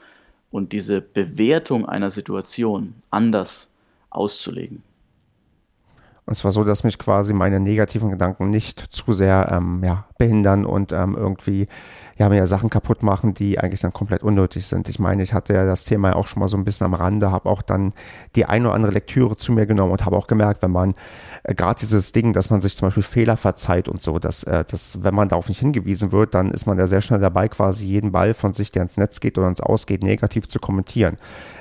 und 0.50 0.72
diese 0.72 1.00
Bewertung 1.00 1.86
einer 1.86 2.10
Situation 2.10 2.94
anders 3.10 3.70
auszulegen. 4.10 4.82
Und 6.26 6.34
zwar 6.34 6.52
so, 6.52 6.64
dass 6.64 6.84
mich 6.84 6.98
quasi 6.98 7.34
meine 7.34 7.60
negativen 7.60 8.10
Gedanken 8.10 8.48
nicht 8.48 8.80
zu 8.80 9.12
sehr 9.12 9.50
ähm, 9.52 9.82
ja, 9.84 10.06
behindern 10.16 10.64
und 10.64 10.92
ähm, 10.92 11.16
irgendwie 11.16 11.68
ja, 12.16 12.28
mir 12.28 12.46
Sachen 12.46 12.70
kaputt 12.70 13.02
machen, 13.02 13.34
die 13.34 13.58
eigentlich 13.58 13.80
dann 13.80 13.92
komplett 13.92 14.22
unnötig 14.22 14.66
sind. 14.66 14.88
Ich 14.88 14.98
meine, 14.98 15.22
ich 15.22 15.34
hatte 15.34 15.52
ja 15.52 15.66
das 15.66 15.84
Thema 15.84 16.10
ja 16.10 16.16
auch 16.16 16.26
schon 16.26 16.40
mal 16.40 16.48
so 16.48 16.56
ein 16.56 16.64
bisschen 16.64 16.86
am 16.86 16.94
Rande, 16.94 17.30
habe 17.30 17.48
auch 17.48 17.60
dann 17.60 17.92
die 18.36 18.46
eine 18.46 18.68
oder 18.68 18.74
andere 18.74 18.92
Lektüre 18.92 19.36
zu 19.36 19.52
mir 19.52 19.66
genommen 19.66 19.92
und 19.92 20.06
habe 20.06 20.16
auch 20.16 20.26
gemerkt, 20.26 20.62
wenn 20.62 20.70
man 20.70 20.94
äh, 21.42 21.54
gerade 21.54 21.80
dieses 21.80 22.12
Ding, 22.12 22.32
dass 22.32 22.50
man 22.50 22.60
sich 22.60 22.76
zum 22.76 22.86
Beispiel 22.86 23.02
Fehler 23.02 23.36
verzeiht 23.36 23.88
und 23.88 24.00
so, 24.00 24.18
dass, 24.18 24.44
äh, 24.44 24.64
dass 24.64 25.02
wenn 25.02 25.14
man 25.14 25.28
darauf 25.28 25.48
nicht 25.48 25.60
hingewiesen 25.60 26.12
wird, 26.12 26.34
dann 26.34 26.52
ist 26.52 26.66
man 26.66 26.78
ja 26.78 26.86
sehr 26.86 27.02
schnell 27.02 27.20
dabei, 27.20 27.48
quasi 27.48 27.84
jeden 27.84 28.12
Ball 28.12 28.32
von 28.32 28.54
sich, 28.54 28.70
der 28.72 28.82
ins 28.82 28.96
Netz 28.96 29.20
geht 29.20 29.36
oder 29.36 29.48
ins 29.48 29.60
Ausgeht, 29.60 30.02
negativ 30.02 30.48
zu 30.48 30.58
kommentieren. 30.58 31.16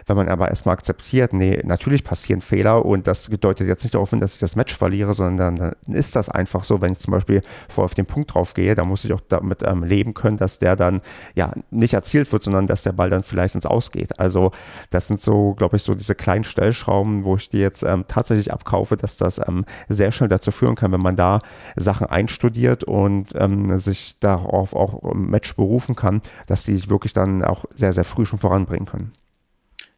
Wenn 0.05 0.15
man 0.15 0.27
aber 0.27 0.49
erstmal 0.49 0.73
akzeptiert, 0.73 1.33
nee, 1.33 1.61
natürlich 1.63 2.03
passieren 2.03 2.41
Fehler 2.41 2.85
und 2.85 3.07
das 3.07 3.29
bedeutet 3.29 3.67
jetzt 3.67 3.83
nicht 3.83 3.95
darauf 3.95 4.09
hin, 4.09 4.19
dass 4.19 4.35
ich 4.35 4.39
das 4.39 4.55
Match 4.55 4.75
verliere, 4.75 5.13
sondern 5.13 5.55
dann 5.55 5.95
ist 5.95 6.15
das 6.15 6.29
einfach 6.29 6.63
so, 6.63 6.81
wenn 6.81 6.93
ich 6.93 6.99
zum 6.99 7.11
Beispiel 7.11 7.41
vor 7.69 7.85
auf 7.85 7.93
den 7.93 8.05
Punkt 8.05 8.33
drauf 8.33 8.53
gehe, 8.53 8.75
dann 8.75 8.87
muss 8.87 9.05
ich 9.05 9.13
auch 9.13 9.21
damit 9.29 9.63
ähm, 9.63 9.83
leben 9.83 10.13
können, 10.13 10.37
dass 10.37 10.59
der 10.59 10.75
dann 10.75 11.01
ja 11.35 11.53
nicht 11.71 11.93
erzielt 11.93 12.31
wird, 12.31 12.43
sondern 12.43 12.67
dass 12.67 12.83
der 12.83 12.91
Ball 12.91 13.09
dann 13.09 13.23
vielleicht 13.23 13.55
ins 13.55 13.65
Ausgeht. 13.65 14.19
Also 14.19 14.51
das 14.89 15.07
sind 15.07 15.19
so, 15.19 15.53
glaube 15.53 15.77
ich, 15.77 15.83
so 15.83 15.95
diese 15.95 16.15
kleinen 16.15 16.43
Stellschrauben, 16.43 17.23
wo 17.23 17.35
ich 17.35 17.49
die 17.49 17.59
jetzt 17.59 17.83
ähm, 17.83 18.05
tatsächlich 18.07 18.51
abkaufe, 18.51 18.97
dass 18.97 19.17
das 19.17 19.39
ähm, 19.39 19.65
sehr 19.89 20.11
schnell 20.11 20.29
dazu 20.29 20.51
führen 20.51 20.75
kann, 20.75 20.91
wenn 20.91 21.01
man 21.01 21.15
da 21.15 21.39
Sachen 21.75 22.07
einstudiert 22.07 22.83
und 22.83 23.33
ähm, 23.35 23.79
sich 23.79 24.17
darauf 24.19 24.73
auch 24.73 25.03
im 25.11 25.29
Match 25.29 25.55
berufen 25.55 25.95
kann, 25.95 26.21
dass 26.47 26.63
die 26.63 26.89
wirklich 26.89 27.13
dann 27.13 27.43
auch 27.43 27.65
sehr, 27.73 27.93
sehr 27.93 28.03
früh 28.03 28.25
schon 28.25 28.39
voranbringen 28.39 28.85
können. 28.85 29.13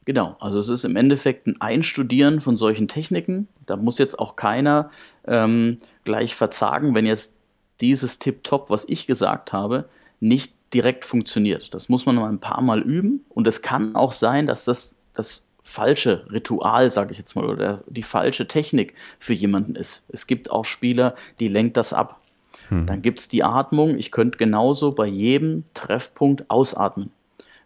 Genau, 0.05 0.35
also 0.39 0.59
es 0.59 0.69
ist 0.69 0.85
im 0.85 0.95
Endeffekt 0.95 1.47
ein 1.47 1.59
Einstudieren 1.59 2.39
von 2.39 2.57
solchen 2.57 2.87
Techniken. 2.87 3.47
Da 3.65 3.75
muss 3.75 3.97
jetzt 3.97 4.19
auch 4.19 4.35
keiner 4.35 4.91
ähm, 5.27 5.79
gleich 6.03 6.35
verzagen, 6.35 6.93
wenn 6.93 7.07
jetzt 7.07 7.33
dieses 7.81 8.19
Tip-Top, 8.19 8.69
was 8.69 8.85
ich 8.87 9.07
gesagt 9.07 9.51
habe, 9.51 9.85
nicht 10.19 10.53
direkt 10.73 11.05
funktioniert. 11.05 11.73
Das 11.73 11.89
muss 11.89 12.05
man 12.05 12.15
mal 12.15 12.29
ein 12.29 12.39
paar 12.39 12.61
Mal 12.61 12.81
üben 12.81 13.25
und 13.29 13.47
es 13.47 13.61
kann 13.61 13.95
auch 13.95 14.13
sein, 14.13 14.47
dass 14.47 14.65
das 14.65 14.95
das 15.15 15.47
falsche 15.63 16.27
Ritual, 16.31 16.91
sage 16.91 17.11
ich 17.11 17.17
jetzt 17.17 17.35
mal, 17.35 17.45
oder 17.45 17.83
die 17.87 18.03
falsche 18.03 18.47
Technik 18.47 18.93
für 19.17 19.33
jemanden 19.33 19.75
ist. 19.75 20.03
Es 20.09 20.27
gibt 20.27 20.51
auch 20.51 20.65
Spieler, 20.65 21.15
die 21.39 21.47
lenkt 21.47 21.75
das 21.75 21.91
ab. 21.91 22.21
Hm. 22.69 22.85
Dann 22.85 23.01
gibt 23.01 23.19
es 23.19 23.27
die 23.27 23.43
Atmung. 23.43 23.97
Ich 23.97 24.11
könnte 24.11 24.37
genauso 24.37 24.91
bei 24.91 25.07
jedem 25.07 25.63
Treffpunkt 25.73 26.49
ausatmen. 26.49 27.11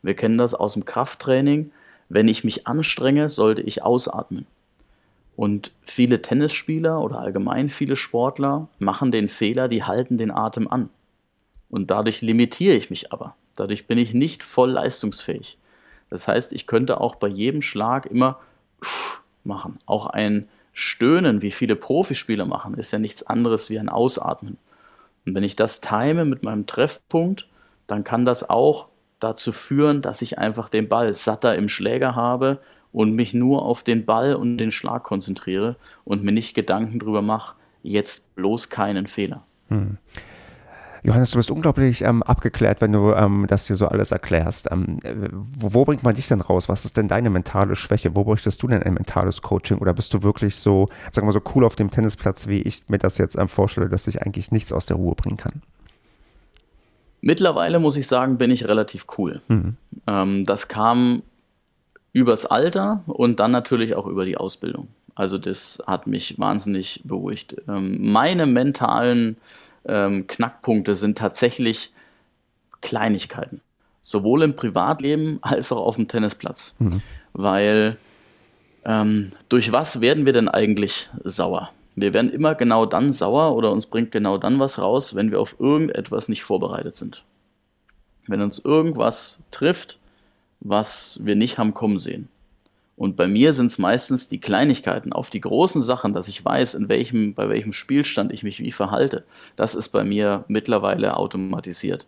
Wir 0.01 0.13
kennen 0.13 0.37
das 0.37 0.53
aus 0.53 0.73
dem 0.73 0.85
Krafttraining. 0.85 1.71
Wenn 2.09 2.27
ich 2.27 2.43
mich 2.43 2.67
anstrenge, 2.67 3.29
sollte 3.29 3.61
ich 3.61 3.83
ausatmen. 3.83 4.47
Und 5.35 5.71
viele 5.83 6.21
Tennisspieler 6.21 6.99
oder 7.01 7.19
allgemein 7.19 7.69
viele 7.69 7.95
Sportler 7.95 8.67
machen 8.77 9.11
den 9.11 9.29
Fehler, 9.29 9.67
die 9.67 9.83
halten 9.83 10.17
den 10.17 10.31
Atem 10.31 10.67
an. 10.67 10.89
Und 11.69 11.91
dadurch 11.91 12.21
limitiere 12.21 12.75
ich 12.75 12.89
mich 12.89 13.13
aber. 13.13 13.35
Dadurch 13.55 13.87
bin 13.87 13.97
ich 13.97 14.13
nicht 14.13 14.43
voll 14.43 14.71
leistungsfähig. 14.71 15.57
Das 16.09 16.27
heißt, 16.27 16.51
ich 16.53 16.67
könnte 16.67 16.99
auch 16.99 17.15
bei 17.15 17.27
jedem 17.27 17.61
Schlag 17.61 18.07
immer 18.07 18.39
machen. 19.43 19.79
Auch 19.85 20.07
ein 20.07 20.49
Stöhnen, 20.73 21.41
wie 21.41 21.51
viele 21.51 21.75
Profispieler 21.75 22.45
machen, 22.45 22.73
ist 22.73 22.91
ja 22.91 22.99
nichts 22.99 23.23
anderes 23.23 23.69
wie 23.69 23.79
ein 23.79 23.89
Ausatmen. 23.89 24.57
Und 25.25 25.35
wenn 25.35 25.43
ich 25.43 25.55
das 25.55 25.81
time 25.81 26.25
mit 26.25 26.41
meinem 26.41 26.65
Treffpunkt, 26.65 27.47
dann 27.85 28.03
kann 28.03 28.25
das 28.25 28.49
auch 28.49 28.87
dazu 29.19 29.51
führen, 29.51 30.01
dass 30.01 30.21
ich 30.21 30.37
einfach 30.37 30.69
den 30.69 30.87
Ball 30.87 31.13
satter 31.13 31.55
im 31.55 31.69
Schläger 31.69 32.15
habe 32.15 32.59
und 32.91 33.13
mich 33.13 33.33
nur 33.33 33.63
auf 33.63 33.83
den 33.83 34.05
Ball 34.05 34.35
und 34.35 34.57
den 34.57 34.71
Schlag 34.71 35.03
konzentriere 35.03 35.75
und 36.05 36.23
mir 36.23 36.31
nicht 36.31 36.53
Gedanken 36.53 36.99
darüber 36.99 37.21
mache, 37.21 37.55
jetzt 37.83 38.35
bloß 38.35 38.69
keinen 38.69 39.07
Fehler. 39.07 39.43
Hm. 39.69 39.97
Johannes, 41.01 41.31
du 41.31 41.37
bist 41.37 41.49
unglaublich 41.49 42.01
ähm, 42.01 42.23
abgeklärt, 42.23 42.81
wenn 42.81 42.91
du 42.91 43.13
ähm, 43.13 43.45
das 43.47 43.67
hier 43.67 43.77
so 43.77 43.87
alles 43.87 44.11
erklärst. 44.11 44.69
Ähm, 44.69 44.99
wo, 45.57 45.73
wo, 45.73 45.85
bringt 45.85 46.03
man 46.03 46.13
dich 46.13 46.27
denn 46.27 46.41
raus? 46.41 46.67
Was 46.67 46.83
ist 46.83 46.97
denn 46.97 47.07
deine 47.07 47.29
mentale 47.29 47.77
Schwäche? 47.77 48.15
Wo 48.15 48.25
bräuchtest 48.25 48.61
du 48.61 48.67
denn 48.67 48.83
ein 48.83 48.95
mentales 48.95 49.41
Coaching? 49.41 49.77
Oder 49.77 49.93
bist 49.93 50.13
du 50.13 50.23
wirklich 50.23 50.57
so, 50.57 50.89
sagen 51.09 51.25
wir 51.25 51.31
so 51.31 51.41
cool 51.55 51.63
auf 51.63 51.77
dem 51.77 51.89
Tennisplatz, 51.89 52.47
wie 52.47 52.61
ich 52.61 52.83
mir 52.89 52.97
das 52.97 53.17
jetzt 53.17 53.37
ähm, 53.37 53.47
vorstelle, 53.47 53.87
dass 53.87 54.03
sich 54.03 54.21
eigentlich 54.21 54.51
nichts 54.51 54.73
aus 54.73 54.87
der 54.87 54.97
Ruhe 54.97 55.15
bringen 55.15 55.37
kann? 55.37 55.61
Mittlerweile 57.21 57.79
muss 57.79 57.97
ich 57.97 58.07
sagen, 58.07 58.37
bin 58.37 58.51
ich 58.51 58.67
relativ 58.67 59.05
cool. 59.17 59.41
Mhm. 59.47 59.75
Ähm, 60.07 60.45
das 60.45 60.67
kam 60.67 61.23
übers 62.13 62.45
Alter 62.45 63.03
und 63.07 63.39
dann 63.39 63.51
natürlich 63.51 63.95
auch 63.95 64.07
über 64.07 64.25
die 64.25 64.37
Ausbildung. 64.37 64.87
Also 65.15 65.37
das 65.37 65.83
hat 65.85 66.07
mich 66.07 66.39
wahnsinnig 66.39 67.01
beruhigt. 67.03 67.55
Ähm, 67.67 68.11
meine 68.11 68.45
mentalen 68.45 69.37
ähm, 69.85 70.27
Knackpunkte 70.27 70.95
sind 70.95 71.17
tatsächlich 71.17 71.91
Kleinigkeiten. 72.81 73.61
Sowohl 74.01 74.43
im 74.43 74.55
Privatleben 74.55 75.39
als 75.41 75.71
auch 75.71 75.85
auf 75.85 75.97
dem 75.97 76.07
Tennisplatz. 76.07 76.75
Mhm. 76.79 77.01
Weil 77.33 77.97
ähm, 78.85 79.29
durch 79.49 79.71
was 79.71 79.99
werden 79.99 80.25
wir 80.25 80.33
denn 80.33 80.47
eigentlich 80.47 81.09
sauer? 81.23 81.69
Wir 82.01 82.13
werden 82.13 82.31
immer 82.31 82.55
genau 82.55 82.85
dann 82.85 83.11
sauer 83.11 83.55
oder 83.55 83.71
uns 83.71 83.87
bringt 83.87 84.11
genau 84.11 84.37
dann 84.37 84.59
was 84.59 84.79
raus, 84.79 85.15
wenn 85.15 85.31
wir 85.31 85.39
auf 85.39 85.59
irgendetwas 85.59 86.29
nicht 86.29 86.43
vorbereitet 86.43 86.95
sind. 86.95 87.23
Wenn 88.27 88.41
uns 88.41 88.59
irgendwas 88.59 89.41
trifft, 89.51 89.99
was 90.59 91.19
wir 91.23 91.35
nicht 91.35 91.57
haben 91.57 91.73
kommen 91.73 91.97
sehen. 91.97 92.29
Und 92.95 93.15
bei 93.15 93.27
mir 93.27 93.53
sind 93.53 93.67
es 93.67 93.77
meistens 93.77 94.27
die 94.27 94.41
Kleinigkeiten. 94.41 95.13
Auf 95.13 95.29
die 95.29 95.39
großen 95.39 95.81
Sachen, 95.81 96.11
dass 96.11 96.27
ich 96.27 96.43
weiß, 96.43 96.75
in 96.75 96.89
welchem, 96.89 97.33
bei 97.33 97.47
welchem 97.47 97.71
Spielstand 97.71 98.33
ich 98.33 98.43
mich 98.43 98.59
wie 98.59 98.73
verhalte, 98.73 99.23
das 99.55 99.73
ist 99.73 99.89
bei 99.89 100.03
mir 100.03 100.43
mittlerweile 100.49 101.15
automatisiert. 101.15 102.07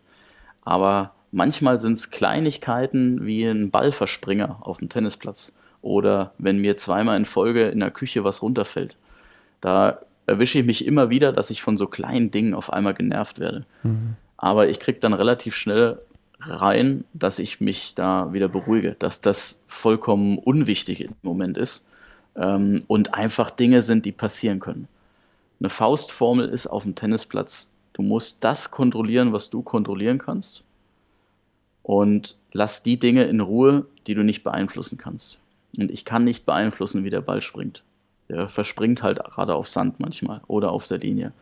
Aber 0.64 1.14
manchmal 1.32 1.80
sind 1.80 1.94
es 1.94 2.12
Kleinigkeiten 2.12 3.26
wie 3.26 3.46
ein 3.46 3.72
Ballverspringer 3.72 4.58
auf 4.60 4.80
dem 4.80 4.89
Tennisplatz 4.89 5.54
oder 5.82 6.34
wenn 6.38 6.60
mir 6.60 6.76
zweimal 6.76 7.18
in 7.18 7.26
Folge 7.26 7.70
in 7.70 7.80
der 7.80 7.92
Küche 7.92 8.26
was 8.26 8.42
runterfällt. 8.42 8.98
Da 9.62 9.99
erwische 10.26 10.59
ich 10.59 10.66
mich 10.66 10.86
immer 10.86 11.09
wieder, 11.09 11.32
dass 11.32 11.49
ich 11.49 11.62
von 11.62 11.78
so 11.78 11.88
kleinen 11.88 12.32
Dingen 12.32 12.53
auf 12.53 12.72
einmal 12.72 12.93
genervt 12.93 13.39
werde. 13.39 13.66
Mhm. 13.84 14.16
Aber 14.38 14.70
ich 14.70 14.80
kriege 14.80 14.99
dann 14.99 15.14
relativ 15.14 15.55
schnell 15.55 15.99
rein, 16.39 17.03
dass 17.14 17.39
ich 17.39 17.62
mich 17.62 17.93
da 17.95 18.34
wieder 18.34 18.47
beruhige, 18.47 18.95
dass 18.97 19.22
das 19.22 19.62
vollkommen 19.68 20.38
unwichtig 20.38 21.01
im 21.01 21.16
Moment 21.22 21.57
ist 21.57 21.86
ähm, 22.36 22.84
und 22.88 23.14
einfach 23.14 23.51
Dinge 23.51 23.82
sind, 23.82 24.05
die 24.05 24.12
passieren 24.12 24.59
können. 24.59 24.88
Eine 25.59 25.70
Faustformel 25.70 26.49
ist 26.49 26.68
auf 26.68 26.84
dem 26.84 26.95
Tennisplatz, 26.95 27.72
du 27.93 28.01
musst 28.01 28.43
das 28.43 28.72
kontrollieren, 28.72 29.34
was 29.34 29.49
du 29.49 29.62
kontrollieren 29.62 30.18
kannst 30.18 30.64
und 31.84 32.38
lass 32.51 32.84
die 32.84 32.97
Dinge 32.97 33.26
in 33.26 33.41
Ruhe, 33.41 33.86
die 34.07 34.16
du 34.16 34.24
nicht 34.24 34.43
beeinflussen 34.43 34.97
kannst. 34.97 35.39
Und 35.78 35.91
ich 35.91 36.05
kann 36.05 36.24
nicht 36.24 36.45
beeinflussen, 36.45 37.03
wie 37.03 37.09
der 37.09 37.22
Ball 37.22 37.41
springt. 37.41 37.84
Der 38.32 38.48
verspringt 38.48 39.04
halt 39.04 39.20
gerade 39.24 39.54
auf 39.56 39.68
Sand 39.68 40.00
manchmal 40.00 40.42
oder 40.48 40.72
auf 40.72 40.88
der 40.88 41.00
Linie. 41.00 41.34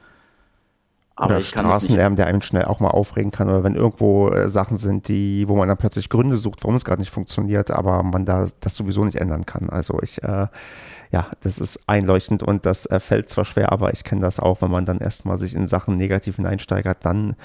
Aber 1.15 1.35
oder 1.35 1.41
Straßenlärm, 1.41 2.15
der 2.15 2.27
einen 2.27 2.41
schnell 2.41 2.65
auch 2.65 2.79
mal 2.79 2.91
aufregen 2.91 3.31
kann 3.31 3.49
oder 3.49 3.63
wenn 3.63 3.75
irgendwo 3.75 4.29
äh, 4.29 4.47
Sachen 4.47 4.77
sind, 4.77 5.09
die, 5.09 5.47
wo 5.49 5.55
man 5.55 5.67
dann 5.67 5.77
plötzlich 5.77 6.07
Gründe 6.07 6.37
sucht, 6.37 6.63
warum 6.63 6.75
es 6.75 6.85
gerade 6.85 7.01
nicht 7.01 7.11
funktioniert, 7.11 7.71
aber 7.71 8.01
man 8.03 8.23
da 8.23 8.47
das 8.61 8.75
sowieso 8.75 9.03
nicht 9.03 9.17
ändern 9.17 9.45
kann. 9.45 9.69
Also 9.69 9.99
ich, 10.01 10.23
äh, 10.23 10.47
ja, 11.11 11.27
das 11.41 11.59
ist 11.59 11.83
einleuchtend 11.87 12.41
und 12.41 12.65
das 12.65 12.85
äh, 12.85 13.01
fällt 13.01 13.29
zwar 13.29 13.43
schwer, 13.43 13.73
aber 13.73 13.91
ich 13.91 14.05
kenne 14.05 14.21
das 14.21 14.39
auch, 14.39 14.61
wenn 14.61 14.71
man 14.71 14.85
dann 14.85 14.99
erstmal 14.99 15.35
sich 15.37 15.55
in 15.55 15.67
Sachen 15.67 15.97
negativ 15.97 16.37
hineinsteigert, 16.37 16.99
dann 17.01 17.35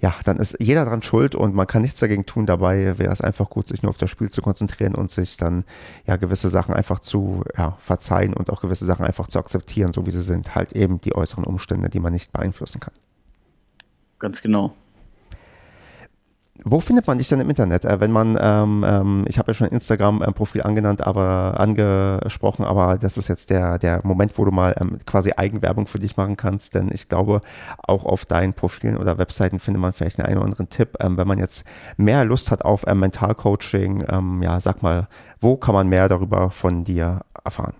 ja, 0.00 0.14
dann 0.24 0.36
ist 0.36 0.56
jeder 0.60 0.84
dran 0.84 1.02
schuld 1.02 1.34
und 1.34 1.54
man 1.54 1.66
kann 1.66 1.82
nichts 1.82 2.00
dagegen 2.00 2.26
tun. 2.26 2.46
Dabei 2.46 2.98
wäre 2.98 3.12
es 3.12 3.20
einfach 3.20 3.48
gut, 3.48 3.68
sich 3.68 3.82
nur 3.82 3.90
auf 3.90 3.96
das 3.96 4.10
Spiel 4.10 4.30
zu 4.30 4.42
konzentrieren 4.42 4.94
und 4.94 5.10
sich 5.10 5.36
dann 5.36 5.64
ja 6.06 6.16
gewisse 6.16 6.48
Sachen 6.48 6.74
einfach 6.74 7.00
zu 7.00 7.44
ja, 7.56 7.76
verzeihen 7.78 8.34
und 8.34 8.50
auch 8.50 8.60
gewisse 8.60 8.84
Sachen 8.84 9.06
einfach 9.06 9.28
zu 9.28 9.38
akzeptieren, 9.38 9.92
so 9.92 10.06
wie 10.06 10.10
sie 10.10 10.22
sind. 10.22 10.54
Halt 10.54 10.72
eben 10.72 11.00
die 11.00 11.14
äußeren 11.14 11.44
Umstände, 11.44 11.88
die 11.88 12.00
man 12.00 12.12
nicht 12.12 12.32
beeinflussen 12.32 12.80
kann. 12.80 12.94
Ganz 14.18 14.42
genau. 14.42 14.74
Wo 16.68 16.80
findet 16.80 17.06
man 17.06 17.16
dich 17.16 17.28
denn 17.28 17.38
im 17.38 17.48
Internet? 17.48 17.84
Äh, 17.84 18.00
wenn 18.00 18.10
man, 18.10 18.36
ähm, 18.40 18.84
ähm, 18.84 19.24
ich 19.28 19.38
habe 19.38 19.50
ja 19.50 19.54
schon 19.54 19.68
Instagram-Profil 19.68 20.62
angenannt, 20.62 21.00
aber 21.00 21.60
angesprochen, 21.60 22.64
aber 22.64 22.98
das 22.98 23.18
ist 23.18 23.28
jetzt 23.28 23.50
der, 23.50 23.78
der 23.78 24.00
Moment, 24.02 24.36
wo 24.36 24.44
du 24.44 24.50
mal 24.50 24.74
ähm, 24.80 24.98
quasi 25.06 25.30
Eigenwerbung 25.36 25.86
für 25.86 26.00
dich 26.00 26.16
machen 26.16 26.36
kannst, 26.36 26.74
denn 26.74 26.90
ich 26.92 27.08
glaube, 27.08 27.40
auch 27.78 28.04
auf 28.04 28.24
deinen 28.24 28.52
Profilen 28.52 28.96
oder 28.96 29.16
Webseiten 29.16 29.60
findet 29.60 29.80
man 29.80 29.92
vielleicht 29.92 30.18
einen 30.18 30.38
oder 30.38 30.46
anderen 30.46 30.68
Tipp. 30.68 30.96
Ähm, 30.98 31.16
wenn 31.16 31.28
man 31.28 31.38
jetzt 31.38 31.64
mehr 31.98 32.24
Lust 32.24 32.50
hat 32.50 32.64
auf 32.64 32.84
ähm, 32.88 32.98
Mentalcoaching, 32.98 34.04
ähm, 34.08 34.42
ja, 34.42 34.58
sag 34.58 34.82
mal, 34.82 35.06
wo 35.40 35.56
kann 35.56 35.72
man 35.72 35.88
mehr 35.88 36.08
darüber 36.08 36.50
von 36.50 36.82
dir 36.82 37.20
erfahren? 37.44 37.74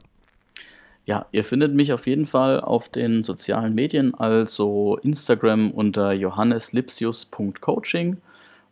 Ja, 1.06 1.26
ihr 1.32 1.42
findet 1.42 1.74
mich 1.74 1.92
auf 1.92 2.06
jeden 2.06 2.26
Fall 2.26 2.60
auf 2.60 2.88
den 2.88 3.24
sozialen 3.24 3.74
Medien, 3.74 4.14
also 4.14 4.96
Instagram 5.02 5.72
unter 5.72 6.12
johanneslipsius.coaching. 6.12 8.18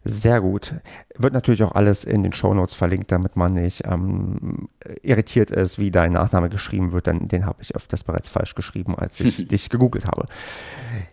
Sehr 0.05 0.41
gut. 0.41 0.75
Wird 1.17 1.33
natürlich 1.33 1.63
auch 1.63 1.73
alles 1.73 2.03
in 2.03 2.25
den 2.25 2.33
Shownotes 2.33 2.75
verlinkt, 2.75 3.13
damit 3.13 3.37
man 3.37 3.53
nicht 3.53 3.85
ähm, 3.87 4.69
irritiert 5.03 5.53
ist, 5.53 5.79
wie 5.79 5.93
dein 5.93 6.13
Nachname 6.13 6.49
geschrieben 6.49 6.91
wird, 6.91 7.07
denn 7.07 7.29
den 7.29 7.47
habe 7.47 7.63
ich 7.63 7.77
öfters 7.77 8.03
bereits 8.03 8.29
falsch 8.29 8.57
geschrieben, 8.57 8.97
als 8.97 9.21
ich 9.21 9.47
dich 9.49 9.71
gegoogelt 9.71 10.07
habe. 10.07 10.27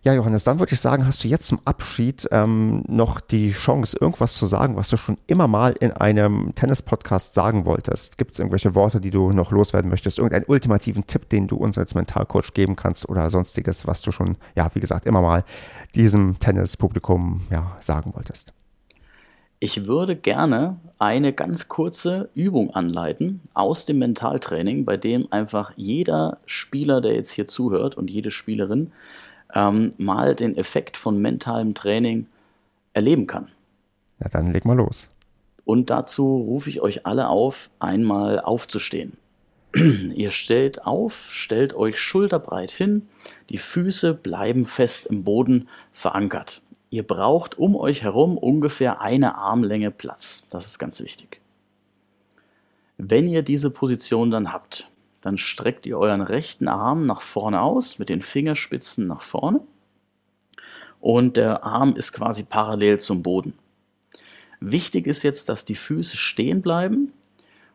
Ja, 0.01 0.13
Johannes, 0.13 0.43
dann 0.43 0.59
würde 0.59 0.73
ich 0.73 0.79
sagen, 0.79 1.05
hast 1.05 1.23
du 1.23 1.27
jetzt 1.27 1.47
zum 1.47 1.59
Abschied 1.65 2.27
ähm, 2.31 2.83
noch 2.87 3.19
die 3.19 3.51
Chance, 3.51 3.95
irgendwas 3.99 4.33
zu 4.33 4.47
sagen, 4.47 4.75
was 4.75 4.89
du 4.89 4.97
schon 4.97 5.19
immer 5.27 5.47
mal 5.47 5.75
in 5.79 5.91
einem 5.91 6.55
Tennis-Podcast 6.55 7.35
sagen 7.35 7.65
wolltest. 7.65 8.17
Gibt 8.17 8.31
es 8.31 8.39
irgendwelche 8.39 8.73
Worte, 8.73 8.99
die 8.99 9.11
du 9.11 9.31
noch 9.31 9.51
loswerden 9.51 9.91
möchtest? 9.91 10.17
Irgendeinen 10.17 10.45
ultimativen 10.47 11.05
Tipp, 11.05 11.29
den 11.29 11.45
du 11.45 11.57
uns 11.57 11.77
als 11.77 11.93
Mentalcoach 11.93 12.53
geben 12.55 12.75
kannst 12.75 13.07
oder 13.07 13.29
sonstiges, 13.29 13.85
was 13.85 14.01
du 14.01 14.11
schon, 14.11 14.37
ja, 14.55 14.71
wie 14.73 14.79
gesagt, 14.79 15.05
immer 15.05 15.21
mal 15.21 15.43
diesem 15.93 16.39
Tennis-Publikum 16.39 17.41
ja, 17.51 17.75
sagen 17.81 18.13
wolltest? 18.15 18.53
Ich 19.61 19.87
würde 19.87 20.15
gerne 20.15 20.77
eine 20.99 21.33
ganz 21.33 21.67
kurze 21.67 22.29
Übung 22.33 22.73
anleiten 22.73 23.41
aus 23.53 23.85
dem 23.85 23.99
Mentaltraining, 23.99 24.85
bei 24.85 24.95
dem 24.95 25.31
einfach 25.33 25.73
jeder 25.75 26.37
Spieler, 26.45 27.01
der 27.01 27.13
jetzt 27.13 27.31
hier 27.31 27.45
zuhört 27.45 27.97
und 27.97 28.09
jede 28.09 28.31
Spielerin 28.31 28.93
ähm, 29.53 29.91
mal 29.97 30.33
den 30.33 30.55
Effekt 30.55 30.95
von 30.95 31.19
mentalem 31.19 31.73
Training 31.73 32.27
erleben 32.93 33.27
kann. 33.27 33.49
Ja, 34.21 34.29
dann 34.29 34.51
leg 34.51 34.63
mal 34.63 34.77
los. 34.77 35.09
Und 35.65 35.89
dazu 35.89 36.37
rufe 36.37 36.69
ich 36.69 36.81
euch 36.81 37.05
alle 37.05 37.27
auf, 37.27 37.69
einmal 37.79 38.39
aufzustehen. 38.39 39.17
Ihr 39.75 40.31
stellt 40.31 40.85
auf, 40.85 41.31
stellt 41.31 41.73
euch 41.73 41.99
schulterbreit 41.99 42.71
hin, 42.71 43.07
die 43.49 43.57
Füße 43.57 44.13
bleiben 44.13 44.65
fest 44.65 45.05
im 45.05 45.25
Boden 45.25 45.67
verankert. 45.91 46.61
Ihr 46.89 47.03
braucht 47.03 47.57
um 47.57 47.75
euch 47.75 48.03
herum 48.03 48.37
ungefähr 48.37 49.01
eine 49.01 49.35
Armlänge 49.35 49.91
Platz. 49.91 50.43
Das 50.49 50.65
ist 50.65 50.79
ganz 50.79 50.99
wichtig. 51.01 51.39
Wenn 52.97 53.27
ihr 53.27 53.43
diese 53.43 53.69
Position 53.69 54.31
dann 54.31 54.51
habt, 54.51 54.89
dann 55.21 55.37
streckt 55.37 55.85
ihr 55.85 55.97
euren 55.97 56.21
rechten 56.21 56.67
Arm 56.67 57.05
nach 57.05 57.21
vorne 57.21 57.61
aus, 57.61 57.99
mit 57.99 58.09
den 58.09 58.21
Fingerspitzen 58.21 59.07
nach 59.07 59.21
vorne. 59.21 59.61
Und 60.99 61.37
der 61.37 61.63
Arm 61.63 61.95
ist 61.95 62.11
quasi 62.11 62.43
parallel 62.43 62.99
zum 62.99 63.23
Boden. 63.23 63.53
Wichtig 64.59 65.07
ist 65.07 65.23
jetzt, 65.23 65.47
dass 65.47 65.65
die 65.65 65.75
Füße 65.75 66.17
stehen 66.17 66.61
bleiben. 66.61 67.13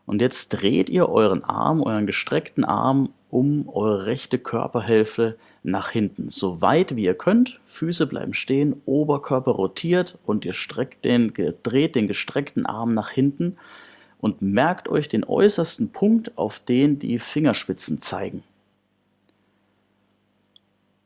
Und 0.05 0.21
jetzt 0.21 0.49
dreht 0.49 0.89
ihr 0.89 1.09
euren 1.09 1.43
Arm, 1.43 1.81
euren 1.81 2.05
gestreckten 2.05 2.63
Arm 2.63 3.09
um 3.31 3.67
eure 3.69 4.05
rechte 4.05 4.37
Körperhälfte 4.37 5.37
nach 5.65 5.89
hinten, 5.89 6.29
so 6.29 6.61
weit 6.61 6.95
wie 6.95 7.03
ihr 7.03 7.15
könnt. 7.15 7.59
Füße 7.65 8.05
bleiben 8.07 8.33
stehen, 8.33 8.81
Oberkörper 8.85 9.51
rotiert 9.51 10.17
und 10.25 10.45
ihr 10.45 10.53
streckt 10.53 11.05
den, 11.05 11.33
dreht 11.63 11.95
den 11.95 12.07
gestreckten 12.07 12.65
Arm 12.65 12.93
nach 12.93 13.09
hinten 13.09 13.57
und 14.19 14.41
merkt 14.41 14.87
euch 14.87 15.09
den 15.09 15.23
äußersten 15.23 15.89
Punkt, 15.89 16.37
auf 16.37 16.59
den 16.59 16.99
die 16.99 17.19
Fingerspitzen 17.19 17.99
zeigen. 17.99 18.43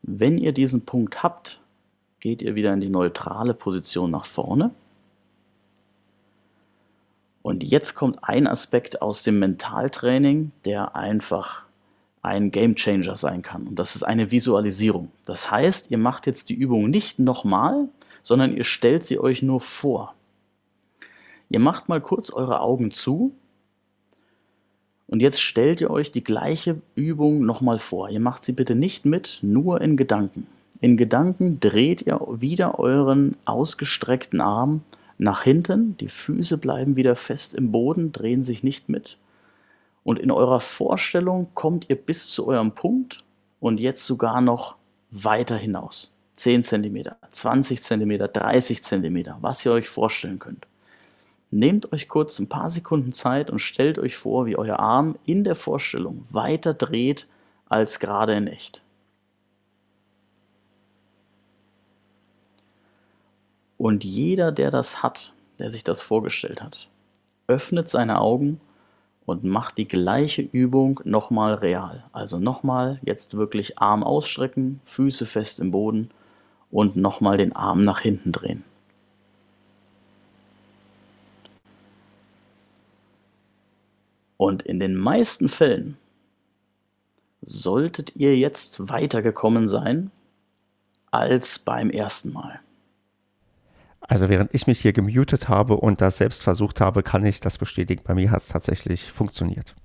Wenn 0.02 0.38
ihr 0.38 0.52
diesen 0.52 0.86
Punkt 0.86 1.24
habt, 1.24 1.60
geht 2.20 2.42
ihr 2.42 2.56
wieder 2.56 2.74
in 2.74 2.82
die 2.82 2.90
neutrale 2.90 3.54
Position 3.54 4.12
nach 4.12 4.26
vorne. 4.26 4.72
Und 7.42 7.64
jetzt 7.64 7.96
kommt 7.96 8.20
ein 8.24 8.46
Aspekt 8.48 9.02
aus 9.02 9.24
dem 9.24 9.40
Mentaltraining, 9.40 10.52
der 10.66 10.96
einfach 10.96 11.64
ein 12.22 12.52
Game 12.52 12.76
Changer 12.76 13.16
sein 13.16 13.42
kann. 13.42 13.68
Und 13.68 13.80
das 13.80 13.96
ist 13.96 14.04
eine 14.04 14.32
Visualisierung. 14.32 15.12
Das 15.26 15.50
heißt, 15.50 15.92
ihr 15.92 15.98
macht 15.98 16.28
jetzt 16.28 16.50
die 16.50 16.54
Übung 16.56 16.90
nicht 16.90 17.20
nochmal, 17.20 17.88
sondern 18.22 18.56
ihr 18.56 18.64
stellt 18.64 19.04
sie 19.04 19.20
euch 19.20 19.42
nur 19.42 19.62
vor. 19.62 20.14
Ihr 21.50 21.60
macht 21.60 21.90
mal 21.90 22.02
kurz 22.02 22.32
eure 22.32 22.60
Augen 22.62 22.92
zu 22.92 23.34
und 25.08 25.22
jetzt 25.22 25.42
stellt 25.42 25.82
ihr 25.82 25.90
euch 25.90 26.12
die 26.12 26.24
gleiche 26.24 26.82
Übung 26.94 27.46
nochmal 27.46 27.80
vor. 27.80 28.10
Ihr 28.10 28.20
macht 28.20 28.44
sie 28.44 28.52
bitte 28.52 28.76
nicht 28.76 29.06
mit, 29.06 29.40
nur 29.42 29.82
in 29.82 29.98
Gedanken. 29.98 30.46
In 30.82 30.98
Gedanken 30.98 31.60
dreht 31.60 32.04
ihr 32.04 32.20
wieder 32.30 32.80
euren 32.80 33.36
ausgestreckten 33.46 34.40
Arm 34.40 34.82
nach 35.18 35.44
hinten, 35.44 35.98
die 35.98 36.08
Füße 36.08 36.58
bleiben 36.58 36.96
wieder 36.96 37.16
fest 37.16 37.54
im 37.54 37.72
Boden, 37.72 38.14
drehen 38.14 38.44
sich 38.44 38.64
nicht 38.64 38.88
mit. 38.88 39.18
Und 40.04 40.20
in 40.20 40.32
eurer 40.32 40.60
Vorstellung 40.60 41.50
kommt 41.54 41.90
ihr 41.90 41.96
bis 41.96 42.32
zu 42.32 42.48
eurem 42.48 42.74
Punkt 42.74 43.24
und 43.60 43.80
jetzt 43.80 44.06
sogar 44.06 44.42
noch 44.42 44.76
weiter 45.12 45.58
hinaus. 45.58 46.14
10 46.36 46.64
cm, 46.64 47.10
20 47.32 47.82
cm, 47.82 48.18
30 48.32 48.82
cm, 48.82 49.36
was 49.42 49.66
ihr 49.66 49.74
euch 49.74 49.90
vorstellen 49.90 50.40
könnt. 50.40 50.68
Nehmt 51.52 51.92
euch 51.92 52.08
kurz 52.08 52.40
ein 52.40 52.48
paar 52.48 52.70
Sekunden 52.70 53.12
Zeit 53.12 53.50
und 53.50 53.60
stellt 53.60 54.00
euch 54.00 54.16
vor, 54.16 54.46
wie 54.46 54.56
euer 54.56 54.80
Arm 54.80 55.18
in 55.26 55.44
der 55.44 55.56
Vorstellung 55.56 56.26
weiter 56.30 56.74
dreht 56.74 57.28
als 57.68 58.00
gerade 58.00 58.36
in 58.36 58.48
echt. 58.48 58.82
Und 63.78 64.04
jeder, 64.04 64.52
der 64.52 64.72
das 64.72 65.02
hat, 65.02 65.34
der 65.60 65.72
sich 65.72 65.84
das 65.84 66.02
vorgestellt 66.02 66.62
hat, 66.62 66.88
öffnet 67.48 67.90
seine 67.90 68.20
Augen 68.20 68.60
und 69.30 69.44
macht 69.44 69.78
die 69.78 69.88
gleiche 69.88 70.42
Übung 70.42 71.02
nochmal 71.04 71.54
real. 71.54 72.04
Also 72.12 72.40
nochmal 72.40 73.00
jetzt 73.04 73.38
wirklich 73.38 73.78
Arm 73.78 74.04
ausstrecken, 74.04 74.82
Füße 74.86 75.28
fest 75.28 75.60
im 75.60 75.70
Boden 75.70 76.10
und 76.72 76.96
nochmal 76.96 77.38
den 77.38 77.56
Arm 77.56 77.82
nach 77.82 78.00
hinten 78.00 78.32
drehen. 78.32 78.64
Und 84.38 84.64
in 84.64 84.80
den 84.80 84.96
meisten 84.96 85.48
Fällen 85.48 86.00
solltet 87.42 88.16
ihr 88.16 88.36
jetzt 88.36 88.90
weitergekommen 88.90 89.68
sein 89.68 90.10
als 91.12 91.60
beim 91.60 91.92
ersten 91.92 92.34
Mal. 92.34 92.62
Also 94.10 94.28
während 94.28 94.56
ich 94.56 94.66
mich 94.66 94.82
hier 94.82 94.92
gemutet 94.92 95.50
habe 95.50 95.78
und 95.78 96.02
das 96.02 96.18
selbst 96.18 96.42
versucht 96.42 96.82
habe, 96.82 97.04
kann 97.04 97.24
ich 97.24 97.42
das 97.42 97.60
bestätigen. 97.60 98.02
Bei 98.04 98.16
mir 98.16 98.32
hat 98.32 98.42
es 98.42 98.48
tatsächlich 98.48 99.04
funktioniert. 99.04 99.76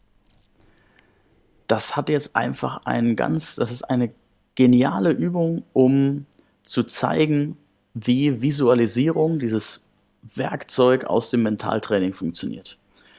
Das 1.67 1.95
hat 1.95 2.09
jetzt 2.09 2.35
einfach 2.35 2.87
einen 2.87 3.17
ganz, 3.17 3.57
das 3.57 3.71
ist 3.71 3.83
eine 3.83 4.11
geniale 4.55 5.11
Übung, 5.11 5.63
um 5.75 6.25
zu 6.63 6.85
zeigen, 6.85 7.59
wie 7.93 8.41
Visualisierung, 8.41 9.39
dieses 9.39 9.85
Werkzeug 10.23 11.05
aus 11.05 11.29
dem 11.29 11.43
Mentaltraining 11.43 12.15
funktioniert. 12.15 12.79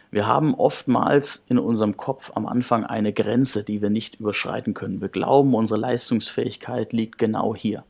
Wir 0.09 0.25
haben 0.25 0.55
oftmals 0.55 1.45
in 1.49 1.59
unserem 1.59 1.97
Kopf 1.97 2.31
am 2.33 2.47
Anfang 2.47 2.83
eine 2.83 3.13
Grenze, 3.13 3.63
die 3.63 3.81
wir 3.83 3.91
nicht 3.91 4.19
überschreiten 4.19 4.73
können. 4.73 5.01
Wir 5.01 5.09
glauben, 5.09 5.53
unsere 5.53 5.79
Leistungsfähigkeit 5.79 6.93
liegt 6.93 7.19
genau 7.19 7.55
hier. 7.55 7.83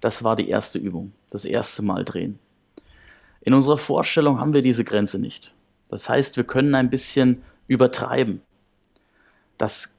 Das 0.00 0.24
war 0.24 0.34
die 0.34 0.48
erste 0.48 0.78
Übung, 0.78 1.12
das 1.30 1.44
erste 1.44 1.82
Mal 1.82 2.04
drehen. 2.04 2.38
In 3.44 3.52
unserer 3.52 3.76
Vorstellung 3.76 4.40
haben 4.40 4.54
wir 4.54 4.62
diese 4.62 4.84
Grenze 4.84 5.18
nicht. 5.20 5.52
Das 5.90 6.08
heißt, 6.08 6.36
wir 6.36 6.44
können 6.44 6.74
ein 6.74 6.90
bisschen 6.90 7.42
übertreiben. 7.68 8.40
Das 9.58 9.94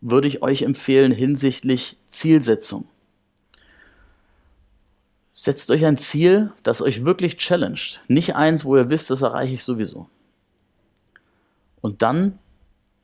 würde 0.00 0.26
ich 0.26 0.42
euch 0.42 0.62
empfehlen 0.62 1.12
hinsichtlich 1.12 1.98
Zielsetzung. 2.08 2.88
Setzt 5.30 5.70
euch 5.70 5.84
ein 5.84 5.98
Ziel, 5.98 6.52
das 6.62 6.80
euch 6.80 7.04
wirklich 7.04 7.36
challenged. 7.36 8.00
Nicht 8.08 8.34
eins, 8.34 8.64
wo 8.64 8.76
ihr 8.76 8.88
wisst, 8.88 9.10
das 9.10 9.20
erreiche 9.20 9.54
ich 9.54 9.64
sowieso. 9.64 10.08
Und 11.82 12.00
dann 12.00 12.38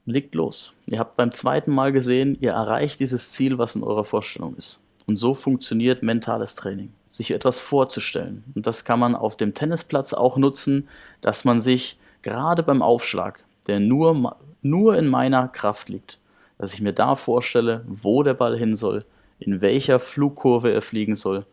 legt 0.06 0.34
los. 0.34 0.72
Ihr 0.86 0.98
habt 0.98 1.16
beim 1.16 1.32
zweiten 1.32 1.70
Mal 1.70 1.92
gesehen, 1.92 2.38
ihr 2.40 2.52
erreicht 2.52 3.00
dieses 3.00 3.32
Ziel, 3.32 3.58
was 3.58 3.76
in 3.76 3.82
eurer 3.82 4.04
Vorstellung 4.04 4.56
ist. 4.56 4.80
Und 5.12 5.16
so 5.16 5.34
funktioniert 5.34 6.02
mentales 6.02 6.54
Training 6.54 6.90
sich 7.10 7.32
etwas 7.32 7.60
vorzustellen. 7.60 8.44
Und 8.54 8.66
das 8.66 8.86
kann 8.86 8.98
man 8.98 9.14
auf 9.14 9.36
dem 9.36 9.52
Tennisplatz 9.52 10.14
auch 10.14 10.38
nutzen, 10.38 10.88
dass 11.20 11.44
man 11.44 11.60
sich 11.60 11.98
gerade 12.22 12.62
beim 12.62 12.80
Aufschlag, 12.80 13.44
der 13.68 13.78
nur, 13.78 14.38
nur 14.62 14.96
in 14.96 15.08
meiner 15.08 15.48
Kraft 15.48 15.90
liegt, 15.90 16.18
dass 16.56 16.72
ich 16.72 16.80
mir 16.80 16.94
da 16.94 17.14
vorstelle, 17.14 17.84
wo 17.86 18.22
der 18.22 18.32
Ball 18.32 18.56
hin 18.56 18.74
soll, 18.74 19.04
in 19.38 19.60
welcher 19.60 19.98
Flugkurve 19.98 20.72
er 20.72 20.80
fliegen 20.80 21.14
soll. 21.14 21.44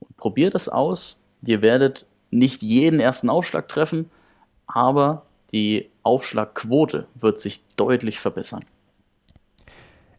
Und 0.00 0.16
probiert 0.16 0.56
das 0.56 0.68
aus. 0.68 1.20
Ihr 1.46 1.62
werdet 1.62 2.06
nicht 2.32 2.62
jeden 2.62 2.98
ersten 2.98 3.30
Aufschlag 3.30 3.68
treffen, 3.68 4.10
aber 4.66 5.22
die 5.52 5.90
Aufschlagquote 6.02 7.06
wird 7.14 7.38
sich 7.38 7.62
deutlich 7.76 8.18
verbessern. 8.18 8.64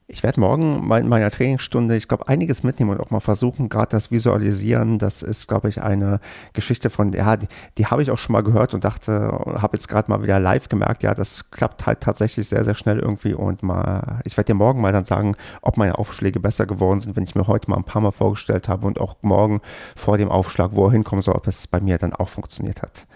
Ich 0.09 0.23
werde 0.23 0.39
morgen 0.39 0.89
in 0.89 1.09
meiner 1.09 1.29
Trainingsstunde, 1.29 1.97
ich 1.97 2.07
glaube, 2.07 2.29
einiges 2.29 2.63
mitnehmen 2.63 2.91
und 2.91 3.01
auch 3.01 3.09
mal 3.09 3.19
versuchen, 3.19 3.67
gerade 3.67 3.89
das 3.89 4.09
Visualisieren. 4.09 4.99
Das 4.99 5.21
ist, 5.21 5.49
glaube 5.49 5.67
ich, 5.67 5.81
eine 5.81 6.21
Geschichte 6.53 6.89
von, 6.89 7.11
ja, 7.11 7.35
die, 7.35 7.47
die 7.77 7.87
habe 7.87 8.01
ich 8.01 8.09
auch 8.09 8.17
schon 8.17 8.31
mal 8.31 8.41
gehört 8.41 8.73
und 8.73 8.85
dachte, 8.85 9.11
habe 9.11 9.75
jetzt 9.75 9.89
gerade 9.89 10.09
mal 10.09 10.23
wieder 10.23 10.39
live 10.39 10.69
gemerkt, 10.69 11.03
ja, 11.03 11.13
das 11.13 11.51
klappt 11.51 11.85
halt 11.85 11.99
tatsächlich 11.99 12.47
sehr, 12.47 12.63
sehr 12.63 12.75
schnell 12.75 12.99
irgendwie 12.99 13.33
und 13.33 13.63
mal, 13.63 14.21
ich 14.23 14.37
werde 14.37 14.53
dir 14.53 14.55
morgen 14.55 14.79
mal 14.79 14.93
dann 14.93 15.03
sagen, 15.03 15.35
ob 15.61 15.75
meine 15.75 15.97
Aufschläge 15.97 16.39
besser 16.39 16.65
geworden 16.65 17.01
sind, 17.01 17.17
wenn 17.17 17.25
ich 17.25 17.35
mir 17.35 17.45
heute 17.47 17.69
mal 17.69 17.75
ein 17.75 17.83
paar 17.83 18.01
Mal 18.01 18.11
vorgestellt 18.11 18.69
habe 18.69 18.87
und 18.87 19.01
auch 19.01 19.17
morgen 19.23 19.59
vor 19.97 20.17
dem 20.17 20.31
Aufschlag, 20.31 20.71
wo 20.71 20.85
er 20.85 20.93
hinkommen 20.93 21.21
soll, 21.21 21.35
ob 21.35 21.47
es 21.47 21.67
bei 21.67 21.81
mir 21.81 21.97
dann 21.97 22.13
auch 22.13 22.29
funktioniert 22.29 22.81
hat. 22.81 23.07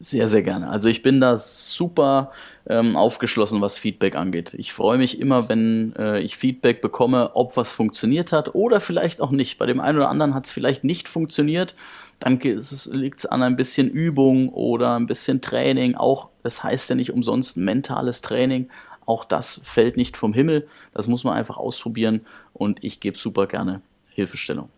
Sehr, 0.00 0.28
sehr 0.28 0.42
gerne. 0.42 0.68
Also 0.68 0.88
ich 0.88 1.02
bin 1.02 1.20
da 1.20 1.36
super 1.36 2.30
ähm, 2.68 2.94
aufgeschlossen, 2.94 3.60
was 3.60 3.78
Feedback 3.78 4.14
angeht. 4.14 4.54
Ich 4.56 4.72
freue 4.72 4.96
mich 4.96 5.18
immer, 5.20 5.48
wenn 5.48 5.92
äh, 5.98 6.20
ich 6.20 6.36
Feedback 6.36 6.80
bekomme, 6.80 7.34
ob 7.34 7.56
was 7.56 7.72
funktioniert 7.72 8.30
hat 8.30 8.54
oder 8.54 8.78
vielleicht 8.78 9.20
auch 9.20 9.32
nicht. 9.32 9.58
Bei 9.58 9.66
dem 9.66 9.80
einen 9.80 9.98
oder 9.98 10.08
anderen 10.08 10.34
hat 10.34 10.46
es 10.46 10.52
vielleicht 10.52 10.84
nicht 10.84 11.08
funktioniert. 11.08 11.74
Dann 12.20 12.38
liegt 12.38 13.18
es 13.18 13.26
an 13.26 13.42
ein 13.42 13.56
bisschen 13.56 13.90
Übung 13.90 14.50
oder 14.50 14.94
ein 14.94 15.06
bisschen 15.06 15.40
Training. 15.40 15.96
Auch, 15.96 16.28
das 16.44 16.62
heißt 16.62 16.90
ja 16.90 16.94
nicht 16.94 17.12
umsonst 17.12 17.56
mentales 17.56 18.22
Training. 18.22 18.68
Auch 19.04 19.24
das 19.24 19.60
fällt 19.64 19.96
nicht 19.96 20.16
vom 20.16 20.32
Himmel. 20.32 20.68
Das 20.94 21.08
muss 21.08 21.24
man 21.24 21.34
einfach 21.34 21.56
ausprobieren 21.56 22.20
und 22.52 22.84
ich 22.84 23.00
gebe 23.00 23.18
super 23.18 23.48
gerne 23.48 23.82
Hilfestellung. 24.10 24.68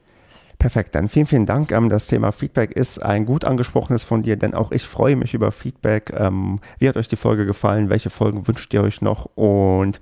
Perfekt, 0.61 0.95
dann 0.95 1.09
vielen, 1.09 1.25
vielen 1.25 1.47
Dank. 1.47 1.73
Ähm, 1.73 1.89
das 1.89 2.07
Thema 2.07 2.33
Feedback 2.33 2.73
ist 2.73 3.03
ein 3.03 3.25
gut 3.25 3.47
angesprochenes 3.47 4.05
von 4.05 4.21
dir, 4.21 4.37
denn 4.37 4.53
auch 4.53 4.73
ich 4.73 4.83
freue 4.83 5.17
mich 5.17 5.33
über 5.33 5.53
Feedback. 5.53 6.13
Ähm, 6.15 6.61
wie 6.79 6.87
hat 6.87 6.99
euch 6.99 7.09
die 7.09 7.17
Folge 7.17 7.47
gefallen? 7.47 7.89
Welche 7.89 8.11
Folgen 8.11 8.47
wünscht 8.47 8.73
ihr 8.75 8.83
euch 8.83 9.01
noch? 9.01 9.31
Und 9.37 10.01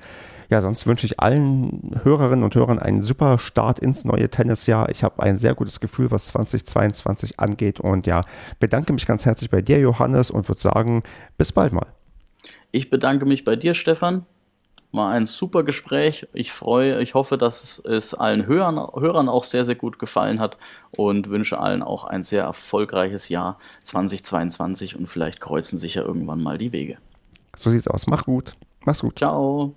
ja, 0.50 0.60
sonst 0.60 0.84
wünsche 0.88 1.06
ich 1.06 1.20
allen 1.20 2.00
Hörerinnen 2.02 2.42
und 2.42 2.56
Hörern 2.56 2.80
einen 2.80 3.04
super 3.04 3.38
Start 3.38 3.78
ins 3.78 4.04
neue 4.04 4.30
Tennisjahr. 4.30 4.88
Ich 4.88 5.04
habe 5.04 5.22
ein 5.22 5.36
sehr 5.36 5.54
gutes 5.54 5.78
Gefühl, 5.78 6.10
was 6.10 6.26
2022 6.26 7.38
angeht. 7.38 7.78
Und 7.78 8.08
ja, 8.08 8.22
bedanke 8.58 8.92
mich 8.92 9.06
ganz 9.06 9.26
herzlich 9.26 9.50
bei 9.50 9.62
dir, 9.62 9.78
Johannes, 9.78 10.32
und 10.32 10.48
würde 10.48 10.60
sagen, 10.60 11.04
bis 11.36 11.52
bald 11.52 11.72
mal. 11.72 11.86
Ich 12.72 12.90
bedanke 12.90 13.26
mich 13.26 13.44
bei 13.44 13.54
dir, 13.54 13.74
Stefan. 13.74 14.26
War 14.90 15.10
ein 15.10 15.26
super 15.26 15.64
Gespräch. 15.64 16.26
Ich 16.32 16.50
freue, 16.50 17.02
ich 17.02 17.14
hoffe, 17.14 17.36
dass 17.36 17.78
es 17.78 18.14
allen 18.14 18.46
Hörern, 18.46 18.76
Hörern 18.76 19.28
auch 19.28 19.44
sehr, 19.44 19.64
sehr 19.64 19.74
gut 19.74 19.98
gefallen 19.98 20.40
hat 20.40 20.56
und 20.92 21.28
wünsche 21.28 21.58
allen 21.58 21.82
auch 21.82 22.04
ein 22.04 22.22
sehr 22.22 22.44
erfolgreiches 22.44 23.28
Jahr 23.28 23.58
2022 23.82 24.96
und 24.96 25.06
vielleicht 25.06 25.40
kreuzen 25.40 25.76
sich 25.78 25.94
ja 25.96 26.02
irgendwann 26.02 26.42
mal 26.42 26.56
die 26.56 26.72
Wege. 26.72 26.96
So 27.54 27.70
sieht's 27.70 27.88
aus. 27.88 28.06
Mach 28.06 28.24
gut. 28.24 28.54
Mach's 28.84 29.00
gut. 29.00 29.18
Ciao. 29.18 29.74